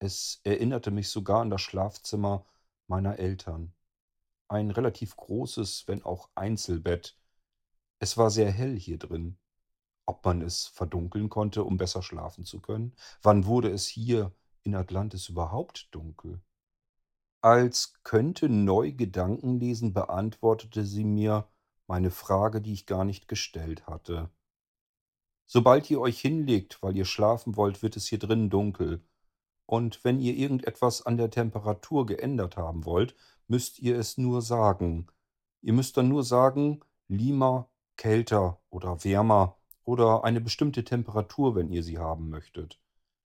Es 0.00 0.40
erinnerte 0.44 0.90
mich 0.90 1.08
sogar 1.08 1.42
an 1.42 1.50
das 1.50 1.62
Schlafzimmer 1.62 2.46
meiner 2.86 3.18
Eltern. 3.18 3.74
Ein 4.48 4.70
relativ 4.70 5.16
großes, 5.16 5.86
wenn 5.86 6.02
auch 6.02 6.30
Einzelbett. 6.34 7.16
Es 8.00 8.16
war 8.16 8.30
sehr 8.30 8.50
hell 8.50 8.78
hier 8.78 8.98
drin. 8.98 9.38
Ob 10.10 10.24
man 10.24 10.42
es 10.42 10.66
verdunkeln 10.66 11.28
konnte, 11.28 11.62
um 11.62 11.76
besser 11.76 12.02
schlafen 12.02 12.44
zu 12.44 12.58
können? 12.58 12.96
Wann 13.22 13.46
wurde 13.46 13.70
es 13.70 13.86
hier 13.86 14.32
in 14.64 14.74
Atlantis 14.74 15.28
überhaupt 15.28 15.86
dunkel? 15.92 16.40
Als 17.42 17.94
könnte 18.02 18.48
Neu 18.48 18.90
Gedanken 18.90 19.60
lesen, 19.60 19.92
beantwortete 19.92 20.84
sie 20.84 21.04
mir 21.04 21.46
meine 21.86 22.10
Frage, 22.10 22.60
die 22.60 22.72
ich 22.72 22.86
gar 22.86 23.04
nicht 23.04 23.28
gestellt 23.28 23.86
hatte. 23.86 24.30
Sobald 25.46 25.88
ihr 25.90 26.00
euch 26.00 26.20
hinlegt, 26.20 26.82
weil 26.82 26.96
ihr 26.96 27.04
schlafen 27.04 27.54
wollt, 27.54 27.80
wird 27.80 27.96
es 27.96 28.08
hier 28.08 28.18
drinnen 28.18 28.50
dunkel. 28.50 29.04
Und 29.64 30.02
wenn 30.02 30.18
ihr 30.18 30.34
irgendetwas 30.34 31.06
an 31.06 31.18
der 31.18 31.30
Temperatur 31.30 32.04
geändert 32.06 32.56
haben 32.56 32.84
wollt, 32.84 33.14
müsst 33.46 33.78
ihr 33.78 33.96
es 33.96 34.18
nur 34.18 34.42
sagen. 34.42 35.06
Ihr 35.62 35.72
müsst 35.72 35.96
dann 35.96 36.08
nur 36.08 36.24
sagen, 36.24 36.80
Lima, 37.06 37.70
kälter 37.96 38.60
oder 38.70 39.04
wärmer 39.04 39.59
oder 39.90 40.22
eine 40.22 40.40
bestimmte 40.40 40.84
Temperatur, 40.84 41.56
wenn 41.56 41.68
ihr 41.68 41.82
sie 41.82 41.98
haben 41.98 42.30
möchtet. 42.30 42.78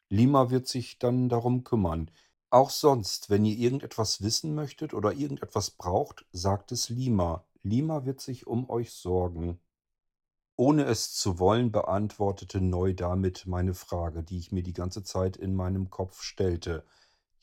Lima 0.10 0.50
wird 0.50 0.68
sich 0.68 0.98
dann 0.98 1.30
darum 1.30 1.64
kümmern. 1.64 2.10
Auch 2.50 2.72
sonst, 2.72 3.30
wenn 3.30 3.46
ihr 3.46 3.56
irgendetwas 3.56 4.24
wissen 4.24 4.56
möchtet 4.56 4.96
oder 4.96 5.14
irgendetwas 5.14 5.70
braucht, 5.70 6.26
sagt 6.32 6.72
es 6.72 6.90
Lima. 6.90 7.46
Lima 7.62 8.06
wird 8.06 8.20
sich 8.20 8.48
um 8.48 8.68
euch 8.68 8.94
sorgen. 8.94 9.60
Ohne 10.56 10.86
es 10.86 11.14
zu 11.14 11.38
wollen, 11.38 11.72
beantwortete 11.72 12.62
Neu 12.62 12.96
damit 12.96 13.46
meine 13.46 13.76
Frage, 13.76 14.24
die 14.24 14.40
ich 14.40 14.52
mir 14.52 14.64
die 14.64 14.74
ganze 14.74 15.04
Zeit 15.04 15.38
in 15.38 15.54
meinem 15.54 15.92
Kopf 15.92 16.24
stellte. 16.24 16.84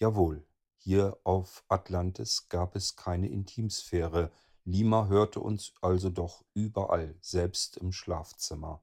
Jawohl, 0.01 0.45
hier 0.79 1.17
auf 1.23 1.63
Atlantis 1.69 2.49
gab 2.49 2.75
es 2.75 2.97
keine 2.97 3.29
Intimsphäre. 3.29 4.33
Lima 4.65 5.07
hörte 5.07 5.39
uns 5.39 5.75
also 5.81 6.11
doch 6.11 6.45
überall, 6.55 7.15
selbst 7.21 7.77
im 7.77 7.93
Schlafzimmer. 7.93 8.83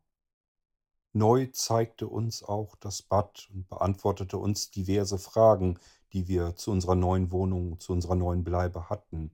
Neu 1.14 1.48
zeigte 1.48 2.08
uns 2.08 2.44
auch 2.44 2.76
das 2.76 3.02
Bad 3.02 3.50
und 3.52 3.68
beantwortete 3.68 4.38
uns 4.38 4.70
diverse 4.70 5.18
Fragen, 5.18 5.80
die 6.14 6.28
wir 6.28 6.56
zu 6.56 6.72
unserer 6.72 6.96
neuen 6.96 7.32
Wohnung, 7.32 7.80
zu 7.80 7.94
unserer 7.94 8.16
neuen 8.16 8.44
Bleibe 8.44 8.90
hatten. 8.90 9.32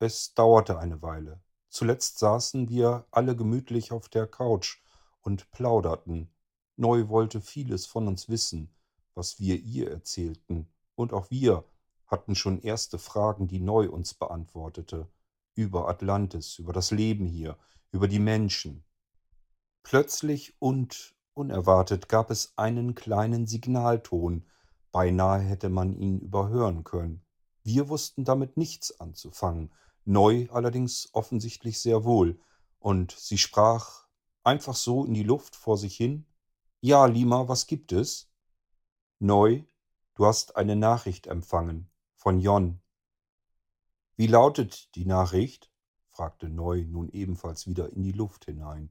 Es 0.00 0.34
dauerte 0.34 0.78
eine 0.78 1.00
Weile. 1.00 1.40
Zuletzt 1.68 2.18
saßen 2.18 2.68
wir 2.68 3.06
alle 3.12 3.36
gemütlich 3.36 3.92
auf 3.92 4.08
der 4.08 4.26
Couch 4.26 4.82
und 5.20 5.50
plauderten. 5.52 6.28
Neu 6.76 7.08
wollte 7.08 7.40
vieles 7.40 7.86
von 7.86 8.08
uns 8.08 8.28
wissen, 8.28 8.74
was 9.14 9.38
wir 9.38 9.60
ihr 9.60 9.90
erzählten, 9.90 10.68
und 10.96 11.12
auch 11.12 11.30
wir 11.30 11.64
hatten 12.06 12.34
schon 12.34 12.60
erste 12.60 12.98
Fragen, 12.98 13.46
die 13.46 13.60
Neu 13.60 13.88
uns 13.88 14.14
beantwortete, 14.14 15.08
über 15.54 15.88
Atlantis, 15.88 16.58
über 16.58 16.72
das 16.72 16.90
Leben 16.90 17.26
hier, 17.26 17.56
über 17.90 18.08
die 18.08 18.18
Menschen. 18.18 18.84
Plötzlich 19.82 20.54
und 20.60 21.14
unerwartet 21.34 22.08
gab 22.08 22.30
es 22.30 22.52
einen 22.56 22.94
kleinen 22.94 23.46
Signalton, 23.46 24.46
beinahe 24.90 25.40
hätte 25.40 25.68
man 25.68 25.94
ihn 25.94 26.20
überhören 26.20 26.84
können. 26.84 27.24
Wir 27.62 27.88
wussten 27.88 28.24
damit 28.24 28.56
nichts 28.56 29.00
anzufangen, 29.00 29.72
Neu 30.04 30.48
allerdings 30.50 31.10
offensichtlich 31.12 31.80
sehr 31.80 32.04
wohl, 32.04 32.40
und 32.80 33.12
sie 33.12 33.38
sprach 33.38 34.06
einfach 34.42 34.74
so 34.74 35.04
in 35.04 35.14
die 35.14 35.22
Luft 35.22 35.54
vor 35.54 35.78
sich 35.78 35.96
hin 35.96 36.26
Ja, 36.80 37.06
Lima, 37.06 37.46
was 37.48 37.68
gibt 37.68 37.92
es? 37.92 38.28
Neu, 39.20 39.62
du 40.14 40.26
hast 40.26 40.56
eine 40.56 40.74
Nachricht 40.74 41.28
empfangen 41.28 41.88
von 42.16 42.40
Jon. 42.40 42.80
Wie 44.16 44.26
lautet 44.26 44.94
die 44.96 45.06
Nachricht? 45.06 45.70
fragte 46.10 46.48
Neu 46.48 46.84
nun 46.84 47.08
ebenfalls 47.08 47.66
wieder 47.66 47.92
in 47.92 48.02
die 48.02 48.12
Luft 48.12 48.44
hinein. 48.46 48.90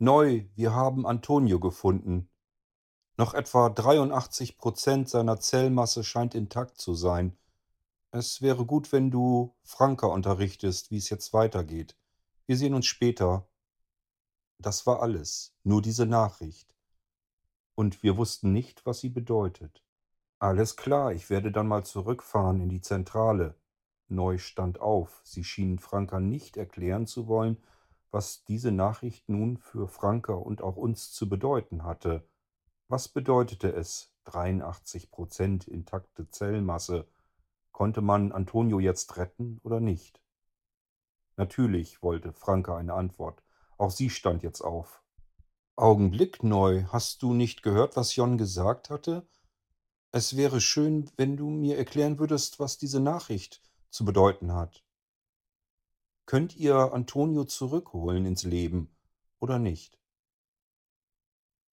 Neu, 0.00 0.46
wir 0.56 0.74
haben 0.74 1.06
Antonio 1.06 1.60
gefunden. 1.60 2.28
Noch 3.16 3.32
etwa 3.32 3.68
83 3.68 4.58
Prozent 4.58 5.08
seiner 5.08 5.38
Zellmasse 5.38 6.02
scheint 6.02 6.34
intakt 6.34 6.78
zu 6.78 6.94
sein. 6.94 7.38
Es 8.10 8.42
wäre 8.42 8.66
gut, 8.66 8.90
wenn 8.90 9.12
du 9.12 9.54
Franka 9.62 10.08
unterrichtest, 10.08 10.90
wie 10.90 10.96
es 10.96 11.10
jetzt 11.10 11.32
weitergeht. 11.32 11.96
Wir 12.46 12.56
sehen 12.56 12.74
uns 12.74 12.86
später. 12.86 13.48
Das 14.58 14.84
war 14.84 15.00
alles, 15.00 15.54
nur 15.62 15.80
diese 15.80 16.06
Nachricht. 16.06 16.74
Und 17.76 18.02
wir 18.02 18.16
wussten 18.16 18.52
nicht, 18.52 18.84
was 18.86 18.98
sie 18.98 19.10
bedeutet. 19.10 19.84
Alles 20.40 20.76
klar, 20.76 21.12
ich 21.12 21.30
werde 21.30 21.52
dann 21.52 21.68
mal 21.68 21.84
zurückfahren 21.84 22.60
in 22.60 22.68
die 22.68 22.80
Zentrale. 22.80 23.54
Neu 24.08 24.38
stand 24.38 24.80
auf. 24.80 25.20
Sie 25.22 25.44
schien 25.44 25.78
Franka 25.78 26.18
nicht 26.18 26.56
erklären 26.56 27.06
zu 27.06 27.28
wollen, 27.28 27.62
was 28.14 28.44
diese 28.44 28.70
Nachricht 28.70 29.28
nun 29.28 29.58
für 29.58 29.88
Franka 29.88 30.34
und 30.34 30.62
auch 30.62 30.76
uns 30.76 31.10
zu 31.10 31.28
bedeuten 31.28 31.82
hatte. 31.82 32.24
Was 32.86 33.08
bedeutete 33.08 33.72
es? 33.72 34.12
83 34.26 35.10
Prozent 35.10 35.66
intakte 35.66 36.30
Zellmasse. 36.30 37.08
Konnte 37.72 38.02
man 38.02 38.30
Antonio 38.30 38.78
jetzt 38.78 39.16
retten 39.16 39.58
oder 39.64 39.80
nicht? 39.80 40.22
Natürlich 41.36 42.04
wollte 42.04 42.32
Franka 42.32 42.76
eine 42.76 42.94
Antwort. 42.94 43.42
Auch 43.78 43.90
sie 43.90 44.10
stand 44.10 44.44
jetzt 44.44 44.60
auf. 44.60 45.02
Augenblick 45.74 46.44
neu. 46.44 46.84
Hast 46.84 47.20
du 47.20 47.34
nicht 47.34 47.64
gehört, 47.64 47.96
was 47.96 48.14
Jon 48.14 48.38
gesagt 48.38 48.90
hatte? 48.90 49.26
Es 50.12 50.36
wäre 50.36 50.60
schön, 50.60 51.10
wenn 51.16 51.36
du 51.36 51.50
mir 51.50 51.76
erklären 51.76 52.20
würdest, 52.20 52.60
was 52.60 52.78
diese 52.78 53.00
Nachricht 53.00 53.60
zu 53.90 54.04
bedeuten 54.04 54.52
hat. 54.52 54.83
Könnt 56.26 56.56
ihr 56.56 56.74
Antonio 56.94 57.44
zurückholen 57.44 58.24
ins 58.24 58.44
Leben 58.44 58.94
oder 59.40 59.58
nicht? 59.58 59.98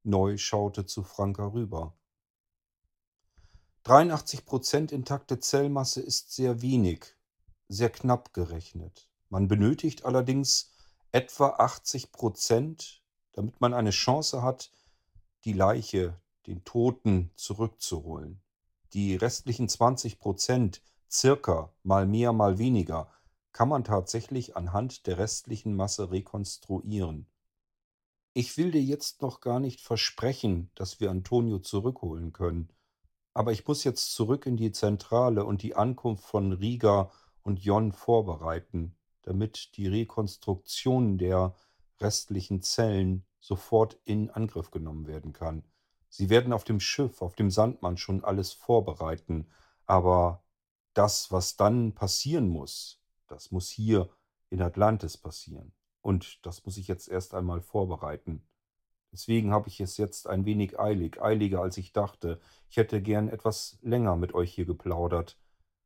Neu 0.03 0.37
schaute 0.37 0.85
zu 0.85 1.03
Franka 1.03 1.47
rüber. 1.47 1.95
83 3.83 4.45
Prozent 4.45 4.91
intakte 4.91 5.39
Zellmasse 5.39 6.01
ist 6.01 6.33
sehr 6.33 6.61
wenig. 6.61 7.15
sehr 7.69 7.89
knapp 7.89 8.33
gerechnet. 8.33 9.09
Man 9.29 9.47
benötigt 9.47 10.03
allerdings 10.03 10.73
etwa 11.13 11.51
80 11.51 12.11
Prozent, 12.11 13.01
damit 13.31 13.61
man 13.61 13.73
eine 13.73 13.91
Chance 13.91 14.41
hat, 14.41 14.71
die 15.45 15.53
Leiche, 15.53 16.19
den 16.47 16.65
Toten 16.65 17.31
zurückzuholen. 17.35 18.41
Die 18.91 19.15
restlichen 19.15 19.69
20 19.69 20.19
Prozent, 20.19 20.81
circa, 21.09 21.73
mal 21.81 22.05
mehr, 22.05 22.33
mal 22.33 22.57
weniger, 22.57 23.09
kann 23.53 23.69
man 23.69 23.83
tatsächlich 23.83 24.55
anhand 24.55 25.07
der 25.07 25.17
restlichen 25.17 25.75
Masse 25.75 26.11
rekonstruieren. 26.11 27.27
Ich 28.33 28.57
will 28.57 28.71
dir 28.71 28.81
jetzt 28.81 29.21
noch 29.21 29.41
gar 29.41 29.59
nicht 29.59 29.81
versprechen, 29.81 30.71
dass 30.75 30.99
wir 30.99 31.11
Antonio 31.11 31.59
zurückholen 31.59 32.31
können, 32.31 32.69
aber 33.33 33.51
ich 33.51 33.67
muss 33.67 33.83
jetzt 33.83 34.13
zurück 34.13 34.45
in 34.45 34.57
die 34.57 34.71
Zentrale 34.71 35.45
und 35.45 35.63
die 35.63 35.75
Ankunft 35.75 36.23
von 36.23 36.53
Riga 36.53 37.11
und 37.43 37.59
Jon 37.59 37.91
vorbereiten, 37.91 38.95
damit 39.23 39.75
die 39.75 39.87
Rekonstruktion 39.87 41.17
der 41.17 41.55
restlichen 41.99 42.61
Zellen 42.61 43.25
sofort 43.39 43.99
in 44.05 44.29
Angriff 44.29 44.71
genommen 44.71 45.07
werden 45.07 45.33
kann. 45.33 45.63
Sie 46.09 46.29
werden 46.29 46.53
auf 46.53 46.63
dem 46.63 46.79
Schiff, 46.79 47.21
auf 47.21 47.35
dem 47.35 47.49
Sandmann 47.49 47.97
schon 47.97 48.23
alles 48.23 48.51
vorbereiten, 48.51 49.47
aber 49.85 50.43
das, 50.93 51.31
was 51.31 51.55
dann 51.55 51.93
passieren 51.93 52.49
muss, 52.49 53.00
das 53.31 53.51
muss 53.51 53.69
hier 53.69 54.09
in 54.49 54.61
Atlantis 54.61 55.17
passieren. 55.17 55.73
Und 56.01 56.45
das 56.45 56.65
muss 56.65 56.77
ich 56.77 56.87
jetzt 56.87 57.07
erst 57.07 57.33
einmal 57.33 57.61
vorbereiten. 57.61 58.43
Deswegen 59.11 59.51
habe 59.51 59.67
ich 59.67 59.79
es 59.79 59.97
jetzt 59.97 60.27
ein 60.27 60.45
wenig 60.45 60.79
eilig, 60.79 61.21
eiliger 61.21 61.61
als 61.61 61.77
ich 61.77 61.91
dachte. 61.93 62.39
Ich 62.69 62.77
hätte 62.77 63.01
gern 63.01 63.27
etwas 63.27 63.77
länger 63.81 64.15
mit 64.15 64.33
euch 64.33 64.53
hier 64.53 64.65
geplaudert. 64.65 65.37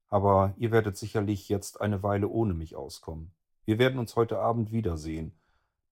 Aber 0.07 0.53
ihr 0.57 0.71
werdet 0.71 0.97
sicherlich 0.97 1.49
jetzt 1.49 1.81
eine 1.81 2.03
Weile 2.03 2.27
ohne 2.27 2.53
mich 2.53 2.75
auskommen. 2.75 3.33
Wir 3.65 3.79
werden 3.79 3.99
uns 3.99 4.15
heute 4.15 4.39
Abend 4.39 4.71
wiedersehen. 4.71 5.37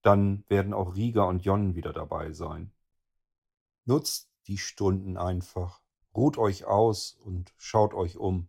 Dann 0.04 0.44
werden 0.48 0.74
auch 0.74 0.96
Rieger 0.96 1.28
und 1.28 1.44
Jon 1.44 1.76
wieder 1.76 1.94
dabei 1.94 2.32
sein. 2.34 2.72
Nutzt 3.86 4.30
die 4.48 4.58
Stunden 4.58 5.18
einfach, 5.18 5.82
ruht 6.16 6.38
euch 6.38 6.66
aus 6.66 7.14
und 7.14 7.54
schaut 7.58 7.94
euch 7.94 8.18
um. 8.18 8.48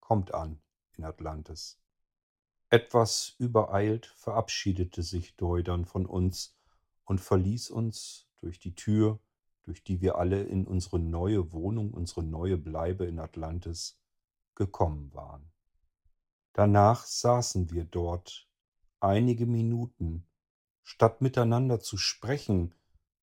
Kommt 0.00 0.34
an 0.34 0.60
in 0.96 1.04
Atlantis. 1.04 1.79
Etwas 2.72 3.34
übereilt 3.38 4.06
verabschiedete 4.06 5.02
sich 5.02 5.34
Deudern 5.36 5.86
von 5.86 6.06
uns 6.06 6.56
und 7.04 7.20
verließ 7.20 7.68
uns 7.70 8.28
durch 8.38 8.60
die 8.60 8.76
Tür, 8.76 9.18
durch 9.64 9.82
die 9.82 10.00
wir 10.00 10.18
alle 10.18 10.44
in 10.44 10.68
unsere 10.68 11.00
neue 11.00 11.52
Wohnung, 11.52 11.92
unsere 11.92 12.22
neue 12.22 12.56
Bleibe 12.56 13.06
in 13.06 13.18
Atlantis 13.18 14.00
gekommen 14.54 15.12
waren. 15.12 15.50
Danach 16.52 17.06
saßen 17.06 17.72
wir 17.72 17.84
dort 17.84 18.48
einige 19.00 19.46
Minuten, 19.46 20.24
statt 20.84 21.22
miteinander 21.22 21.80
zu 21.80 21.96
sprechen, 21.96 22.72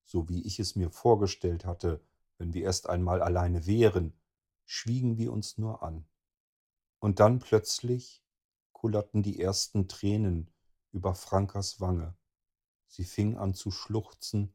so 0.04 0.28
wie 0.28 0.42
ich 0.42 0.60
es 0.60 0.76
mir 0.76 0.90
vorgestellt 0.90 1.64
hatte, 1.64 2.02
wenn 2.36 2.52
wir 2.52 2.64
erst 2.64 2.88
einmal 2.88 3.22
alleine 3.22 3.66
wären, 3.66 4.12
schwiegen 4.66 5.16
wir 5.16 5.32
uns 5.32 5.56
nur 5.56 5.82
an. 5.82 6.04
Und 6.98 7.18
dann 7.18 7.38
plötzlich 7.38 8.22
kullerten 8.78 9.24
die 9.24 9.40
ersten 9.40 9.88
Tränen 9.88 10.52
über 10.92 11.16
Frankas 11.16 11.80
Wange. 11.80 12.16
Sie 12.86 13.04
fing 13.04 13.36
an 13.36 13.52
zu 13.52 13.72
schluchzen 13.72 14.54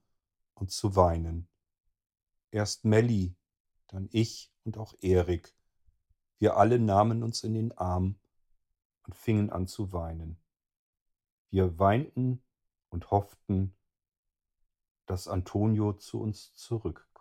und 0.53 0.71
zu 0.71 0.95
weinen. 0.95 1.49
Erst 2.49 2.86
Melli, 2.86 3.36
dann 3.88 4.07
ich 4.11 4.49
und 4.63 4.78
auch 4.78 4.93
Erik. 5.01 5.53
Wir 6.39 6.55
alle 6.55 6.80
nahmen 6.80 7.21
uns 7.21 7.43
in 7.43 7.53
den 7.53 7.78
Arm 7.78 8.15
und 9.05 9.13
fingen 9.13 9.49
an 9.49 9.67
zu 9.67 9.91
weinen. 9.91 10.38
Wir 11.49 11.78
weinten 11.78 12.41
und 12.89 13.11
hofften, 13.11 13.76
dass 15.05 15.28
Antonio 15.28 15.93
zu 15.93 16.21
uns 16.21 16.53
zurückkommt. 16.55 17.12